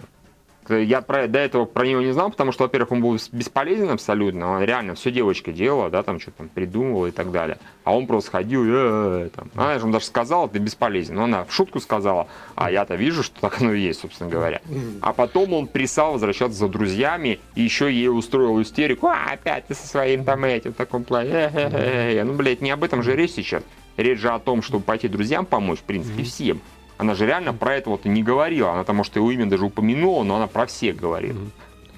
Я 0.70 1.02
про, 1.02 1.28
до 1.28 1.40
этого 1.40 1.66
про 1.66 1.86
него 1.86 2.02
не 2.02 2.12
знал, 2.12 2.32
потому 2.32 2.52
что, 2.52 2.64
во-первых, 2.64 2.92
он 2.92 3.02
был 3.02 3.18
бесполезен 3.32 3.90
абсолютно, 3.90 4.52
он 4.52 4.64
реально 4.64 4.96
все 4.96 5.12
девочка 5.12 5.52
делала, 5.52 5.90
да, 5.90 6.04
там 6.04 6.20
что-то 6.20 6.38
там 6.40 6.50
придумывала 6.50 7.08
и 7.08 7.12
так 7.12 7.32
далее. 7.32 7.58
А 7.84 7.96
он 7.96 8.08
просто 8.08 8.32
ходил, 8.32 8.64
«Э-э-э», 8.64 9.30
там. 9.36 9.50
Она 9.56 9.76
же 9.76 9.82
ему 9.82 9.94
даже 9.94 10.06
сказала, 10.06 10.48
ты 10.48 10.60
бесполезен. 10.60 11.16
Но 11.16 11.26
она 11.26 11.44
в 11.44 11.54
шутку 11.54 11.80
сказала, 11.80 12.28
а 12.56 12.72
я-то 12.72 12.96
вижу, 12.96 13.24
что 13.24 13.40
так 13.42 13.62
оно 13.62 13.74
и 13.74 13.82
есть, 13.82 14.02
собственно 14.02 14.30
говоря. 14.30 14.62
А 15.02 15.14
потом 15.14 15.54
он 15.54 15.68
присал 15.68 16.14
возвращаться 16.14 16.58
за 16.58 16.68
друзьями 16.68 17.40
и 17.56 17.62
еще 17.62 17.92
ей 17.92 18.08
устроил 18.08 18.62
истерику. 18.62 19.08
А, 19.08 19.34
опять 19.34 19.68
ты 19.68 19.74
со 19.74 19.88
своим 19.88 20.24
там 20.24 20.44
этим 20.46 20.74
в 20.74 20.76
таком 20.76 21.04
плане. 21.04 21.32
Э-э-э». 21.32 22.24
Ну, 22.24 22.34
блядь, 22.34 22.62
не 22.62 22.72
об 22.72 22.84
этом 22.84 23.04
же 23.04 23.16
речь 23.16 23.32
сейчас. 23.32 23.64
Речь 23.98 24.20
же 24.20 24.30
о 24.30 24.40
том, 24.40 24.62
чтобы 24.62 24.84
пойти 24.84 25.08
друзьям 25.08 25.46
помочь, 25.46 25.80
в 25.80 25.84
принципе, 25.84 26.24
всем. 26.24 26.62
Она 27.04 27.16
же 27.16 27.26
реально 27.26 27.54
про 27.54 27.76
это 27.76 27.90
вот 27.90 28.06
и 28.06 28.10
не 28.10 28.24
говорила. 28.24 28.72
Она 28.72 28.84
там, 28.86 28.96
может, 28.96 29.16
его 29.18 29.30
имя 29.32 29.46
даже 29.46 29.66
упомянула, 29.66 30.24
но 30.24 30.38
она 30.38 30.48
про 30.48 30.66
всех 30.66 30.96
говорит. 30.96 31.36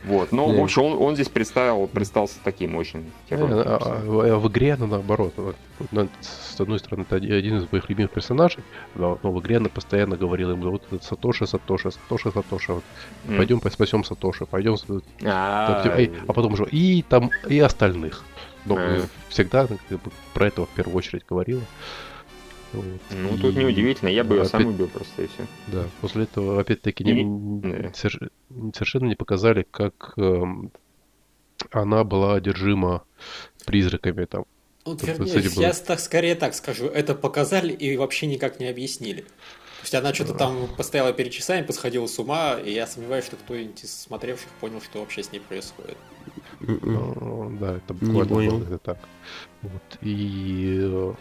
Вот. 0.03 0.31
Но, 0.31 0.47
в 0.47 0.63
общем, 0.63 0.83
он, 0.83 1.01
он 1.01 1.15
здесь 1.15 1.29
представил, 1.29 1.87
представился 1.87 2.35
таким 2.43 2.75
очень 2.75 3.11
террорным. 3.29 3.59
а- 3.59 3.77
а- 3.81 4.33
а 4.35 4.37
в 4.37 4.47
игре 4.49 4.73
она 4.73 4.85
наоборот. 4.87 5.33
Вот, 5.37 5.55
на- 5.91 6.07
С 6.21 6.59
одной 6.61 6.77
стороны, 6.79 7.03
это 7.09 7.15
оди- 7.17 7.31
один 7.31 7.57
из 7.57 7.71
моих 7.71 7.89
любимых 7.89 8.11
персонажей, 8.11 8.63
но, 8.95 9.17
но 9.23 9.31
в 9.31 9.39
игре 9.41 9.57
она 9.57 9.69
постоянно 9.69 10.15
говорила 10.15 10.51
ему, 10.51 10.69
вот 10.71 10.83
этот 10.87 11.03
Сатоши, 11.03 11.47
Сатоши, 11.47 11.89
Сатоши, 11.91 12.31
Сатоши, 12.31 12.73
вот, 12.73 12.83
М. 13.27 13.37
пойдем 13.37 13.59
спасем 13.71 14.03
Сатоши, 14.03 14.45
пойдем, 14.45 14.75
А, 15.23 15.83
эй, 15.97 16.11
а 16.27 16.33
потом 16.33 16.53
уже 16.53 16.65
и 16.71 17.03
там 17.07 17.31
и 17.49 17.59
остальных. 17.59 18.23
Но 18.65 18.77
Э. 18.79 19.01
всегда 19.29 19.61
она 19.61 19.77
как 19.89 20.01
бы 20.03 20.11
про 20.35 20.47
этого 20.47 20.65
в 20.67 20.69
первую 20.69 20.97
очередь 20.97 21.23
говорила. 21.29 21.61
Вот. 22.75 23.01
Ну, 23.11 23.37
тут 23.37 23.55
И, 23.55 23.59
неудивительно. 23.59 24.09
Я 24.09 24.23
бы 24.23 24.35
ее 24.35 24.45
сам 24.45 24.61
опять- 24.61 24.73
убил 24.73 24.87
просто 24.87 25.23
и 25.23 25.27
все. 25.27 25.45
Да, 25.67 25.83
после 26.01 26.23
этого 26.23 26.59
опять-таки 26.61 27.03
не- 27.03 27.61
Да. 27.61 27.89
соверш- 27.89 28.29
совершенно 28.73 29.05
не 29.07 29.15
показали, 29.15 29.65
как 29.69 30.13
эм, 30.17 30.71
она 31.71 32.03
была 32.03 32.35
одержима 32.35 33.03
призраками 33.65 34.25
там. 34.25 34.45
Вот, 34.85 34.99
Тут 34.99 35.07
вернее, 35.09 35.49
я 35.61 35.73
так, 35.73 35.99
скорее 35.99 36.35
так 36.35 36.53
скажу, 36.53 36.85
это 36.85 37.15
показали 37.15 37.73
и 37.73 37.97
вообще 37.97 38.27
никак 38.27 38.59
не 38.59 38.67
объяснили. 38.67 39.21
То 39.21 39.81
есть 39.87 39.95
она 39.95 40.13
что-то 40.13 40.33
там 40.33 40.67
постояла 40.77 41.13
перед 41.13 41.31
часами, 41.31 41.63
посходила 41.65 42.07
с 42.07 42.17
ума, 42.19 42.55
и 42.63 42.71
я 42.71 42.87
сомневаюсь, 42.87 43.25
что 43.25 43.35
кто-нибудь 43.35 43.83
из 43.83 43.95
смотревших 44.01 44.47
понял, 44.59 44.81
что 44.81 44.99
вообще 44.99 45.21
с 45.23 45.31
ней 45.31 45.39
происходит. 45.39 45.97
Ну, 46.59 47.55
Да, 47.59 47.77
это 47.77 47.93
буквально 47.93 48.63
это 48.63 48.77
так. 48.79 48.97
Вот. 49.61 49.81
И 50.01 50.79
э, 50.81 51.13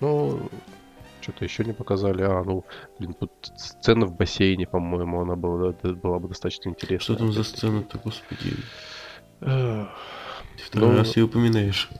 ну, 0.00 0.48
что-то 1.20 1.44
еще 1.44 1.64
не 1.64 1.72
показали. 1.72 2.22
А, 2.22 2.42
ну, 2.44 2.64
блин, 2.98 3.14
тут 3.14 3.30
сцена 3.56 4.06
в 4.06 4.16
бассейне, 4.16 4.66
по-моему, 4.66 5.20
она 5.20 5.36
была, 5.36 5.74
да, 5.82 5.92
была 5.92 6.18
бы 6.18 6.28
достаточно 6.28 6.70
интересна. 6.70 7.14
Что 7.14 7.16
там 7.16 7.32
за 7.32 7.42
сцена-то, 7.44 7.98
господи? 7.98 8.56
Второй 9.40 10.90
Ну, 10.90 10.96
раз 10.98 11.16
ее 11.16 11.24
упоминаешь. 11.24 11.88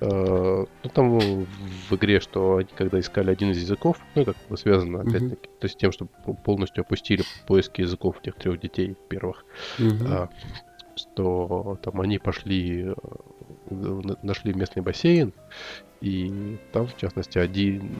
Э, 0.00 0.64
Ну, 0.84 0.90
там 0.92 1.18
в 1.18 1.92
игре, 1.96 2.20
что 2.20 2.56
они 2.56 2.68
когда 2.76 2.98
искали 3.00 3.30
один 3.30 3.50
из 3.52 3.58
языков, 3.62 3.96
ну, 4.14 4.22
это 4.22 4.34
как 4.34 4.48
бы 4.48 4.56
связано, 4.58 5.00
опять-таки, 5.00 5.48
то 5.60 5.66
есть 5.66 5.78
тем, 5.78 5.92
что 5.92 6.06
полностью 6.44 6.82
опустили 6.82 7.22
поиски 7.46 7.80
языков 7.82 8.20
тех 8.22 8.34
трех 8.34 8.60
детей 8.60 8.96
первых, 9.08 9.44
а, 9.78 10.28
что 10.96 11.78
там 11.82 12.00
они 12.00 12.18
пошли, 12.18 12.84
на- 12.84 12.94
нашли 13.70 14.52
местный 14.52 14.82
бассейн, 14.82 15.32
и 16.00 16.56
там, 16.72 16.86
в 16.86 16.96
частности, 16.96 17.38
один 17.38 17.90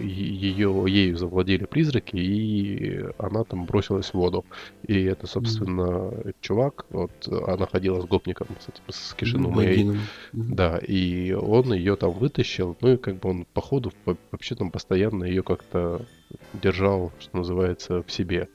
ее, 0.00 0.84
ею 0.88 1.18
завладели 1.18 1.66
призраки, 1.66 2.16
и 2.16 3.04
она 3.18 3.44
там 3.44 3.66
бросилась 3.66 4.06
в 4.06 4.14
воду. 4.14 4.46
И 4.86 5.02
это, 5.04 5.26
собственно, 5.26 6.10
чувак, 6.40 6.86
вот 6.88 7.10
она 7.28 7.66
ходила 7.66 8.00
с 8.00 8.06
гопником, 8.06 8.48
с 8.58 8.68
этим, 8.68 8.82
с 8.88 9.38
Блондином. 9.52 9.98
Мгм. 10.32 10.54
да, 10.54 10.78
и 10.78 11.32
он 11.32 11.74
ее 11.74 11.96
там 11.96 12.12
вытащил, 12.12 12.76
ну 12.80 12.94
и 12.94 12.96
как 12.96 13.18
бы 13.18 13.28
он 13.28 13.46
по 13.52 13.60
ходу 13.60 13.92
по- 14.04 14.16
вообще 14.30 14.54
там 14.54 14.70
постоянно 14.70 15.24
ее 15.24 15.42
как-то 15.42 16.06
держал, 16.54 17.12
что 17.18 17.36
называется, 17.36 18.02
в 18.02 18.10
себе. 18.10 18.48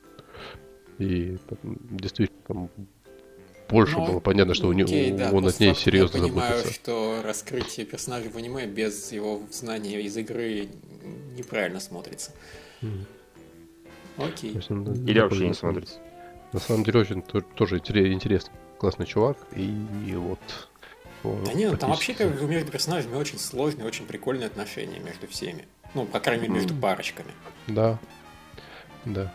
И 0.98 1.38
там 1.48 1.78
действительно 1.92 2.40
там 2.48 2.70
больше 3.70 3.98
Ну, 3.98 4.06
было 4.06 4.20
понятно, 4.20 4.54
что 4.54 4.68
у 4.68 4.74
него, 4.74 4.88
окей, 4.88 5.12
да, 5.12 5.32
он 5.32 5.46
от 5.48 5.60
ней 5.60 5.76
серьезно 5.76 6.18
Я 6.18 6.24
понимаю, 6.24 6.58
заботится. 6.58 6.74
что 6.74 7.22
раскрытие 7.24 7.86
персонажа 7.86 8.30
в 8.30 8.38
аниме 8.38 8.66
без 8.66 9.12
его 9.12 9.42
знания 9.52 10.02
из 10.02 10.16
игры 10.18 10.70
неправильно 11.38 11.80
смотрится. 11.80 12.32
Мгм. 12.82 13.06
Окей. 14.18 14.52
Есть 14.54 14.72
он, 14.72 14.92
Или 15.06 15.20
вообще 15.20 15.48
не 15.48 15.54
смотрится. 15.54 16.00
На 16.54 16.60
самом 16.60 16.84
деле 16.84 17.02
очень 17.02 17.22
то- 17.22 17.42
тоже 17.42 17.78
интере- 17.78 18.12
интересный, 18.14 18.54
классный 18.80 19.06
чувак, 19.06 19.38
и, 19.56 19.76
и 20.08 20.16
вот... 20.16 20.40
Да 21.24 21.54
нет, 21.54 21.78
там 21.80 21.90
вообще 21.90 22.14
как 22.14 22.42
между 22.42 22.72
персонажами 22.72 23.16
очень 23.16 23.38
сложные, 23.38 23.86
очень 23.86 24.06
прикольные 24.06 24.48
отношения 24.48 25.00
между 25.00 25.28
всеми. 25.28 25.66
Ну, 25.94 26.06
по 26.06 26.20
крайней 26.20 26.44
мере, 26.44 26.54
между 26.54 26.74
парочками. 26.76 27.32
Да, 27.68 28.00
да. 29.04 29.34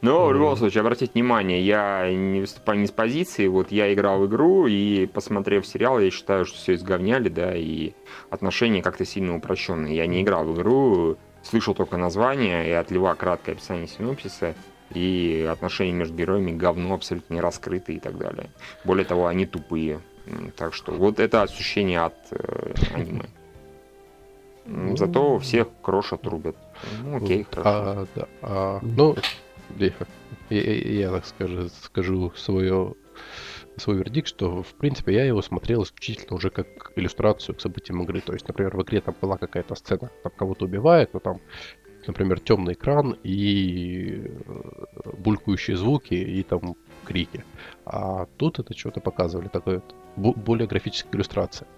Но 0.00 0.26
в 0.26 0.32
любом 0.32 0.56
случае, 0.56 0.82
обратите 0.82 1.12
внимание, 1.12 1.60
я 1.60 2.08
не 2.12 2.40
выступаю 2.40 2.78
не 2.78 2.86
с 2.86 2.92
позиции, 2.92 3.48
вот 3.48 3.72
я 3.72 3.92
играл 3.92 4.20
в 4.20 4.26
игру, 4.26 4.66
и 4.68 5.06
посмотрев 5.06 5.66
сериал, 5.66 5.98
я 5.98 6.10
считаю, 6.10 6.44
что 6.44 6.56
все 6.56 6.74
изговняли, 6.74 7.28
да, 7.28 7.56
и 7.56 7.92
отношения 8.30 8.80
как-то 8.80 9.04
сильно 9.04 9.34
упрощенные. 9.34 9.96
Я 9.96 10.06
не 10.06 10.22
играл 10.22 10.44
в 10.44 10.54
игру, 10.56 11.16
слышал 11.42 11.74
только 11.74 11.96
название 11.96 12.68
и 12.68 12.72
от 12.72 12.92
Льва 12.92 13.14
краткое 13.16 13.52
описание 13.52 13.88
синопсиса, 13.88 14.54
и 14.94 15.46
отношения 15.50 15.92
между 15.92 16.14
героями 16.14 16.52
говно 16.52 16.94
абсолютно 16.94 17.34
не 17.34 17.40
раскрыты 17.40 17.94
и 17.94 17.98
так 17.98 18.16
далее. 18.18 18.50
Более 18.84 19.04
того, 19.04 19.26
они 19.26 19.46
тупые. 19.46 20.00
Так 20.56 20.74
что 20.74 20.92
вот 20.92 21.18
это 21.20 21.42
ощущение 21.42 22.00
от 22.00 22.14
э, 22.30 22.74
аниме. 22.94 23.24
М, 24.66 24.96
Зато 24.96 25.38
всех 25.38 25.68
крошат, 25.82 26.26
рубят. 26.26 26.56
Ну, 27.02 27.16
окей, 27.16 27.46
хорошо. 27.50 27.70
А, 27.70 28.06
да, 28.14 28.28
а, 28.42 28.78
ну, 28.82 29.16
я, 29.78 29.92
я- 30.50 30.92
я 31.00 31.10
так 31.10 31.26
скажу, 31.26 31.68
скажу 31.68 32.32
свое 32.36 32.94
свой 33.76 33.98
вердикт, 33.98 34.28
что, 34.28 34.62
в 34.62 34.74
принципе, 34.74 35.14
я 35.14 35.24
его 35.24 35.42
смотрел 35.42 35.82
исключительно 35.82 36.36
уже 36.36 36.50
как 36.50 36.92
иллюстрацию 36.96 37.54
к 37.54 37.60
событиям 37.60 38.02
игры. 38.02 38.20
То 38.20 38.32
есть, 38.32 38.46
например, 38.48 38.76
в 38.76 38.82
игре 38.82 39.00
там 39.00 39.14
была 39.20 39.38
какая-то 39.38 39.74
сцена, 39.74 40.10
там 40.22 40.32
кого-то 40.36 40.64
убивает, 40.64 41.14
но 41.14 41.20
там, 41.20 41.40
например, 42.06 42.40
темный 42.40 42.72
экран 42.74 43.16
и 43.22 44.32
э, 44.46 45.10
булькающие 45.18 45.76
звуки, 45.76 46.14
и 46.14 46.42
там 46.42 46.76
крики. 47.04 47.44
А 47.84 48.26
тут 48.36 48.58
это 48.58 48.76
что-то 48.76 49.00
показывали, 49.00 49.48
такое 49.48 49.82
более 50.16 50.66
графическая 50.66 51.16
иллюстрация. 51.16 51.68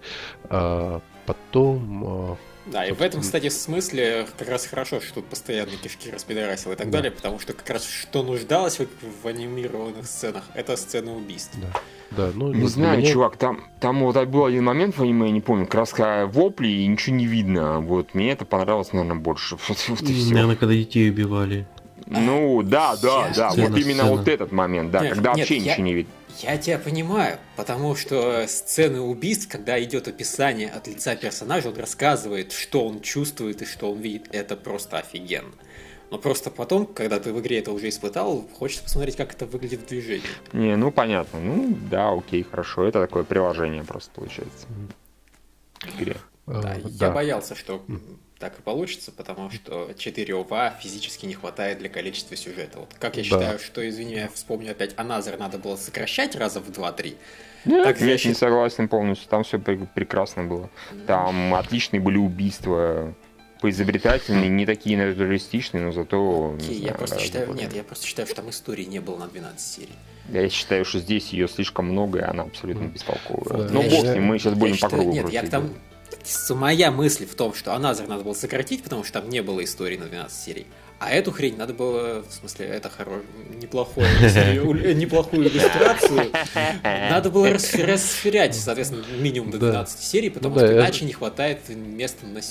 А, 0.49 1.01
потом 1.25 2.03
а, 2.05 2.37
да, 2.65 2.85
и 2.85 2.91
в 2.91 3.01
этом, 3.01 3.21
кстати, 3.21 3.49
смысле 3.49 4.27
как 4.37 4.47
раз 4.47 4.65
хорошо, 4.65 4.99
что 5.01 5.15
тут 5.15 5.25
постоянно 5.25 5.71
кишки 5.81 6.11
распидорасил 6.11 6.71
и 6.71 6.75
так 6.75 6.87
да. 6.87 6.99
далее, 6.99 7.11
потому 7.11 7.39
что 7.39 7.53
как 7.53 7.69
раз 7.69 7.87
что 7.87 8.23
нуждалось 8.23 8.79
в, 8.79 8.87
в 9.23 9.27
анимированных 9.27 10.05
сценах, 10.05 10.43
это 10.53 10.75
сцена 10.75 11.15
убийств. 11.15 11.55
Да. 11.61 11.79
Да, 12.11 12.29
ну, 12.35 12.51
не 12.51 12.67
знаю, 12.67 12.99
меня... 12.99 13.09
чувак, 13.09 13.37
там, 13.37 13.63
там 13.79 14.03
вот 14.03 14.21
был 14.27 14.45
один 14.45 14.65
момент 14.65 14.97
в 14.97 15.01
аниме, 15.01 15.27
я 15.27 15.31
не 15.31 15.39
помню, 15.39 15.65
краска 15.65 16.25
вопли 16.25 16.67
и 16.67 16.85
ничего 16.85 17.15
не 17.15 17.25
видно. 17.25 17.79
Вот, 17.79 18.13
мне 18.13 18.33
это 18.33 18.43
понравилось, 18.43 18.91
наверное, 18.91 19.15
больше. 19.15 19.57
Вот, 19.69 19.77
вот 19.87 20.01
наверное, 20.01 20.57
когда 20.57 20.73
детей 20.73 21.09
убивали. 21.09 21.65
Ну, 22.07 22.61
да, 22.61 22.97
да, 23.01 23.27
я... 23.27 23.33
да, 23.33 23.51
сцена, 23.51 23.69
вот 23.69 23.77
именно 23.77 24.03
сцена. 24.03 24.11
вот 24.11 24.27
этот 24.27 24.51
момент, 24.51 24.91
да, 24.91 25.01
нет, 25.01 25.13
когда 25.13 25.29
нет, 25.29 25.39
вообще 25.39 25.57
я... 25.57 25.71
ничего 25.71 25.85
не 25.85 25.93
видно. 25.93 26.11
Я 26.39 26.57
тебя 26.57 26.79
понимаю, 26.79 27.37
потому 27.55 27.95
что 27.95 28.45
сцены 28.47 29.01
убийств, 29.01 29.47
когда 29.49 29.81
идет 29.83 30.07
описание 30.07 30.69
от 30.69 30.87
лица 30.87 31.15
персонажа, 31.15 31.69
он 31.69 31.77
рассказывает, 31.77 32.51
что 32.51 32.87
он 32.87 33.01
чувствует 33.01 33.61
и 33.61 33.65
что 33.65 33.91
он 33.91 33.99
видит, 33.99 34.27
это 34.31 34.55
просто 34.55 34.97
офигенно. 34.97 35.53
Но 36.09 36.17
просто 36.17 36.51
потом, 36.51 36.85
когда 36.85 37.19
ты 37.19 37.31
в 37.31 37.39
игре 37.39 37.59
это 37.59 37.71
уже 37.71 37.87
испытал, 37.87 38.45
хочется 38.59 38.83
посмотреть, 38.83 39.15
как 39.15 39.33
это 39.33 39.45
выглядит 39.45 39.81
в 39.81 39.85
движении. 39.87 40.27
Не, 40.51 40.75
ну 40.75 40.91
понятно. 40.91 41.39
Ну 41.39 41.77
да, 41.89 42.11
окей, 42.11 42.43
хорошо. 42.43 42.83
Это 42.83 42.99
такое 42.99 43.23
приложение 43.23 43.83
просто 43.83 44.11
получается. 44.11 44.67
В 45.79 46.01
игре. 46.01 46.17
Да, 46.47 46.75
uh, 46.75 46.89
я 46.89 47.11
боялся, 47.11 47.55
что 47.55 47.81
так 48.41 48.59
и 48.59 48.61
получится, 48.61 49.11
потому 49.11 49.49
что 49.51 49.93
4 49.97 50.35
ОВА 50.35 50.73
физически 50.81 51.25
не 51.27 51.35
хватает 51.35 51.77
для 51.77 51.87
количества 51.87 52.35
сюжета. 52.35 52.79
Вот 52.79 52.93
как 52.99 53.15
я 53.15 53.23
да. 53.23 53.29
считаю, 53.29 53.59
что, 53.59 53.87
извини, 53.87 54.15
я 54.15 54.27
вспомню 54.27 54.71
опять, 54.71 54.93
Аназар 54.97 55.37
надо 55.37 55.57
было 55.57 55.77
сокращать 55.77 56.35
раза 56.35 56.59
в 56.59 56.69
2-3. 56.69 57.15
Нет, 57.65 57.83
так 57.83 58.01
я 58.01 58.13
не 58.13 58.33
согласен 58.33 58.89
полностью, 58.89 59.29
там 59.29 59.43
все 59.43 59.59
прекрасно 59.59 60.43
было. 60.43 60.69
Там 61.07 61.53
отличные 61.53 62.01
были 62.01 62.17
убийства, 62.17 63.13
поизобретательные, 63.61 64.49
не 64.49 64.65
такие 64.65 64.97
натуралистичные, 64.97 65.83
но 65.83 65.91
зато... 65.91 66.55
Окей, 66.57 66.79
я 66.79 66.93
просто 66.93 67.19
считаю, 67.19 67.53
нет, 67.53 67.71
я 67.73 67.83
просто 67.83 68.07
считаю, 68.07 68.27
что 68.27 68.37
там 68.37 68.49
истории 68.49 68.85
не 68.85 68.99
было 68.99 69.17
на 69.17 69.27
12 69.27 69.59
серий. 69.61 69.95
Я 70.29 70.49
считаю, 70.49 70.83
что 70.83 70.99
здесь 70.99 71.29
ее 71.29 71.47
слишком 71.47 71.85
много, 71.85 72.19
и 72.19 72.23
она 72.23 72.43
абсолютно 72.43 72.87
бестолковая. 72.87 73.69
Ну, 73.69 73.83
бог 73.83 74.05
с 74.05 74.13
ним, 74.15 74.23
мы 74.23 74.39
сейчас 74.39 74.55
будем 74.55 74.77
по 74.77 74.89
кругу. 74.89 75.11
Нет, 75.11 75.29
я 75.29 75.43
к 75.43 75.49
тому, 75.49 75.69
моя 76.49 76.91
мысль 76.91 77.25
в 77.25 77.35
том, 77.35 77.53
что 77.53 77.73
Аназар 77.73 78.07
надо 78.07 78.23
было 78.23 78.33
сократить, 78.33 78.83
потому 78.83 79.03
что 79.03 79.21
там 79.21 79.29
не 79.29 79.41
было 79.41 79.63
истории 79.63 79.97
на 79.97 80.05
12 80.05 80.37
серий. 80.37 80.67
А 80.99 81.09
эту 81.09 81.31
хрень 81.31 81.57
надо 81.57 81.73
было, 81.73 82.21
в 82.21 82.31
смысле, 82.31 82.67
это 82.67 82.89
хорошо, 82.91 83.21
неплохую, 83.59 84.05
неплохую 84.95 85.47
иллюстрацию, 85.47 86.31
надо 86.83 87.31
было 87.31 87.49
расширять, 87.49 88.53
соответственно, 88.53 89.03
минимум 89.17 89.49
до 89.49 89.57
12 89.57 89.99
серий, 89.99 90.29
потому 90.29 90.53
ну 90.53 90.61
что 90.61 90.77
иначе 90.77 91.05
не 91.05 91.13
хватает 91.13 91.67
места 91.69 92.27
на 92.27 92.41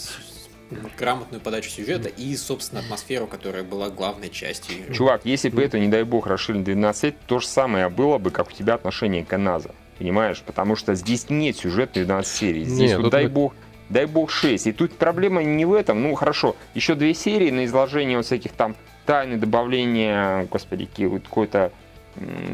грамотную 0.98 1.40
подачу 1.40 1.70
сюжета 1.70 2.08
и, 2.08 2.34
собственно, 2.36 2.80
атмосферу, 2.80 3.26
которая 3.26 3.62
была 3.62 3.88
главной 3.88 4.30
частью 4.30 4.78
игры. 4.78 4.94
Чувак, 4.94 5.24
если 5.24 5.48
бы 5.48 5.62
это, 5.62 5.78
не 5.78 5.88
дай 5.88 6.02
бог, 6.02 6.26
расширили 6.26 6.62
12 6.62 7.14
то 7.26 7.38
же 7.38 7.46
самое 7.46 7.88
было 7.88 8.18
бы, 8.18 8.30
как 8.30 8.48
у 8.48 8.52
тебя 8.52 8.74
отношение 8.74 9.24
к 9.24 9.32
Аназа. 9.32 9.70
Понимаешь? 10.00 10.42
Потому 10.46 10.76
что 10.76 10.94
здесь 10.94 11.28
нет 11.28 11.58
сюжета 11.58 12.02
12 12.02 12.34
серий. 12.34 12.64
Здесь, 12.64 12.92
нет, 12.92 13.00
вот, 13.00 13.10
дай 13.10 13.26
бог, 13.26 13.54
дай 13.90 14.06
бог 14.06 14.30
6. 14.30 14.68
И 14.68 14.72
тут 14.72 14.94
проблема 14.94 15.42
не 15.42 15.66
в 15.66 15.74
этом. 15.74 16.00
Ну, 16.00 16.14
хорошо, 16.14 16.56
еще 16.72 16.94
две 16.94 17.12
серии 17.12 17.50
на 17.50 17.66
изложение 17.66 18.16
вот 18.16 18.24
всяких 18.24 18.52
там 18.52 18.76
тайны, 19.04 19.36
добавления, 19.36 20.46
господи, 20.50 20.86
какой-то 20.86 21.70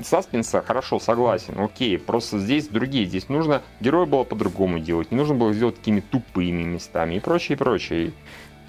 саспенса, 0.03 0.61
хорошо, 0.61 0.99
согласен, 0.99 1.59
окей, 1.59 1.99
просто 1.99 2.39
здесь 2.39 2.69
другие, 2.69 3.07
здесь 3.07 3.29
нужно 3.29 3.63
героя 3.81 4.07
было 4.07 4.25
по-другому 4.25 4.79
делать, 4.79 5.11
не 5.11 5.17
нужно 5.17 5.35
было 5.35 5.53
сделать 5.53 5.77
такими 5.77 6.01
тупыми 6.01 6.63
местами 6.63 7.15
и 7.15 7.21
прочее, 7.21 7.57
и 7.57 7.59
прочее. 7.59 8.13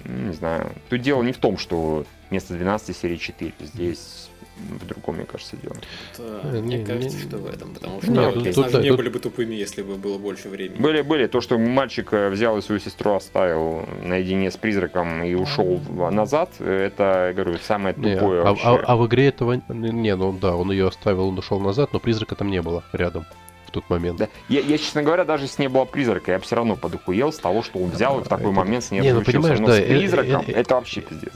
Не 0.04 0.32
знаю, 0.32 0.72
тут 0.88 1.02
дело 1.02 1.22
не 1.22 1.32
в 1.32 1.38
том, 1.38 1.58
что 1.58 2.06
вместо 2.30 2.54
12 2.54 2.96
серии 2.96 3.16
4, 3.16 3.52
здесь 3.60 4.30
в 4.58 4.86
другом, 4.86 5.16
мне 5.16 5.24
кажется, 5.24 5.56
дело. 5.56 5.76
Да, 6.18 6.40
э, 6.44 6.60
мне 6.60 6.78
не, 6.78 6.84
кажется, 6.84 7.16
не, 7.16 7.22
что 7.22 7.38
в 7.38 7.46
этом, 7.46 7.74
потому 7.74 8.02
что 8.02 8.10
не, 8.10 8.44
персонажи 8.44 8.72
тут, 8.72 8.82
не 8.82 8.88
тут... 8.88 8.98
были 8.98 9.08
бы 9.08 9.18
тупыми, 9.18 9.54
если 9.54 9.82
бы 9.82 9.96
было 9.96 10.18
больше 10.18 10.48
времени. 10.48 10.80
Были, 10.80 11.02
были. 11.02 11.26
То, 11.26 11.40
что 11.40 11.58
мальчик 11.58 12.12
э, 12.12 12.28
взял 12.28 12.58
и 12.58 12.62
свою 12.62 12.80
сестру 12.80 13.14
оставил 13.14 13.86
наедине 14.02 14.50
с 14.50 14.56
призраком 14.56 15.22
и 15.22 15.34
ушел 15.34 15.80
назад, 15.88 16.50
это, 16.60 17.28
я 17.28 17.32
говорю, 17.32 17.58
самое 17.58 17.94
тупое 17.94 18.42
не, 18.42 18.48
а, 18.48 18.56
а, 18.62 18.76
а 18.76 18.96
в 18.96 19.06
игре 19.06 19.28
этого... 19.28 19.60
Не, 19.68 20.16
ну 20.16 20.32
да, 20.32 20.56
он 20.56 20.70
ее 20.70 20.88
оставил, 20.88 21.28
он 21.28 21.38
ушел 21.38 21.60
назад, 21.60 21.92
но 21.92 22.00
призрака 22.00 22.34
там 22.34 22.50
не 22.50 22.62
было 22.62 22.84
рядом 22.92 23.26
в 23.68 23.70
тот 23.70 23.88
момент. 23.90 24.18
Да. 24.18 24.28
Я, 24.48 24.60
я, 24.60 24.78
честно 24.78 25.02
говоря, 25.02 25.24
даже 25.24 25.44
если 25.44 25.62
не 25.62 25.68
было 25.68 25.84
призрака, 25.84 26.32
я 26.32 26.38
бы 26.38 26.44
все 26.44 26.56
равно 26.56 26.74
подохуел 26.74 27.32
с 27.32 27.38
того, 27.38 27.62
что 27.62 27.78
он 27.78 27.90
взял 27.90 28.18
и 28.20 28.24
в 28.24 28.28
такой 28.28 28.46
это... 28.46 28.54
момент 28.54 28.84
с 28.84 28.90
ней 28.90 29.00
не, 29.00 29.12
ну, 29.12 29.22
понимаешь, 29.22 29.58
но 29.58 29.66
да, 29.68 29.74
с 29.74 29.80
призраком 29.80 30.40
это, 30.40 30.50
это, 30.50 30.60
это 30.60 30.74
вообще 30.74 31.00
пиздец. 31.02 31.32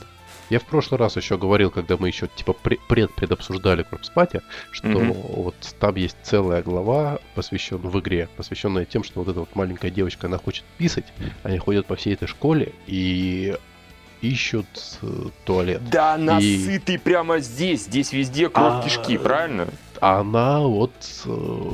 Я 0.53 0.59
в 0.59 0.65
прошлый 0.65 0.99
раз 0.99 1.15
еще 1.15 1.35
говорил, 1.35 1.71
когда 1.71 1.97
мы 1.97 2.09
еще 2.09 2.27
типа 2.27 2.53
пред-предобсуждали 2.53 3.81
Корпспати, 3.81 4.41
что 4.69 4.87
mm-hmm. 4.87 5.35
вот 5.35 5.55
там 5.79 5.95
есть 5.95 6.15
целая 6.21 6.61
глава, 6.61 7.17
посвященная 7.33 7.89
в 7.89 7.99
игре, 7.99 8.29
посвященная 8.37 8.85
тем, 8.85 9.03
что 9.03 9.21
вот 9.21 9.29
эта 9.29 9.39
вот 9.39 9.55
маленькая 9.55 9.89
девочка, 9.89 10.27
она 10.27 10.37
хочет 10.37 10.63
писать, 10.77 11.05
они 11.41 11.57
ходят 11.57 11.87
по 11.87 11.95
всей 11.95 12.13
этой 12.13 12.27
школе 12.27 12.71
и 12.85 13.57
ищут 14.21 14.67
э, 15.01 15.07
туалет. 15.43 15.89
Да, 15.89 16.17
насытый 16.19 16.95
и... 16.95 16.97
прямо 16.99 17.39
здесь, 17.39 17.85
здесь 17.85 18.13
везде 18.13 18.47
кровь 18.47 18.73
а... 18.75 18.83
кишки, 18.83 19.17
правильно? 19.17 19.65
Она 20.01 20.59
вот 20.59 20.93
э, 21.25 21.71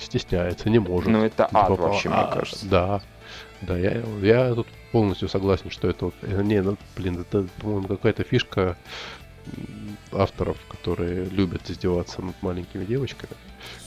стесняется, 0.00 0.70
не 0.70 0.78
может. 0.78 1.10
Ну 1.10 1.22
это 1.22 1.50
ад 1.52 1.68
типа, 1.68 1.82
вообще, 1.82 2.08
а, 2.08 2.24
мне 2.24 2.34
кажется. 2.34 2.66
Да, 2.66 3.02
да, 3.60 3.76
я, 3.76 4.02
я 4.22 4.54
тут 4.54 4.68
полностью 4.92 5.28
согласен, 5.28 5.70
что 5.70 5.88
это. 5.88 6.12
Э, 6.22 6.42
не, 6.42 6.62
ну, 6.62 6.76
блин, 6.96 7.20
это, 7.20 7.46
по-моему, 7.60 7.88
какая-то 7.88 8.24
фишка 8.24 8.76
авторов, 10.12 10.58
которые 10.68 11.24
любят 11.26 11.70
издеваться 11.70 12.22
над 12.22 12.40
маленькими 12.42 12.84
девочками, 12.84 13.32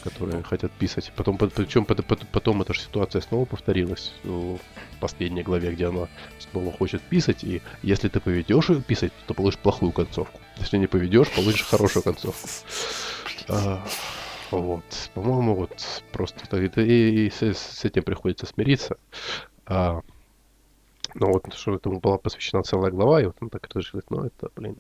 которые 0.04 0.44
хотят 0.44 0.72
писать. 0.72 1.12
Потом, 1.16 1.38
причем 1.38 1.86
потом 1.86 2.62
эта 2.62 2.74
же 2.74 2.82
ситуация 2.82 3.22
снова 3.22 3.46
повторилась 3.46 4.14
в 4.24 4.60
последней 5.00 5.44
главе, 5.44 5.72
где 5.72 5.88
она 5.88 6.08
снова 6.40 6.72
хочет 6.72 7.02
писать, 7.02 7.44
и 7.44 7.62
если 7.82 8.08
ты 8.08 8.20
поведешь 8.20 8.70
ее 8.70 8.82
писать, 8.82 9.12
то 9.28 9.34
получишь 9.34 9.60
плохую 9.60 9.92
концовку. 9.92 10.40
Если 10.58 10.78
не 10.78 10.88
поведешь, 10.88 11.30
получишь 11.32 11.64
хорошую 11.64 12.04
концовку. 12.04 12.48
А, 13.50 13.86
вот, 14.52 14.84
по-моему, 15.14 15.56
вот 15.56 16.04
просто 16.12 16.58
и, 16.58 16.68
и, 16.82 17.28
и 17.28 17.30
с, 17.30 17.42
с 17.42 17.86
этим 17.86 18.04
приходится 18.04 18.46
смириться. 18.46 18.98
А, 19.66 20.02
ну 21.16 21.32
вот, 21.32 21.54
что 21.54 21.76
этому 21.76 22.00
была 22.00 22.18
посвящена 22.18 22.64
целая 22.64 22.92
глава, 22.92 23.22
и 23.22 23.26
вот 23.26 23.36
он 23.42 23.50
так 23.50 23.66
это 23.66 23.80
решил, 23.80 24.02
ну 24.10 24.26
это, 24.26 24.50
блин, 24.56 24.78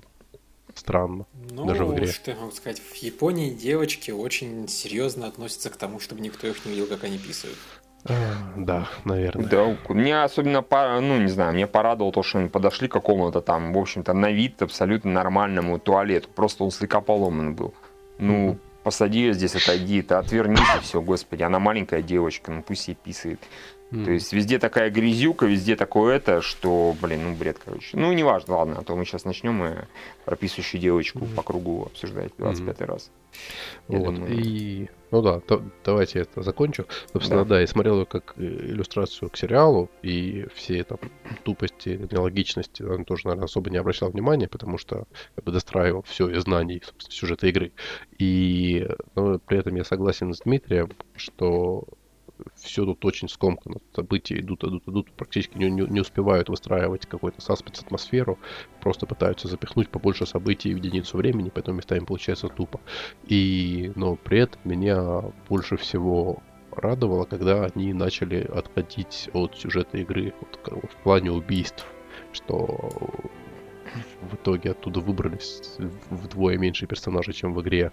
странно. 0.75 1.25
Ну, 1.51 1.65
даже 1.65 1.85
в 1.85 1.93
игре. 1.93 2.07
что 2.07 2.31
я 2.31 2.37
могу 2.37 2.51
сказать, 2.51 2.79
в 2.79 2.95
Японии 2.95 3.51
девочки 3.51 4.11
очень 4.11 4.67
серьезно 4.67 5.27
относятся 5.27 5.69
к 5.69 5.77
тому, 5.77 5.99
чтобы 5.99 6.21
никто 6.21 6.47
их 6.47 6.65
не 6.65 6.71
видел, 6.71 6.87
как 6.87 7.03
они 7.03 7.17
писают. 7.17 7.57
А, 8.05 8.13
да, 8.57 8.89
наверное. 9.05 9.45
Да, 9.45 9.77
мне 9.89 10.23
особенно, 10.23 10.65
ну, 10.99 11.19
не 11.19 11.29
знаю, 11.29 11.53
мне 11.53 11.67
порадовало 11.67 12.11
то, 12.11 12.23
что 12.23 12.39
они 12.39 12.49
подошли 12.49 12.87
к 12.87 12.91
какому-то 12.91 13.41
там, 13.41 13.73
в 13.73 13.77
общем-то, 13.77 14.13
на 14.13 14.31
вид 14.31 14.61
абсолютно 14.61 15.11
нормальному 15.11 15.79
туалету. 15.79 16.27
Просто 16.35 16.65
он 16.65 16.71
слегка 16.71 16.99
поломан 16.99 17.55
был. 17.55 17.73
Ну, 18.17 18.51
mm-hmm. 18.51 18.59
посади 18.83 19.19
ее 19.19 19.33
здесь, 19.33 19.55
отойди, 19.55 20.01
ты 20.01 20.15
отвернись, 20.15 20.75
и 20.77 20.81
все, 20.81 21.01
господи, 21.01 21.43
она 21.43 21.59
маленькая 21.59 22.01
девочка, 22.01 22.51
ну 22.51 22.61
пусть 22.61 22.87
ей 22.89 22.95
писает. 22.95 23.39
Mm. 23.93 24.05
То 24.05 24.11
есть 24.11 24.33
везде 24.33 24.57
такая 24.57 24.89
грязюка, 24.89 25.45
везде 25.45 25.75
такое 25.75 26.15
это, 26.15 26.41
что, 26.41 26.95
блин, 26.99 27.25
ну 27.25 27.35
бред, 27.35 27.59
короче. 27.63 27.95
Ну, 27.95 28.11
неважно, 28.11 28.57
ладно, 28.57 28.77
а 28.79 28.83
то 28.83 28.95
мы 28.95 29.05
сейчас 29.05 29.23
начнем 29.23 29.63
и 29.63 29.75
прописывающую 30.25 30.81
девочку 30.81 31.19
mm. 31.19 31.35
по 31.35 31.43
кругу 31.43 31.85
обсуждать 31.85 32.31
25 32.39 32.77
mm. 32.77 32.85
раз. 32.85 33.11
вот, 33.87 34.15
думаю... 34.15 34.33
и... 34.33 34.89
Ну 35.11 35.21
да, 35.21 35.39
то, 35.41 35.61
давайте 35.85 36.21
это 36.21 36.41
закончу. 36.41 36.87
Собственно, 37.11 37.43
да. 37.43 37.49
да, 37.49 37.61
я 37.61 37.67
смотрел 37.67 37.99
ее 37.99 38.05
как 38.07 38.33
э, 38.37 38.41
иллюстрацию 38.41 39.29
к 39.29 39.37
сериалу, 39.37 39.91
и 40.01 40.47
все 40.55 40.83
там 40.83 40.97
тупости, 41.43 41.89
нелогичности 42.11 42.81
он 42.81 43.05
тоже, 43.05 43.27
наверное, 43.27 43.45
особо 43.45 43.69
не 43.69 43.77
обращал 43.77 44.09
внимания, 44.09 44.47
потому 44.47 44.79
что 44.79 45.05
как 45.35 45.43
бы 45.43 45.51
достраивал 45.51 46.01
все 46.01 46.29
из 46.29 46.41
знаний, 46.41 46.81
сюжета 46.97 47.45
игры. 47.45 47.73
И 48.17 48.87
но 49.13 49.37
при 49.37 49.59
этом 49.59 49.75
я 49.75 49.83
согласен 49.83 50.33
с 50.33 50.39
Дмитрием, 50.39 50.89
что 51.15 51.85
все 52.55 52.85
тут 52.85 53.03
очень 53.05 53.29
скомкано. 53.29 53.77
События 53.95 54.39
идут, 54.39 54.63
идут, 54.63 54.87
идут, 54.87 55.11
практически 55.11 55.57
не, 55.57 55.69
не, 55.69 55.99
успевают 55.99 56.49
выстраивать 56.49 57.05
какой-то 57.05 57.41
саспенс 57.41 57.81
атмосферу, 57.81 58.39
просто 58.81 59.05
пытаются 59.05 59.47
запихнуть 59.47 59.89
побольше 59.89 60.25
событий 60.25 60.73
в 60.73 60.77
единицу 60.77 61.17
времени, 61.17 61.51
поэтому 61.53 61.77
местами 61.77 62.05
получается 62.05 62.47
тупо. 62.47 62.79
И, 63.27 63.91
но 63.95 64.15
при 64.15 64.39
этом 64.39 64.59
меня 64.63 65.21
больше 65.47 65.77
всего 65.77 66.41
радовало, 66.71 67.25
когда 67.25 67.65
они 67.65 67.93
начали 67.93 68.41
отходить 68.41 69.29
от 69.33 69.55
сюжета 69.57 69.97
игры 69.99 70.33
вот, 70.39 70.83
в 70.91 71.03
плане 71.03 71.31
убийств, 71.31 71.85
что 72.31 72.65
в 74.21 74.35
итоге 74.35 74.71
оттуда 74.71 74.99
выбрались 74.99 75.77
вдвое 76.09 76.57
меньше 76.57 76.87
персонажей, 76.87 77.33
чем 77.33 77.53
в 77.53 77.61
игре. 77.61 77.91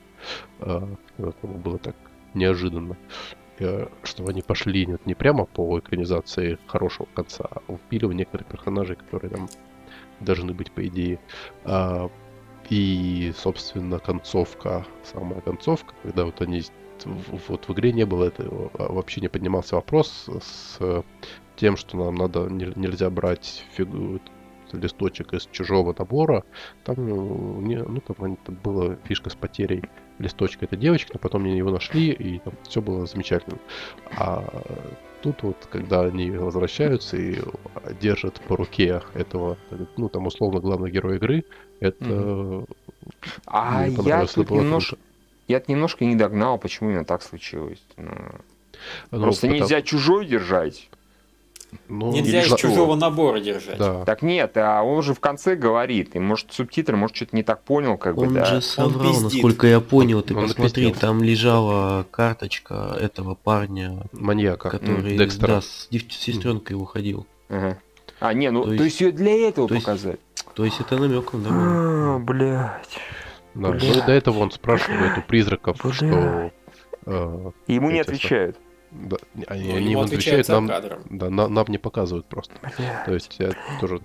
А, 0.60 0.88
было 1.42 1.78
так 1.78 1.96
неожиданно, 2.34 2.96
э, 3.60 3.88
что 4.02 4.26
они 4.26 4.42
пошли 4.42 4.86
нет, 4.86 5.06
не 5.06 5.14
прямо 5.14 5.44
по 5.44 5.78
экранизации 5.78 6.58
хорошего 6.66 7.08
конца, 7.14 7.48
а 7.50 7.76
впиливали 7.76 8.16
некоторых 8.16 8.46
персонажей, 8.48 8.96
которые 8.96 9.30
там 9.30 9.48
должны 10.20 10.52
быть 10.52 10.72
по 10.72 10.86
идее. 10.86 11.18
А, 11.64 12.10
и, 12.68 13.32
собственно, 13.36 13.98
концовка, 13.98 14.86
самая 15.04 15.40
концовка, 15.40 15.94
когда 16.02 16.24
вот 16.24 16.40
они 16.40 16.62
вот 17.04 17.66
в 17.66 17.72
игре 17.72 17.92
не 17.92 18.04
было 18.04 18.24
этого, 18.24 18.70
а 18.78 18.92
вообще 18.92 19.20
не 19.20 19.28
поднимался 19.28 19.76
вопрос 19.76 20.28
с 20.40 20.78
тем, 21.56 21.76
что 21.76 21.96
нам 21.96 22.14
надо 22.14 22.48
нельзя 22.48 23.10
брать 23.10 23.64
фигу, 23.72 24.20
листочек 24.72 25.34
из 25.34 25.46
чужого 25.46 25.94
набора. 25.98 26.44
Там, 26.84 26.96
ну, 26.96 27.60
не, 27.60 27.82
ну, 27.82 28.00
там, 28.00 28.36
там 28.36 28.54
была 28.62 28.96
фишка 29.04 29.30
с 29.30 29.34
потерей 29.34 29.82
листочка 30.20 30.66
этой 30.66 30.78
девочки, 30.78 31.10
но 31.12 31.18
потом 31.18 31.44
они 31.44 31.56
его 31.56 31.70
нашли, 31.70 32.12
и 32.12 32.38
там 32.38 32.52
все 32.68 32.80
было 32.80 33.06
замечательно. 33.06 33.58
А 34.16 34.44
тут 35.22 35.42
вот, 35.42 35.56
когда 35.70 36.02
они 36.02 36.30
возвращаются 36.30 37.16
и 37.16 37.38
держат 38.00 38.40
по 38.42 38.56
руке 38.56 39.02
этого, 39.14 39.56
ну, 39.96 40.08
там, 40.08 40.26
условно, 40.26 40.60
главного 40.60 40.90
героя 40.90 41.16
игры, 41.16 41.44
это... 41.80 42.04
Mm-hmm. 42.04 42.76
А 43.46 43.86
я 43.88 44.26
тут 44.26 44.50
немножко... 44.50 44.96
Я 45.48 45.62
немножко 45.66 46.04
не 46.04 46.14
догнал, 46.14 46.58
почему 46.58 46.90
именно 46.90 47.04
так 47.04 47.22
случилось. 47.22 47.82
Ну, 47.96 48.12
ну 49.10 49.20
Просто 49.20 49.48
потому... 49.48 49.62
нельзя 49.62 49.82
чужой 49.82 50.26
держать. 50.26 50.88
Ну, 51.88 52.12
Нельзя 52.12 52.42
из 52.42 52.54
чужого 52.56 52.94
набора 52.94 53.40
держать. 53.40 53.78
Да. 53.78 54.04
Так 54.04 54.22
нет, 54.22 54.56
а 54.56 54.82
он 54.82 55.02
же 55.02 55.14
в 55.14 55.20
конце 55.20 55.56
говорит, 55.56 56.14
и 56.14 56.18
может 56.18 56.52
субтитры, 56.52 56.96
может 56.96 57.16
что-то 57.16 57.36
не 57.36 57.42
так 57.42 57.62
понял, 57.62 57.96
как 57.96 58.16
он 58.18 58.28
бы, 58.28 58.34
да. 58.34 58.44
же 58.44 58.60
соврал, 58.62 59.16
он 59.16 59.22
насколько 59.24 59.66
я 59.66 59.80
понял, 59.80 60.22
ты 60.22 60.34
он 60.34 60.46
посмотри, 60.46 60.86
напиздил. 60.86 61.00
там 61.00 61.22
лежала 61.22 62.06
карточка 62.10 62.96
этого 63.00 63.34
парня, 63.34 64.02
маньяка, 64.12 64.70
который 64.70 65.16
Декстера. 65.16 65.46
да, 65.48 65.60
с 65.60 65.88
сестренкой 65.90 66.76
mm. 66.76 66.80
уходил. 66.80 67.26
Ага. 67.48 67.78
А, 68.20 68.34
не, 68.34 68.50
ну, 68.50 68.64
то 68.64 68.72
есть, 68.72 68.78
то 68.78 68.84
есть 68.84 69.00
ее 69.00 69.12
для 69.12 69.48
этого 69.48 69.68
то 69.68 69.74
показать? 69.74 70.20
Есть, 70.36 70.54
то 70.54 70.64
есть 70.64 70.80
это 70.80 70.98
намек 70.98 71.32
он, 71.32 71.42
да? 71.42 71.50
А, 71.52 72.18
блядь. 72.18 72.98
Да, 73.54 73.70
блядь. 73.70 74.06
до 74.06 74.12
этого 74.12 74.40
он 74.40 74.50
спрашивает 74.50 75.18
у 75.18 75.22
призраков, 75.22 75.78
блядь. 75.82 75.94
что... 75.94 76.50
Э, 77.06 77.50
Ему 77.66 77.90
не 77.90 78.00
отвечают. 78.00 78.58
Да, 78.90 79.16
они, 79.46 79.68
ну, 79.68 79.76
они 79.76 79.92
им 79.92 79.98
отвечают, 80.00 80.48
нам, 80.48 80.66
да, 80.66 81.30
на, 81.30 81.48
нам 81.48 81.66
не 81.68 81.78
показывают 81.78 82.26
просто. 82.26 82.54
Блядь. 82.60 83.04
То 83.04 83.14
есть 83.14 83.36
я 83.38 83.52
тоже 83.80 84.00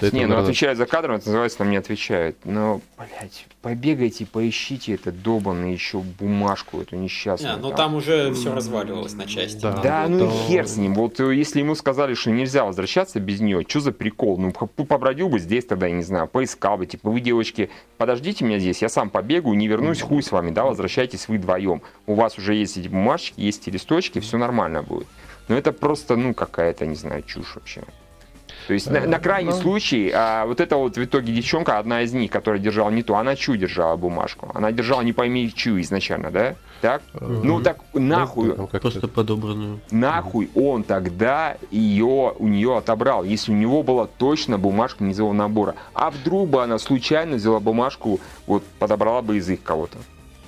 вот 0.00 0.12
не, 0.12 0.22
ну 0.26 0.34
надо... 0.34 0.42
отвечают 0.42 0.78
за 0.78 0.86
кадром, 0.86 1.16
это 1.16 1.26
называется, 1.26 1.58
нам 1.60 1.70
не 1.70 1.76
отвечают. 1.76 2.36
Но, 2.44 2.80
блядь, 2.96 3.46
побегайте, 3.62 4.26
поищите 4.26 4.94
это 4.94 5.12
долбанную 5.12 5.72
еще 5.72 5.98
бумажку, 5.98 6.80
эту 6.80 6.96
несчастную. 6.96 7.54
А, 7.54 7.56
ну 7.56 7.68
там, 7.68 7.76
там 7.76 7.94
уже 7.94 8.32
все 8.34 8.54
разваливалось 8.54 9.14
на 9.14 9.26
части. 9.26 9.60
Да, 9.60 9.72
да 9.82 10.06
ну 10.08 10.26
и 10.26 10.30
хер 10.30 10.66
с 10.66 10.76
ним. 10.76 10.94
Вот 10.94 11.20
э, 11.20 11.34
если 11.34 11.60
ему 11.60 11.74
сказали, 11.74 12.14
что 12.14 12.30
нельзя 12.30 12.64
возвращаться 12.64 13.20
без 13.20 13.40
нее, 13.40 13.64
что 13.66 13.80
за 13.80 13.92
прикол? 13.92 14.38
Ну, 14.38 14.52
побродил 14.52 15.28
бы 15.28 15.38
здесь 15.38 15.64
тогда, 15.64 15.86
я 15.86 15.94
не 15.94 16.02
знаю, 16.02 16.26
поискал 16.26 16.78
бы, 16.78 16.86
типа, 16.86 17.10
вы, 17.10 17.20
девочки, 17.20 17.70
подождите 17.96 18.44
меня 18.44 18.58
здесь, 18.58 18.82
я 18.82 18.88
сам 18.88 19.10
побегу, 19.10 19.52
не 19.54 19.68
вернусь, 19.68 20.00
хуй 20.00 20.22
с 20.22 20.32
вами, 20.32 20.50
да, 20.50 20.64
возвращайтесь 20.64 21.28
вы 21.28 21.38
вдвоем. 21.38 21.82
У 22.06 22.14
вас 22.14 22.38
уже 22.38 22.54
есть 22.54 22.76
эти 22.76 22.88
бумажки, 22.88 23.40
есть 23.40 23.62
эти 23.62 23.70
листочки, 23.70 24.20
все 24.20 24.38
нормально 24.38 24.82
будет. 24.82 25.06
Но 25.48 25.56
это 25.56 25.72
просто, 25.72 26.16
ну, 26.16 26.34
какая-то, 26.34 26.86
не 26.86 26.96
знаю, 26.96 27.22
чушь 27.22 27.54
вообще. 27.54 27.82
То 28.66 28.74
есть 28.74 28.90
на, 28.90 29.00
на 29.00 29.18
крайний 29.18 29.52
ну... 29.52 29.60
случай, 29.60 30.10
а, 30.12 30.44
вот 30.44 30.60
эта 30.60 30.76
вот 30.76 30.96
в 30.96 31.04
итоге 31.04 31.32
девчонка, 31.32 31.78
одна 31.78 32.02
из 32.02 32.12
них, 32.12 32.30
которая 32.30 32.60
держала 32.60 32.90
не 32.90 33.02
ту, 33.02 33.14
она 33.14 33.36
чью 33.36 33.56
держала 33.56 33.96
бумажку? 33.96 34.50
Она 34.54 34.72
держала 34.72 35.02
не 35.02 35.12
пойми 35.12 35.52
чью 35.54 35.80
изначально, 35.80 36.30
да? 36.30 36.56
Так? 36.80 37.02
Mm-hmm. 37.14 37.40
Ну 37.44 37.60
так 37.62 37.78
нахуй. 37.94 38.54
Ну, 38.56 38.66
Просто 38.66 39.08
подобранную. 39.08 39.80
Нахуй 39.90 40.50
он 40.54 40.82
тогда 40.82 41.56
ее 41.70 42.34
у 42.38 42.48
нее 42.48 42.76
отобрал, 42.76 43.24
если 43.24 43.52
у 43.52 43.54
него 43.54 43.82
была 43.82 44.06
точно 44.06 44.58
бумажка 44.58 45.04
не 45.04 45.12
из 45.12 45.18
его 45.18 45.32
набора. 45.32 45.76
А 45.94 46.10
вдруг 46.10 46.48
бы 46.48 46.62
она 46.62 46.78
случайно 46.78 47.36
взяла 47.36 47.60
бумажку, 47.60 48.20
вот 48.46 48.64
подобрала 48.78 49.22
бы 49.22 49.36
из 49.36 49.48
их 49.48 49.62
кого-то. 49.62 49.98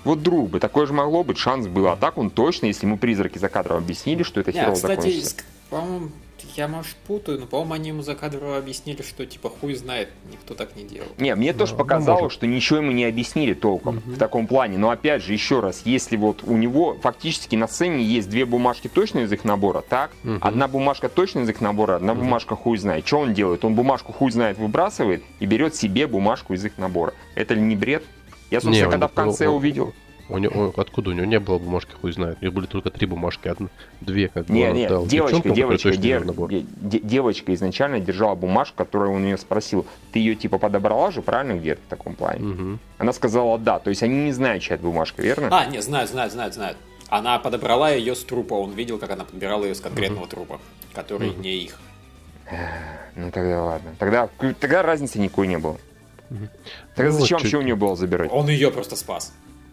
Вот 0.05 0.19
вдруг 0.19 0.51
бы, 0.51 0.61
такое 0.61 0.87
же 0.87 0.93
могло 0.93 1.23
быть, 1.23 1.39
шанс 1.39 1.67
был. 1.67 1.89
А 1.89 1.97
так 1.97 2.19
он 2.19 2.31
точно, 2.31 2.67
если 2.67 2.87
ему 2.87 2.99
призраки 2.99 3.39
за 3.39 3.49
кадром 3.49 3.79
объяснили, 3.79 4.23
что 4.23 4.41
это 4.41 4.53
херово 4.53 4.75
закончится. 4.75 5.37
По-моему, 5.71 6.11
я, 6.57 6.69
может, 6.69 6.95
путаю, 7.07 7.39
но, 7.39 7.47
по-моему, 7.47 7.75
они 7.75 7.89
ему 7.89 8.03
за 8.03 8.15
кадрово 8.15 8.59
объяснили, 8.59 9.03
что, 9.03 9.27
типа, 9.27 9.51
хуй 9.51 9.75
знает, 9.75 10.09
никто 10.31 10.55
так 10.55 10.77
не 10.77 10.85
делал. 10.85 11.09
Не, 11.19 11.35
мне 11.35 11.53
тоже 11.53 11.73
ну, 11.73 11.79
показалось, 11.79 12.23
ну, 12.23 12.31
что 12.31 12.47
ничего 12.47 12.79
ему 12.79 12.93
не 12.93 13.05
объяснили 13.05 13.55
толком 13.55 13.99
угу. 13.99 14.11
в 14.13 14.19
таком 14.19 14.47
плане. 14.47 14.79
Но, 14.79 14.91
опять 14.91 15.23
же, 15.23 15.33
еще 15.33 15.61
раз, 15.61 15.83
если 15.85 16.17
вот 16.17 16.43
у 16.45 16.57
него 16.57 16.97
фактически 17.01 17.57
на 17.57 17.69
сцене 17.69 18.03
есть 18.05 18.29
две 18.29 18.45
бумажки 18.45 18.89
точно 18.89 19.21
из 19.21 19.33
их 19.33 19.45
набора, 19.45 19.83
так? 19.89 20.13
Угу. 20.25 20.39
Одна 20.41 20.69
бумажка 20.69 21.09
точно 21.09 21.41
из 21.41 21.49
их 21.49 21.61
набора, 21.61 21.97
одна 21.97 22.13
угу. 22.13 22.23
бумажка 22.23 22.57
хуй 22.57 22.79
знает. 22.79 23.07
Что 23.07 23.21
он 23.21 23.35
делает? 23.35 23.65
Он 23.65 23.75
бумажку 23.75 24.13
хуй 24.13 24.31
знает 24.31 24.59
выбрасывает 24.59 25.23
и 25.41 25.47
берет 25.47 25.75
себе 25.75 26.07
бумажку 26.07 26.55
из 26.55 26.65
их 26.65 26.79
набора. 26.79 27.15
Это 27.35 27.55
ли 27.55 27.61
не 27.61 27.77
бред? 27.77 28.05
Я, 28.51 28.61
собственно, 28.61 28.87
не, 28.87 28.91
когда 28.91 29.09
в 29.09 29.13
конце 29.13 29.47
он, 29.47 29.57
увидел... 29.57 29.95
У 30.29 30.39
него, 30.39 30.75
откуда 30.77 31.11
у 31.11 31.13
него 31.15 31.25
не 31.25 31.39
было 31.41 31.59
бумажки, 31.59 31.93
хуй 32.01 32.13
знает. 32.13 32.39
У 32.41 32.45
него 32.45 32.55
были 32.55 32.67
только 32.67 32.91
три 32.91 33.07
бумажки, 33.07 33.49
одна, 33.49 33.69
две, 34.01 34.29
как 34.29 34.47
бы 34.47 34.53
не, 34.53 34.89
дал 34.89 35.07
девочка, 35.07 35.49
девочка, 35.49 35.97
дев, 35.97 36.25
девочка 37.03 37.55
изначально 37.55 38.01
держала 38.01 38.35
бумажку, 38.35 38.77
которую 38.77 39.13
он 39.13 39.25
ее 39.25 39.39
спросил. 39.39 39.87
Ты 40.13 40.19
ее 40.19 40.35
типа 40.35 40.59
подобрала 40.59 41.11
же, 41.11 41.23
правильно, 41.23 41.59
где-то 41.59 41.81
в 41.81 41.89
таком 41.89 42.15
плане? 42.15 42.47
Угу. 42.47 42.79
Она 42.99 43.13
сказала 43.13 43.59
да. 43.59 43.79
То 43.79 43.91
есть 43.91 44.03
они 44.03 44.25
не 44.25 44.33
знают, 44.33 44.63
чья 44.63 44.75
это 44.75 44.85
бумажка, 44.85 45.23
верно? 45.23 45.49
А, 45.51 45.65
не, 45.67 45.81
знают, 45.81 46.11
знают, 46.11 46.33
знают, 46.33 46.55
знают. 46.55 46.77
Она 47.09 47.39
подобрала 47.39 47.91
ее 47.91 48.15
с 48.15 48.23
трупа, 48.23 48.55
он 48.55 48.73
видел, 48.73 48.99
как 48.99 49.11
она 49.11 49.25
подбирала 49.25 49.65
ее 49.65 49.75
с 49.75 49.81
конкретного 49.81 50.25
угу. 50.25 50.31
трупа, 50.31 50.61
который 50.93 51.31
угу. 51.31 51.41
не 51.41 51.57
их. 51.57 51.79
Ну 53.15 53.31
тогда 53.31 53.63
ладно. 53.63 53.95
Тогда, 53.99 54.29
тогда 54.61 54.83
разницы 54.83 55.19
никакой 55.19 55.47
не 55.47 55.59
было. 55.59 55.79
Угу. 56.31 56.49
Тогда 56.95 57.13
ну, 57.13 57.19
зачем 57.19 57.39
вот 57.39 57.45
вообще 57.45 57.57
у 57.59 57.63
нее 57.63 57.77
было 57.77 57.97
забирать? 57.97 58.31
Он 58.33 58.49
ее 58.49 58.71
просто 58.71 58.97
спас. 58.97 59.33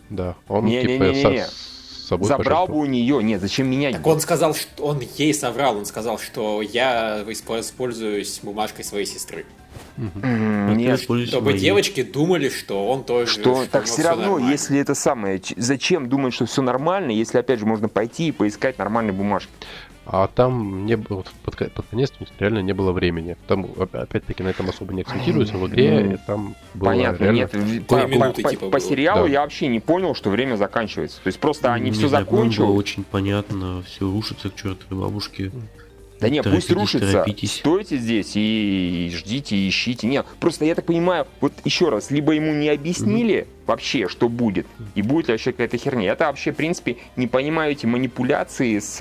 Да, 0.09 0.35
он 0.47 0.65
не, 0.65 0.81
типа 0.81 1.03
не, 1.03 1.09
не, 1.09 1.23
не, 1.23 1.31
не. 1.31 1.45
С 1.45 2.07
собой 2.07 2.27
Забрал 2.27 2.67
бы 2.67 2.77
у 2.77 2.85
нее, 2.85 3.23
нет, 3.23 3.41
зачем 3.41 3.67
меня? 3.67 3.91
Так 3.91 4.05
он 4.05 4.19
сказал, 4.19 4.53
что 4.53 4.83
он 4.83 5.01
ей 5.17 5.33
соврал, 5.33 5.77
он 5.77 5.85
сказал, 5.85 6.19
что 6.19 6.61
я 6.61 7.23
используюсь 7.27 8.39
бумажкой 8.43 8.85
своей 8.85 9.07
сестры. 9.07 9.45
Mm-hmm. 9.97 10.75
Нет, 10.75 10.99
чтобы 10.99 11.51
моей. 11.51 11.59
девочки 11.59 12.03
думали, 12.03 12.49
что 12.49 12.87
он 12.87 13.03
тоже. 13.03 13.31
Что, 13.31 13.63
что 13.63 13.71
так 13.71 13.85
все 13.85 14.03
равно, 14.03 14.23
нормально. 14.23 14.51
если 14.51 14.79
это 14.79 14.93
самое, 14.93 15.41
зачем 15.57 16.09
думать, 16.09 16.33
что 16.33 16.45
все 16.45 16.61
нормально, 16.61 17.11
если 17.11 17.39
опять 17.39 17.59
же 17.59 17.65
можно 17.65 17.87
пойти 17.87 18.27
и 18.27 18.31
поискать 18.31 18.77
нормальные 18.77 19.13
бумажки? 19.13 19.51
А 20.07 20.27
там 20.27 20.85
не 20.85 20.97
было, 20.97 21.23
под, 21.43 21.73
под 21.73 21.85
конец 21.87 22.13
реально 22.37 22.59
не 22.59 22.73
было 22.73 22.91
времени. 22.91 23.37
Там, 23.47 23.67
опять-таки, 23.91 24.43
на 24.43 24.49
этом 24.49 24.69
особо 24.69 24.93
не 24.93 25.01
акцентируется 25.01 25.57
в 25.57 25.67
игре, 25.67 26.13
и 26.13 26.17
там 26.27 26.55
было 26.75 26.89
Понятно, 26.89 27.23
реально... 27.23 27.37
нет, 27.37 27.87
по, 27.87 28.05
минуты, 28.05 28.43
по, 28.43 28.49
типа 28.49 28.65
по, 28.65 28.71
по 28.71 28.79
сериалу 28.79 29.25
да. 29.25 29.33
я 29.33 29.41
вообще 29.41 29.67
не 29.67 29.79
понял, 29.79 30.13
что 30.13 30.29
время 30.29 30.57
заканчивается. 30.57 31.21
То 31.23 31.27
есть 31.27 31.39
просто 31.39 31.73
они 31.73 31.85
не 31.85 31.91
все 31.91 32.07
закончили. 32.07 32.61
было 32.61 32.73
очень 32.73 33.03
понятно, 33.03 33.81
все 33.81 34.05
рушится 34.05 34.49
к 34.49 34.55
чертовой 34.55 35.03
бабушке. 35.03 35.51
Да 36.19 36.29
нет, 36.29 36.45
пусть 36.49 36.71
рушится. 36.71 37.11
Торопитесь. 37.11 37.55
Стойте 37.55 37.97
здесь 37.97 38.31
и 38.35 39.11
ждите, 39.13 39.67
ищите. 39.67 40.07
Нет, 40.07 40.25
просто 40.39 40.65
я 40.65 40.75
так 40.75 40.85
понимаю, 40.85 41.27
вот 41.41 41.53
еще 41.65 41.89
раз, 41.89 42.09
либо 42.11 42.31
ему 42.31 42.53
не 42.53 42.69
объяснили 42.69 43.35
mm 43.39 43.47
вообще, 43.65 44.07
что 44.07 44.29
будет, 44.29 44.67
и 44.93 45.01
будет 45.01 45.27
ли 45.27 45.31
вообще 45.31 45.51
какая-то 45.51 45.77
херня. 45.77 46.11
Это 46.11 46.27
вообще, 46.27 46.51
в 46.51 46.55
принципе, 46.55 46.97
не 47.15 47.25
понимаю 47.25 47.71
эти 47.71 47.87
манипуляции 47.87 48.77
с... 48.77 48.97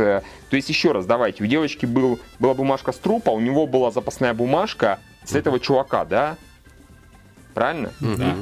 То 0.49 0.57
есть, 0.57 0.71
еще 0.71 0.93
раз, 0.93 1.05
давайте, 1.05 1.45
у 1.45 1.47
девочки 1.47 1.85
был, 1.85 2.19
была 2.39 2.55
бумажка 2.55 2.93
с 2.93 2.97
трупа, 2.97 3.29
у 3.29 3.41
него 3.41 3.67
была 3.67 3.91
запасная 3.91 4.33
бумажка 4.33 5.01
с 5.27 5.35
mm 5.35 5.39
этого 5.39 5.61
чувака, 5.61 6.07
да? 6.07 6.39
Правильно? 7.53 7.93
mm 8.01 8.17
Да. 8.17 8.37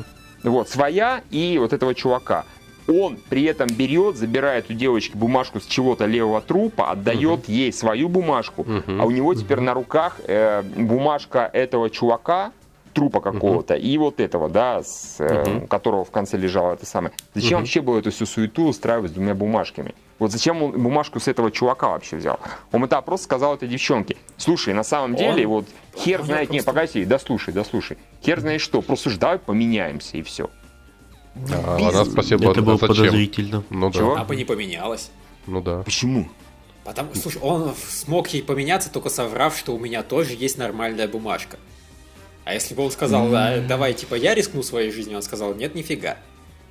Вот, 0.49 0.69
своя 0.69 1.23
и 1.33 1.59
вот 1.59 1.73
этого 1.73 1.93
чувака 1.93 2.45
он 2.89 3.19
при 3.29 3.45
этом 3.45 3.69
берет, 3.69 4.17
забирает 4.17 4.71
у 4.71 4.73
девочки 4.75 5.17
бумажку 5.17 5.61
с 5.61 5.67
чего-то 5.67 6.07
левого 6.07 6.41
трупа, 6.41 6.91
отдает 6.91 7.49
uh-huh. 7.49 7.53
ей 7.53 7.73
свою 7.73 8.09
бумажку, 8.09 8.63
uh-huh. 8.63 9.01
а 9.01 9.05
у 9.05 9.11
него 9.11 9.35
теперь 9.35 9.59
uh-huh. 9.59 9.63
на 9.63 9.75
руках 9.75 10.21
э, 10.27 10.63
бумажка 10.63 11.49
этого 11.53 11.91
чувака, 11.91 12.53
трупа 12.93 13.21
какого-то, 13.21 13.75
и 13.75 13.99
вот 13.99 14.21
этого, 14.21 14.49
да, 14.49 14.83
с, 14.83 15.17
э, 15.19 15.45
Мгм. 15.49 15.65
у 15.65 15.67
которого 15.67 16.05
в 16.05 16.11
конце 16.11 16.37
лежало 16.37 16.75
это 16.75 16.87
самое. 16.87 17.15
Зачем 17.35 17.59
Мгм. 17.59 17.61
вообще 17.61 17.81
было 17.81 17.99
эту 17.99 18.11
всю 18.11 18.27
суету 18.27 18.65
устраивать 18.65 19.11
с 19.11 19.15
двумя 19.15 19.35
бумажками? 19.35 19.95
Вот 20.19 20.31
зачем 20.31 20.63
он 20.63 20.73
бумажку 20.73 21.19
с 21.19 21.27
этого 21.27 21.51
чувака 21.51 21.89
вообще 21.89 22.17
взял? 22.17 22.39
Он 22.71 22.85
это 22.85 23.01
просто 23.01 23.25
сказал 23.25 23.55
этой 23.55 23.67
девчонке. 23.69 24.17
Слушай, 24.37 24.75
на 24.75 24.85
самом 24.85 25.13
Он- 25.13 25.17
деле, 25.17 25.47
вот 25.47 25.67
хер 25.97 26.21
он 26.21 26.27
знает, 26.27 26.51
не, 26.51 26.59
просто- 26.59 26.73
погоди, 26.73 27.05
да 27.05 27.19
слушай, 27.19 27.53
да 27.53 27.65
слушай. 27.65 27.99
Хер 28.25 28.41
знает 28.41 28.61
что, 28.61 28.83
просто 28.83 29.11
ж 29.11 29.17
давай 29.17 29.39
поменяемся 29.39 30.19
и 30.19 30.23
все. 30.23 30.49
А, 31.35 31.77
Бизнес. 31.77 31.95
она 31.95 32.05
спасибо. 32.05 32.51
Это 32.51 32.63
было 32.63 32.77
зачем? 32.77 32.89
подозрительно. 32.97 33.63
Ну 33.71 33.91
да. 33.91 33.99
Чего? 33.99 34.17
А 34.17 34.25
бы 34.25 34.37
не 34.37 34.45
поменялась. 34.45 35.11
Ну 35.47 35.61
да. 35.61 35.83
Почему? 35.83 36.29
Потому, 36.85 37.15
слушай, 37.15 37.41
он 37.41 37.73
смог 37.89 38.29
ей 38.29 38.43
поменяться, 38.43 38.91
только 38.91 39.09
соврав, 39.09 39.57
что 39.57 39.75
у 39.75 39.79
меня 39.79 40.03
тоже 40.03 40.35
есть 40.35 40.59
нормальная 40.59 41.07
бумажка. 41.09 41.59
А 42.45 42.55
если 42.55 42.75
бы 42.75 42.83
он 42.85 42.91
сказал, 42.91 43.29
«А, 43.35 43.61
давай, 43.61 43.95
типа, 43.95 44.17
я 44.17 44.35
рискну 44.35 44.65
своей 44.65 44.91
жизнью, 44.91 45.17
он 45.17 45.23
сказал, 45.23 45.55
нет, 45.55 45.77
нифига. 45.77 46.17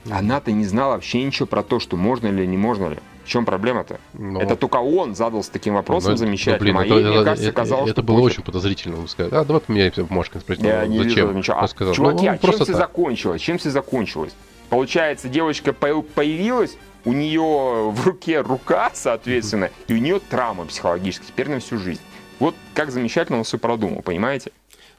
Она-то 0.10 0.52
не 0.52 0.66
знала 0.66 0.94
вообще 0.96 1.24
ничего 1.24 1.46
про 1.46 1.64
то, 1.64 1.80
что 1.80 1.96
можно 1.96 2.28
ли, 2.28 2.46
не 2.46 2.58
можно 2.58 2.88
ли. 2.90 2.98
В 3.24 3.30
чем 3.30 3.46
проблема-то? 3.46 4.00
Ну, 4.14 4.42
Это 4.42 4.56
только 4.56 4.78
он 4.78 5.16
задался 5.16 5.52
таким 5.52 5.76
вопросом 5.76 6.12
ну, 6.12 6.18
замечательным, 6.18 6.74
ну, 6.76 6.82
а 6.82 6.84
блин, 6.84 6.96
ей, 6.96 7.02
это, 7.04 7.10
мне 7.10 7.16
это- 7.18 7.26
кажется, 7.26 7.50
это- 7.50 7.56
казалось, 7.56 7.92
это 7.92 8.02
что 8.02 8.04
было 8.14 8.20
очень 8.22 8.44
подозрительно. 8.44 9.00
Он 9.00 9.08
сказал, 9.08 9.40
а, 9.42 9.46
давай 9.46 9.62
поменяемся 9.62 10.04
бумажкой. 10.04 10.42
Спросил, 10.42 10.66
Я 10.66 10.82
ну, 10.82 10.88
не 10.88 10.98
вижу 10.98 11.10
зачем? 11.10 11.38
ничего. 11.38 11.58
Он 11.58 11.64
А, 11.64 11.68
сказал, 11.68 11.94
чуваки, 11.94 12.26
ну, 12.26 12.32
а 12.34 12.38
чем 12.40 12.52
все 12.54 12.66
так. 12.66 12.76
закончилось? 12.76 13.42
Чем 13.42 13.58
все 13.60 13.70
закончилось? 13.70 14.34
Получается, 14.72 15.28
девочка 15.28 15.74
по- 15.74 16.02
появилась, 16.02 16.78
у 17.04 17.12
нее 17.12 17.92
в 17.92 18.06
руке 18.06 18.40
рука, 18.40 18.90
соответственно, 18.94 19.70
и 19.88 19.94
у 19.94 19.98
нее 19.98 20.22
травма 20.22 20.66
психологическая, 20.66 21.28
теперь 21.28 21.50
на 21.50 21.60
всю 21.60 21.78
жизнь. 21.78 22.00
Вот 22.40 22.56
как 22.74 22.90
замечательно 22.90 23.40
он 23.40 23.44
все 23.44 23.58
продумал, 23.58 24.02
понимаете? 24.02 24.52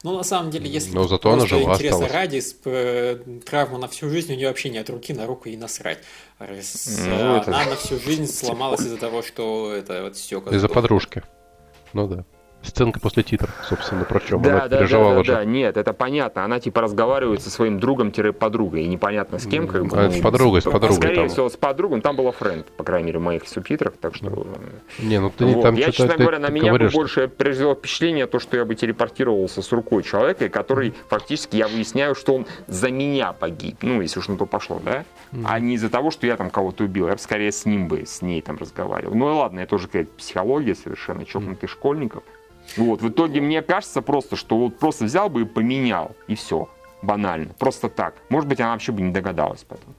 Ну, 0.03 0.15
на 0.17 0.25
самом 0.25 0.51
деле, 0.51 0.69
если 0.69 0.93
Но 0.95 1.05
зато 1.09 1.33
она 1.33 1.47
жива 1.47 1.73
интереса 1.75 1.95
осталась. 1.95 2.13
ради, 2.13 2.41
с, 2.41 2.57
э, 2.67 3.17
травму 3.47 3.79
на 3.79 3.89
всю 3.89 4.11
жизнь, 4.11 4.33
у 4.35 4.37
нее 4.37 4.49
вообще 4.49 4.69
нет 4.69 4.91
руки, 4.91 5.15
на 5.15 5.27
руку 5.27 5.49
и 5.49 5.57
насрать. 5.57 6.01
Ну, 6.39 7.37
это- 7.37 7.47
Она 7.57 7.65
на 7.71 7.77
всю 7.77 7.99
жизнь 7.99 8.27
сломалась 8.27 8.81
из-за 8.81 8.99
того, 8.99 9.23
что 9.23 9.73
это 9.73 10.03
вот 10.03 10.17
все 10.17 10.39
Из-за 10.51 10.69
подружки. 10.69 11.23
Ну 11.95 12.09
да. 12.09 12.25
Сценка 12.63 13.01
после 13.01 13.23
титров, 13.25 13.51
собственно, 13.69 14.05
про 14.05 14.21
чем 14.21 14.41
Да, 14.43 14.51
она 14.53 14.69
да, 14.69 14.79
переживала 14.79 15.11
да, 15.11 15.17
да, 15.17 15.25
же. 15.25 15.33
да, 15.33 15.45
нет, 15.45 15.77
это 15.77 15.93
понятно. 15.93 16.45
Она 16.45 16.61
типа 16.61 16.81
разговаривает 16.81 17.43
со 17.43 17.51
своим 17.51 17.81
другом-подругой, 17.81 18.85
и 18.85 18.89
непонятно 18.89 19.39
с 19.39 19.47
кем, 19.47 19.67
как 19.67 19.87
бы. 19.87 19.99
А, 19.99 20.11
с 20.11 20.21
подругой, 20.21 20.63
с 20.63 20.65
подругой 20.65 20.97
Скорее 20.97 21.17
там. 21.17 21.29
всего, 21.29 21.49
с 21.49 21.57
подругой, 21.57 21.97
ну, 21.97 22.03
там 22.03 22.17
была 22.17 22.31
френд, 22.33 22.67
по 22.77 22.85
крайней 22.85 23.07
мере, 23.07 23.19
в 23.19 23.23
моих 23.23 23.49
субтитрах, 23.49 23.95
так 24.01 24.15
что... 24.15 24.29
э, 24.29 25.03
Не, 25.03 25.19
ну 25.21 25.31
ты 25.31 25.45
Вот. 25.47 25.63
там 25.63 25.75
Я, 25.75 25.91
честно 25.91 26.15
ты 26.15 26.23
говоря, 26.23 26.39
на 26.39 26.51
меня 26.51 26.69
говоришь, 26.69 26.93
больше 26.93 27.29
произвело 27.29 27.75
впечатление 27.75 28.27
то, 28.27 28.39
что 28.39 28.57
я 28.57 28.65
бы 28.65 28.75
телепортировался 28.75 29.61
с 29.61 29.73
рукой 29.73 30.03
человека, 30.03 30.49
который 30.49 30.95
фактически, 31.09 31.57
я 31.57 31.67
выясняю, 31.69 32.15
что 32.15 32.35
он 32.35 32.47
за 32.69 32.91
меня 32.91 33.33
погиб. 33.33 33.79
Ну, 33.83 34.01
если 34.01 34.21
уж 34.21 34.29
на 34.29 34.37
то 34.37 34.47
пошло, 34.47 34.81
да? 34.85 35.05
А 35.45 35.59
не 35.59 35.75
из-за 35.75 35.91
того, 35.91 36.11
что 36.11 36.27
я 36.27 36.37
там 36.37 36.51
кого-то 36.51 36.85
убил. 36.85 37.09
Я 37.09 37.15
бы 37.15 37.19
скорее 37.19 37.51
с 37.51 37.67
ним 37.67 37.89
бы, 37.89 38.05
с 38.07 38.23
ней 38.23 38.41
там 38.41 38.57
разговаривал. 38.57 39.15
Ну 39.15 39.31
и 39.31 39.33
ладно, 39.33 39.61
это 39.61 39.75
уже 39.75 39.87
какая-то 39.87 40.11
психология 40.17 40.75
совершенно, 40.75 41.25
чокнутых 41.25 41.69
школьников. 41.71 42.23
Вот, 42.77 43.03
в 43.03 43.09
итоге 43.09 43.41
мне 43.41 43.63
кажется 43.63 44.03
просто, 44.03 44.37
что 44.37 44.57
вот 44.57 44.79
просто 44.79 45.05
взял 45.05 45.29
бы 45.29 45.43
и 45.43 45.45
поменял, 45.45 46.15
и 46.29 46.35
все. 46.35 46.69
Банально. 47.03 47.53
Просто 47.59 47.89
так. 47.89 48.15
Может 48.29 48.49
быть, 48.49 48.61
она 48.61 48.73
вообще 48.73 48.93
бы 48.93 49.03
не 49.03 49.11
догадалась 49.13 49.65
потом. 49.65 49.95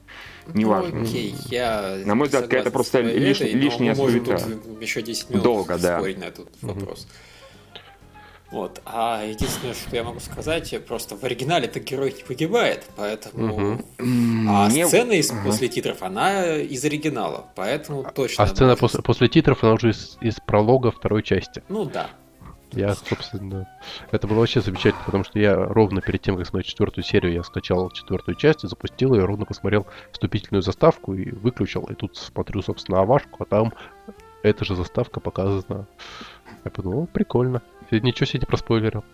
Неважно. 0.54 1.00
Ну, 1.00 1.02
окей, 1.02 1.34
я 1.50 1.98
На 2.06 2.14
мой 2.14 2.28
взгляд, 2.28 2.66
с 2.66 2.70
просто 2.70 3.00
лиш- 3.00 3.42
этой, 3.42 3.54
но 3.54 3.60
лишняя 3.60 3.94
мы 3.94 3.98
можем 4.02 4.24
суета. 4.24 4.44
тут 4.44 4.80
еще 4.82 5.02
10 5.02 5.30
минут 5.30 5.42
Долго, 5.42 5.78
да. 5.78 6.00
на 6.00 6.06
этот 6.24 6.48
вопрос. 6.62 7.06
Вот. 8.50 8.80
А 8.84 9.24
единственное, 9.24 9.74
что 9.74 9.96
я 9.96 10.04
могу 10.04 10.20
сказать, 10.20 10.74
просто 10.86 11.16
в 11.16 11.24
оригинале 11.24 11.66
то 11.66 11.80
герой 11.80 12.14
не 12.16 12.22
погибает, 12.22 12.84
поэтому... 12.96 13.80
А 13.98 14.68
Мне- 14.68 14.86
сцена 14.86 15.12
из, 15.12 15.32
после 15.44 15.68
титров, 15.68 16.02
она 16.02 16.56
из 16.56 16.84
оригинала, 16.84 17.46
поэтому 17.56 18.06
точно... 18.14 18.44
А 18.44 18.46
сцена 18.46 18.76
после, 18.76 19.02
после 19.02 19.28
титров, 19.28 19.64
она 19.64 19.72
уже 19.72 19.90
из, 19.90 20.18
из 20.20 20.36
пролога 20.40 20.90
второй 20.92 21.22
части. 21.22 21.62
Ну 21.68 21.84
да. 21.84 22.10
Я, 22.74 22.94
собственно, 22.94 23.68
это 24.10 24.26
было 24.26 24.40
вообще 24.40 24.60
замечательно, 24.60 25.04
потому 25.04 25.24
что 25.24 25.38
я 25.38 25.54
ровно 25.56 26.00
перед 26.00 26.22
тем, 26.22 26.36
как 26.36 26.46
смотреть 26.46 26.70
четвертую 26.70 27.04
серию, 27.04 27.32
я 27.32 27.42
скачал 27.42 27.90
четвертую 27.90 28.34
часть, 28.34 28.60
запустил 28.62 29.14
ее, 29.14 29.24
ровно 29.24 29.44
посмотрел 29.44 29.86
вступительную 30.12 30.62
заставку 30.62 31.14
и 31.14 31.30
выключил. 31.30 31.84
И 31.84 31.94
тут 31.94 32.16
смотрю, 32.16 32.62
собственно, 32.62 33.00
Авашку, 33.00 33.42
а 33.42 33.46
там 33.46 33.72
эта 34.42 34.64
же 34.64 34.74
заставка 34.74 35.20
показана. 35.20 35.86
Я 36.64 36.70
подумал, 36.70 37.04
«О, 37.04 37.06
прикольно. 37.06 37.62
Ничего 37.90 38.26
себе 38.26 38.40
не 38.40 38.46
проспойлерил. 38.46 39.04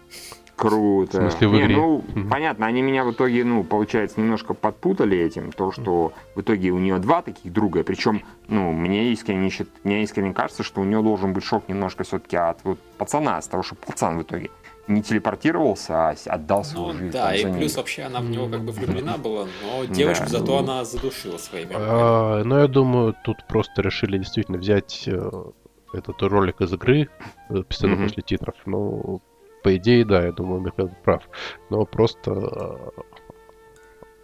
Круто. 0.60 1.10
В 1.10 1.14
смысле, 1.30 1.48
в 1.48 1.52
Не, 1.54 1.60
игре? 1.64 1.76
ну, 1.76 2.04
Мгм. 2.14 2.28
понятно, 2.28 2.66
они 2.66 2.82
меня 2.82 3.04
в 3.04 3.12
итоге, 3.12 3.44
ну, 3.44 3.64
получается, 3.64 4.20
немножко 4.20 4.52
подпутали 4.54 5.16
этим, 5.18 5.52
то, 5.52 5.72
что 5.72 6.12
в 6.34 6.40
итоге 6.42 6.70
у 6.70 6.78
нее 6.78 6.98
два 6.98 7.22
таких 7.22 7.52
друга, 7.52 7.82
причем, 7.82 8.22
ну, 8.48 8.72
мне 8.72 9.10
искренне, 9.12 9.48
счит- 9.48 9.70
мне 9.84 10.02
искренне 10.02 10.34
кажется, 10.34 10.62
что 10.62 10.80
у 10.80 10.84
нее 10.84 11.02
должен 11.02 11.32
быть 11.32 11.44
шок 11.44 11.68
немножко 11.68 12.04
все-таки 12.04 12.36
от 12.36 12.58
вот 12.64 12.78
пацана, 12.98 13.40
с 13.40 13.46
того, 13.48 13.62
что 13.62 13.74
пацан 13.74 14.18
в 14.18 14.22
итоге 14.22 14.50
не 14.86 15.02
телепортировался, 15.02 16.10
а 16.10 16.14
отдал 16.26 16.64
свою 16.64 16.88
Ну 16.88 16.92
жизнь. 16.98 17.12
да, 17.12 17.34
и 17.34 17.44
ней. 17.44 17.54
плюс 17.54 17.76
вообще 17.76 18.02
она 18.02 18.20
в 18.20 18.28
него 18.28 18.48
как 18.48 18.60
бы 18.62 18.72
влюблена 18.72 19.16
была, 19.18 19.46
но 19.62 19.84
девочку 19.84 20.24
Да. 20.24 20.30
зато 20.38 20.58
она 20.58 20.84
задушила 20.84 21.38
своими. 21.38 21.70
А, 21.74 22.42
ну, 22.44 22.58
я 22.58 22.66
думаю, 22.66 23.14
тут 23.24 23.46
просто 23.46 23.82
решили 23.82 24.18
действительно 24.18 24.58
взять 24.58 25.04
э, 25.06 25.30
этот 25.92 26.20
ролик 26.22 26.60
из 26.60 26.72
игры, 26.72 27.08
э, 27.50 27.54
Мгм. 27.54 28.02
после 28.02 28.22
титров. 28.22 28.54
Ну, 28.66 29.22
по 29.62 29.76
идее, 29.76 30.04
да, 30.04 30.24
я 30.24 30.32
думаю, 30.32 30.60
Михаил 30.60 30.90
прав. 31.04 31.22
Но 31.70 31.84
просто 31.84 32.30
э, 32.32 33.02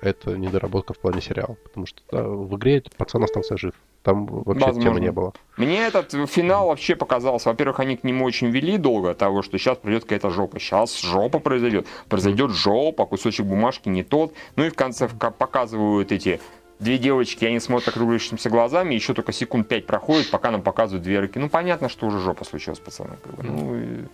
это 0.01 0.37
недоработка 0.37 0.95
в 0.95 0.99
плане 0.99 1.20
сериала. 1.20 1.57
Потому 1.64 1.87
что 1.87 2.03
да, 2.11 2.22
в 2.22 2.57
игре 2.57 2.78
этот 2.78 2.97
пацан 2.97 3.24
остался 3.24 3.57
жив. 3.57 3.74
Там 4.03 4.26
вообще 4.26 4.66
Возможно. 4.66 4.82
темы 4.82 5.01
не 5.01 5.11
было. 5.11 5.32
Мне 5.57 5.84
этот 5.84 6.12
финал 6.30 6.68
вообще 6.68 6.95
показался, 6.95 7.49
во-первых, 7.49 7.80
они 7.80 7.97
к 7.97 8.05
нему 8.05 8.24
очень 8.24 8.51
вели 8.51 8.78
долго, 8.78 9.14
того, 9.14 9.43
что 9.43 9.59
сейчас 9.59 9.78
придет 9.78 10.05
какая-то 10.05 10.30
жопа. 10.30 10.61
Сейчас 10.61 11.01
жопа 11.01 11.41
произойдет. 11.41 11.89
Произойдет 12.09 12.53
жопа, 12.53 13.05
кусочек 13.05 13.47
бумажки 13.47 13.89
не 13.89 14.05
тот. 14.05 14.32
Ну 14.55 14.64
и 14.64 14.70
в 14.70 14.74
конце 14.74 15.09
показывают 15.09 16.12
эти 16.12 16.41
две 16.79 16.99
девочки, 16.99 17.45
они 17.45 17.61
смотрят 17.61 17.89
округлившимися 17.89 18.51
глазами, 18.51 18.95
еще 18.95 19.14
только 19.14 19.33
секунд 19.33 19.68
пять 19.68 19.87
проходит, 19.87 20.31
пока 20.31 20.51
нам 20.51 20.62
показывают 20.62 21.03
две 21.03 21.20
руки. 21.20 21.39
Ну, 21.39 21.49
понятно, 21.49 21.89
что 21.89 22.07
уже 22.07 22.18
жопа 22.20 22.45
случилась, 22.45 22.79
пацаны. 22.79 23.16
как 23.22 23.35
бы. 23.35 23.43
Ну, 23.43 23.77
и 23.77 24.05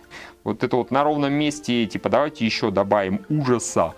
вот 0.43 0.63
это 0.63 0.75
вот 0.77 0.91
на 0.91 1.03
ровном 1.03 1.33
месте, 1.33 1.85
типа, 1.85 2.09
давайте 2.09 2.45
еще 2.45 2.71
добавим 2.71 3.25
ужаса 3.29 3.93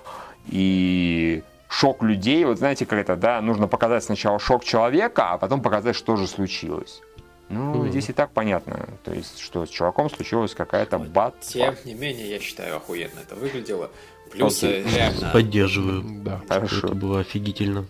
и 0.48 1.44
шок 1.70 2.04
людей. 2.04 2.46
Вот 2.46 2.58
знаете, 2.58 2.86
как 2.86 3.00
это, 3.00 3.16
да, 3.16 3.42
нужно 3.42 3.68
показать 3.68 4.04
сначала 4.04 4.40
шок 4.40 4.64
человека, 4.64 5.32
а 5.32 5.38
потом 5.38 5.62
показать, 5.62 5.96
что 5.96 6.16
же 6.16 6.28
случилось. 6.28 7.02
Ну, 7.50 7.76
Мгм. 7.76 7.90
здесь 7.90 8.10
и 8.10 8.14
так 8.14 8.32
понятно. 8.32 8.90
То 9.04 9.14
есть, 9.14 9.38
что 9.40 9.66
с 9.68 9.70
чуваком 9.70 10.10
случилась 10.10 10.56
какая-то 10.56 10.98
бат. 10.98 11.36
Тем 11.42 11.76
не 11.86 11.94
менее, 11.94 12.28
я 12.32 12.40
считаю, 12.40 12.78
охуенно 12.78 13.20
это 13.20 13.36
выглядело. 13.36 13.92
Плюс 14.32 14.64
Окей. 14.64 14.84
э, 14.84 14.96
реально... 14.96 15.30
Поддерживаю. 15.32 16.04
Да. 16.24 16.42
Хорошо. 16.50 16.88
Это 16.88 16.96
было 16.96 17.20
офигительно. 17.20 17.86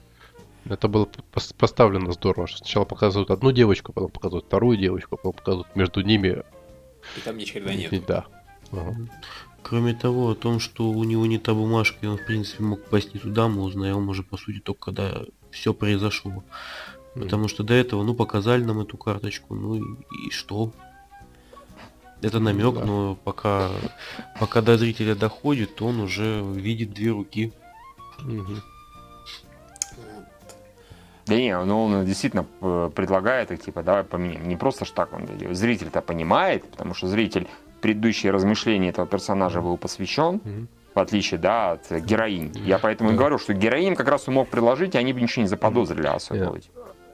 Это 0.68 0.88
было 0.88 1.08
пос- 1.34 1.54
поставлено 1.58 2.12
здорово. 2.12 2.48
что 2.48 2.58
Сначала 2.58 2.86
показывают 2.86 3.30
одну 3.32 3.52
девочку, 3.52 3.94
потом 3.94 4.10
показывают 4.10 4.46
вторую 4.46 4.78
девочку, 4.78 5.18
потом 5.18 5.34
показывают 5.34 5.76
между 5.76 6.02
ними. 6.02 6.44
И 7.18 7.20
там 7.22 7.38
ни 7.38 7.44
черта 7.44 7.74
нет. 7.74 7.94
И 7.94 8.00
Да. 8.00 8.26
Ага. 8.72 8.96
Кроме 9.62 9.94
того, 9.94 10.30
о 10.30 10.36
том, 10.36 10.60
что 10.60 10.90
у 10.90 11.04
него 11.04 11.26
не 11.26 11.40
та 11.40 11.54
бумажка, 11.54 11.98
и 12.02 12.08
он, 12.08 12.18
в 12.18 12.26
принципе, 12.26 12.64
мог 12.64 12.84
пасти 12.86 13.18
туда, 13.18 13.48
мы 13.48 13.64
узнаем 13.64 14.10
уже, 14.10 14.22
по 14.24 14.38
сути, 14.38 14.60
только 14.60 14.86
когда 14.86 15.22
все 15.52 15.74
произошло. 15.74 16.44
Потому 17.16 17.48
что 17.48 17.64
до 17.64 17.74
этого, 17.74 18.04
ну, 18.04 18.14
показали 18.14 18.64
нам 18.64 18.82
эту 18.82 18.98
карточку, 18.98 19.56
ну 19.56 19.76
и, 19.76 19.82
и 20.28 20.32
что? 20.32 20.72
Это 22.22 22.40
намек, 22.40 22.76
Да. 22.76 22.86
но 22.86 23.16
пока, 23.24 23.70
пока 24.40 24.62
до 24.62 24.78
зрителя 24.78 25.16
доходит, 25.16 25.82
он 25.82 26.00
уже 26.00 26.44
видит 26.44 26.94
две 26.94 27.12
руки. 27.12 27.54
Мгм. 28.20 28.62
Да 31.26 31.36
не, 31.36 31.58
ну 31.66 31.86
он 31.86 32.06
действительно 32.06 32.46
э, 32.62 32.90
предлагает 32.96 33.52
их, 33.52 33.62
типа, 33.62 33.82
давай 33.82 34.04
поменяем. 34.04 34.48
Не 34.48 34.56
просто 34.58 34.86
ж 34.86 34.92
так 34.92 35.12
он 35.14 35.26
делает. 35.26 35.58
Зритель-то 35.58 36.02
понимает, 36.02 36.70
потому 36.70 36.94
что 36.94 37.08
зритель 37.08 37.48
предыдущие 37.82 38.32
размышления 38.32 38.90
этого 38.90 39.08
персонажа 39.08 39.62
был 39.62 39.78
посвящен, 39.78 40.40
в 40.94 41.00
отличие, 41.00 41.40
да, 41.40 41.72
от 41.72 41.92
э, 41.92 42.00
героинь. 42.00 42.52
Я 42.56 42.80
поэтому 42.80 43.12
и 43.12 43.16
говорю, 43.16 43.38
что 43.38 43.54
героинь 43.54 43.96
как 43.96 44.08
раз 44.08 44.28
он 44.28 44.36
мог 44.36 44.50
предложить, 44.50 44.96
и 44.96 44.98
они 44.98 45.14
бы 45.14 45.22
ничего 45.22 45.42
не 45.44 45.48
заподозрили 45.48 46.08
особо. 46.08 46.58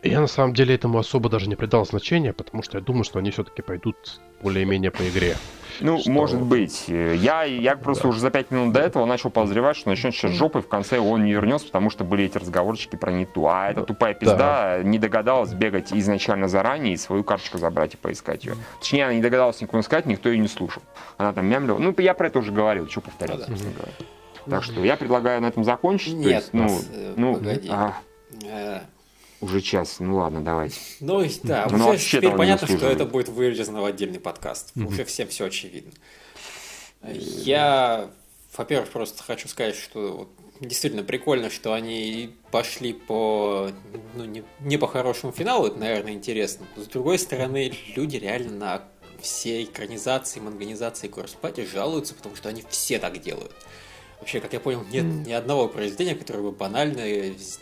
Я 0.04 0.20
на 0.20 0.28
самом 0.28 0.54
деле 0.56 0.74
этому 0.74 0.98
особо 0.98 1.30
даже 1.30 1.48
не 1.48 1.56
придал 1.56 1.86
значения, 1.86 2.34
потому 2.34 2.64
что 2.64 2.80
я 2.80 2.84
думаю, 2.84 3.04
что 3.04 3.20
они 3.20 3.30
все-таки 3.30 3.62
пойдут 3.62 4.20
более-менее 4.42 4.90
по 4.90 5.08
игре. 5.08 5.36
Ну, 5.80 6.00
Что- 6.00 6.10
может 6.10 6.42
быть. 6.42 6.86
Я, 6.88 7.44
я 7.44 7.76
просто 7.76 8.04
Да. 8.04 8.10
уже 8.10 8.20
за 8.20 8.32
пять 8.32 8.50
минут 8.50 8.74
до 8.74 8.80
этого 8.80 9.06
начал 9.06 9.30
подозревать, 9.30 9.78
что 9.78 9.90
начнет 9.90 10.14
сейчас 10.16 10.32
жопы, 10.32 10.60
и 10.60 10.62
в 10.64 10.68
конце 10.68 10.98
он 11.00 11.24
не 11.24 11.34
вернется, 11.34 11.68
потому 11.68 11.92
что 11.92 12.04
были 12.04 12.24
эти 12.26 12.38
разговорчики 12.40 12.96
про 12.96 13.12
не 13.12 13.26
ту. 13.28 13.46
А 13.48 13.70
эта 13.70 13.84
тупая 13.84 14.16
пизда 14.16 14.82
не 14.84 14.98
догадалась 14.98 15.54
бегать 15.54 15.94
изначально 15.94 16.48
заранее 16.48 16.96
и 16.96 16.98
свою 16.98 17.24
карточку 17.24 17.60
забрать 17.60 17.94
и 17.94 17.98
поискать 17.98 18.44
ее. 18.46 18.56
Точнее, 18.80 19.06
она 19.06 19.14
не 19.14 19.22
догадалась 19.22 19.62
никому 19.62 19.82
искать, 19.82 20.08
никто 20.08 20.30
ее 20.30 20.40
не 20.40 20.48
слушал. 20.48 20.82
Она 21.18 21.32
там 21.32 21.46
мямлила. 21.46 21.78
Ну, 21.78 21.94
я 22.00 22.16
про 22.16 22.28
это 22.28 22.40
уже 22.40 22.52
говорил, 22.52 22.90
что 22.90 23.02
повторяться, 23.02 23.46
Ну 23.50 23.56
да. 23.56 23.62
собственно 23.62 23.74
говоря. 23.76 23.94
Так 24.50 24.64
что 24.64 24.84
я 24.84 24.98
предлагаю 24.98 25.42
на 25.42 25.46
этом 25.46 25.64
закончить. 25.64 26.14
То 26.14 26.18
Нет, 26.20 26.28
есть, 26.42 26.54
ну, 26.54 26.64
Макс, 26.64 26.88
э, 26.92 27.14
ну, 27.16 27.34
погоди. 27.36 27.70
а, 27.72 27.94
уже 29.42 29.62
час. 29.62 29.98
Ну 30.00 30.18
ладно, 30.18 30.42
давайте. 30.42 30.76
Ну 31.00 31.24
да, 31.44 31.68
Ну, 31.70 31.76
уже 31.76 31.84
вообще 31.86 32.18
теперь 32.18 32.36
понятно, 32.36 32.68
что 32.68 32.88
это 32.88 33.06
будет 33.06 33.30
вырезано 33.30 33.82
в 33.82 33.86
отдельный 33.86 34.20
подкаст. 34.20 34.72
Уже 34.76 35.04
всем 35.06 35.28
все 35.28 35.46
очевидно. 35.46 35.92
Я, 37.04 38.12
во-первых, 38.56 38.90
просто 38.90 39.24
хочу 39.24 39.48
сказать, 39.48 39.76
что 39.76 40.30
действительно 40.60 41.04
прикольно, 41.04 41.50
что 41.50 41.74
они 41.74 42.36
пошли 42.52 42.94
по 42.94 43.72
ну, 44.14 44.26
не, 44.26 44.44
не 44.60 44.78
по 44.78 44.88
хорошему 44.88 45.32
финалу, 45.32 45.68
это, 45.68 45.80
наверное, 45.80 46.14
интересно. 46.14 46.68
С 46.76 46.86
другой 46.86 47.18
стороны, 47.18 47.74
люди 47.96 48.18
реально 48.18 48.52
на 48.52 48.82
все 49.20 49.64
экранизации, 49.64 50.40
манганизации 50.40 51.08
Корспати 51.08 51.66
жалуются, 51.66 52.14
потому 52.14 52.36
что 52.36 52.50
они 52.50 52.64
все 52.70 53.00
так 53.00 53.20
делают. 53.20 53.52
Вообще, 54.22 54.40
как 54.40 54.54
я 54.54 54.60
понял, 54.60 54.84
нет 54.92 55.04
ни 55.04 55.32
одного 55.34 55.68
произведения, 55.68 56.14
которое 56.16 56.44
бы 56.44 56.52
банально 56.52 57.02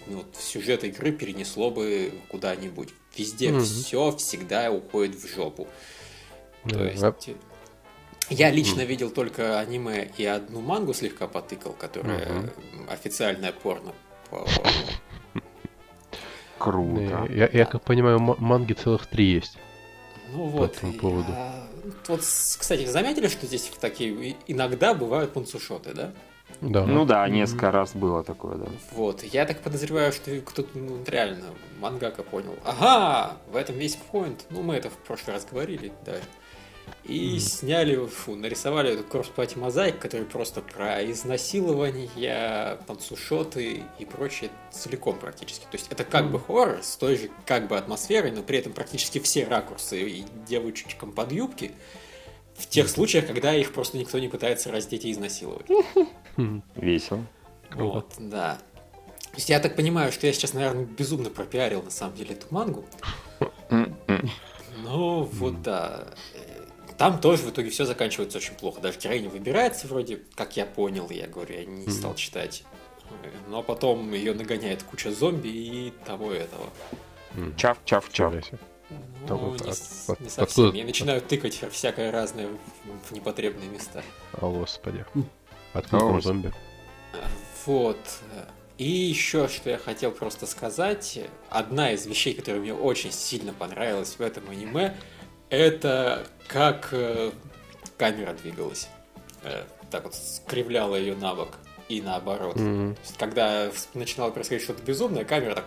ну, 0.08 0.18
вот, 0.18 0.36
в 0.36 0.44
сюжет 0.44 0.84
игры 0.84 1.14
перенесло 1.14 1.72
бы 1.72 2.12
куда-нибудь. 2.28 2.90
Везде 3.16 3.52
Мгм. 3.54 3.64
все 3.64 4.12
всегда 4.18 4.70
уходит 4.70 5.16
в 5.16 5.26
жопу. 5.34 5.70
То 6.68 6.76
Да, 6.80 6.90
есть, 6.90 7.30
э, 7.30 7.34
я 8.30 8.52
лично 8.52 8.82
видел 8.82 9.10
только 9.10 9.58
аниме 9.58 10.12
и 10.18 10.26
одну 10.26 10.60
мангу 10.60 10.94
слегка 10.94 11.28
потыкал, 11.30 11.72
которая 11.72 12.28
Мгм. 12.30 12.50
м, 12.74 12.90
официальное 12.90 13.54
порно. 13.54 13.94
по- 14.30 14.46
Круто. 16.58 17.26
Я, 17.32 17.50
я 17.52 17.66
как 17.66 17.82
понимаю, 17.84 18.18
м- 18.18 18.36
манги 18.38 18.74
целых 18.74 19.08
три 19.08 19.26
есть. 19.32 19.58
Ну 20.32 20.46
вот. 20.48 20.76
этому 20.76 20.92
и, 20.94 21.00
поводу. 21.00 21.34
вот, 22.08 22.20
кстати, 22.22 22.86
заметили, 22.86 23.28
что 23.28 23.48
здесь 23.48 23.72
такие 23.80 24.36
иногда 24.46 24.94
бывают 24.94 25.34
панцушоты, 25.34 25.94
да? 25.94 26.14
Да. 26.62 26.86
Ну 26.86 27.06
да, 27.06 27.28
несколько 27.30 27.72
раз 27.72 27.94
было 27.94 28.24
такое, 28.24 28.56
да. 28.56 28.66
Вот, 28.92 29.24
я 29.24 29.46
так 29.46 29.62
подозреваю, 29.62 30.12
что 30.12 30.32
кто-то 30.42 30.78
ну, 30.78 31.00
реально 31.08 31.46
мангака 31.80 32.24
понял. 32.24 32.56
Ага, 32.66 33.38
в 33.52 33.56
этом 33.56 33.76
весь 33.76 33.96
поинт. 33.96 34.46
Ну, 34.50 34.62
мы 34.62 34.76
это 34.76 34.90
в 34.90 34.98
прошлый 34.98 35.36
раз 35.36 35.48
говорили 35.50 35.92
даже. 36.06 36.24
И 37.04 37.40
сняли, 37.40 38.06
фу, 38.08 38.36
нарисовали 38.36 38.94
эту 38.94 39.04
кросс-пати 39.04 39.58
мозаик, 39.58 40.00
который 40.00 40.26
просто 40.26 40.62
про 40.62 41.04
изнасилование, 41.10 42.78
панцушоты 42.88 43.84
и 44.00 44.06
прочее 44.06 44.50
целиком 44.72 45.18
практически. 45.18 45.64
То 45.64 45.78
есть 45.78 45.88
это 45.92 46.04
как 46.04 46.30
бы 46.32 46.40
хоррор 46.40 46.80
с 46.82 46.96
той 46.98 47.16
же 47.16 47.30
как 47.46 47.68
бы 47.68 47.78
атмосферой, 47.78 48.32
но 48.32 48.44
при 48.44 48.58
этом 48.58 48.74
практически 48.74 49.20
все 49.20 49.46
ракурсы 49.46 50.02
и 50.02 50.26
девочкам 50.48 51.12
под 51.12 51.32
юбки 51.32 51.72
в 52.60 52.68
тех 52.68 52.90
случаях, 52.90 53.28
когда 53.28 53.56
их 53.56 53.74
просто 53.74 53.98
никто 53.98 54.20
не 54.20 54.28
пытается 54.28 54.72
раздеть 54.72 55.06
и 55.06 55.12
изнасиловать. 55.12 55.68
Весело. 56.76 57.26
Вот, 57.74 58.14
да. 58.18 58.60
То 59.32 59.36
есть 59.36 59.50
я 59.50 59.60
так 59.60 59.76
понимаю, 59.76 60.12
что 60.12 60.28
я 60.28 60.34
сейчас, 60.34 60.54
наверное, 60.54 60.86
безумно 60.86 61.30
пропиарил 61.30 61.82
на 61.84 61.92
самом 61.92 62.16
деле 62.16 62.34
эту 62.34 62.48
мангу. 62.50 62.84
Ну, 63.70 65.24
вот 65.24 65.62
да. 65.62 66.08
Там 66.98 67.22
тоже 67.22 67.44
в 67.44 67.52
итоге 67.52 67.70
все 67.70 67.86
заканчивается 67.86 68.40
очень 68.40 68.56
плохо. 68.56 68.82
Даже 68.82 69.00
героиня 69.00 69.30
выбирается 69.30 69.88
вроде, 69.88 70.22
как 70.36 70.58
я 70.58 70.66
понял, 70.66 71.10
я 71.10 71.28
говорю, 71.28 71.56
я 71.56 71.66
не 71.66 71.90
стал 71.90 72.16
читать. 72.16 72.64
Но 73.48 73.64
потом 73.64 74.12
ее 74.14 74.34
нагоняет 74.34 74.84
куча 74.84 75.12
зомби 75.12 75.48
и 75.48 75.94
того 76.06 76.34
и 76.34 76.38
этого. 76.38 76.66
Чав, 77.56 77.78
чав, 77.86 78.12
чав. 78.12 78.34
Ну, 79.28 79.36
вот 79.38 79.62
не, 79.62 79.70
от- 79.72 79.78
с- 79.78 80.10
от- 80.10 80.20
не 80.20 80.30
совсем. 80.30 80.44
откуда- 80.44 80.78
Я 80.78 80.86
начинаю 80.86 81.22
тыкать 81.22 81.62
всякое 81.72 82.12
разное 82.12 82.48
в, 83.08 83.12
непотребные 83.12 83.70
места. 83.70 84.04
О, 84.40 84.50
господи. 84.52 85.06
Откуда 85.74 85.98
О, 85.98 86.00
там 86.00 86.12
господи. 86.14 86.24
зомби? 86.26 86.54
Вот. 87.66 87.98
И 88.78 88.90
еще, 88.90 89.48
что 89.48 89.70
я 89.70 89.78
хотел 89.78 90.12
просто 90.12 90.46
сказать, 90.48 91.20
одна 91.50 91.92
из 91.92 92.06
вещей, 92.08 92.34
которая 92.34 92.62
мне 92.62 92.74
очень 92.74 93.12
сильно 93.12 93.54
понравилась 93.54 94.16
в 94.18 94.22
этом 94.22 94.50
аниме, 94.50 94.96
это 95.50 96.26
как 96.48 96.90
э, 96.92 97.32
камера 97.98 98.34
двигалась. 98.34 98.88
Э, 99.44 99.64
так 99.92 100.06
вот 100.06 100.16
скривляла 100.16 100.96
ее 100.96 101.16
на 101.16 101.36
бок 101.36 101.50
и 101.90 102.02
наоборот. 102.02 102.56
М. 102.58 102.96
То 102.96 103.02
есть, 103.02 103.18
когда 103.18 103.70
начинало 103.94 104.32
происходить 104.32 104.64
что-то 104.64 104.82
безумное, 104.84 105.26
камера 105.26 105.56
так... 105.56 105.66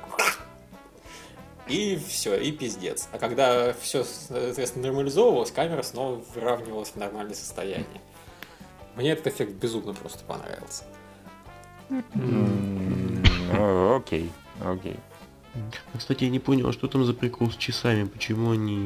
И 1.69 1.97
все, 1.97 2.35
и 2.35 2.51
пиздец. 2.53 3.09
А 3.13 3.19
когда 3.19 3.73
все, 3.75 4.05
соответственно, 4.05 4.89
нормализовывалось, 4.89 5.51
камера 5.53 5.83
снова 5.83 6.23
выравнивалась 6.35 6.91
в 6.91 6.97
нормальное 6.97 7.35
состояние. 7.35 8.01
Мне 8.97 9.13
этот 9.13 9.29
эффект 9.29 9.53
безумно 9.53 9.95
просто 9.95 10.25
понравился. 10.25 10.85
Окей, 13.97 14.31
окей. 14.65 14.97
Кстати, 15.97 16.25
я 16.25 16.31
не 16.31 16.39
понял, 16.39 16.69
а 16.69 16.73
что 16.73 16.89
там 16.89 17.05
за 17.05 17.15
прикол 17.15 17.51
с 17.51 17.57
часами? 17.57 18.05
Почему 18.05 18.53
они 18.53 18.77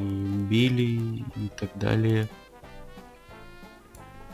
били 0.49 1.25
и 1.37 1.49
так 1.57 1.71
далее? 1.79 2.29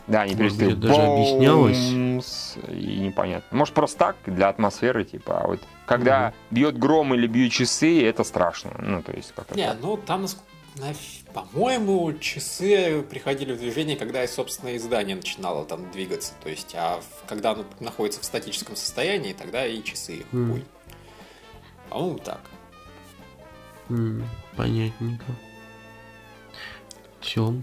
Да, 0.07 0.21
они 0.21 0.35
Может 0.35 0.57
перестали 0.57 0.75
быть, 0.75 0.77
это 0.77 0.87
даже 0.87 1.01
объяснялось? 1.03 2.57
И 2.67 2.99
непонятно. 2.99 3.57
Может, 3.57 3.73
просто 3.73 3.97
так, 3.97 4.15
для 4.25 4.49
атмосферы, 4.49 5.05
типа, 5.05 5.41
а 5.41 5.47
вот 5.47 5.61
когда 5.85 6.33
бьет 6.51 6.77
гром 6.77 7.13
или 7.13 7.25
бьют 7.27 7.53
часы, 7.53 8.03
это 8.03 8.23
страшно. 8.23 8.71
Ну, 8.79 9.01
то 9.01 9.13
есть, 9.13 9.33
как 9.33 9.55
Не, 9.55 9.73
ну 9.81 9.95
там, 9.95 10.25
по-моему, 11.33 12.13
часы 12.13 13.01
приходили 13.03 13.53
в 13.53 13.59
движение, 13.59 13.95
когда, 13.95 14.27
собственно, 14.27 14.75
издание 14.75 15.15
начинало 15.15 15.65
там 15.65 15.89
двигаться. 15.91 16.33
То 16.43 16.49
есть, 16.49 16.73
а 16.75 17.01
когда 17.27 17.51
оно 17.51 17.63
находится 17.79 18.19
в 18.21 18.25
статическом 18.25 18.75
состоянии, 18.75 19.33
тогда 19.33 19.65
и 19.65 19.81
часы 19.83 20.17
их 20.17 20.25
Мгм. 20.33 20.51
хуй. 20.51 20.65
По-моему, 21.89 22.17
так. 22.19 22.41
М, 23.89 24.27
понятненько. 24.57 25.25
Все, 27.21 27.53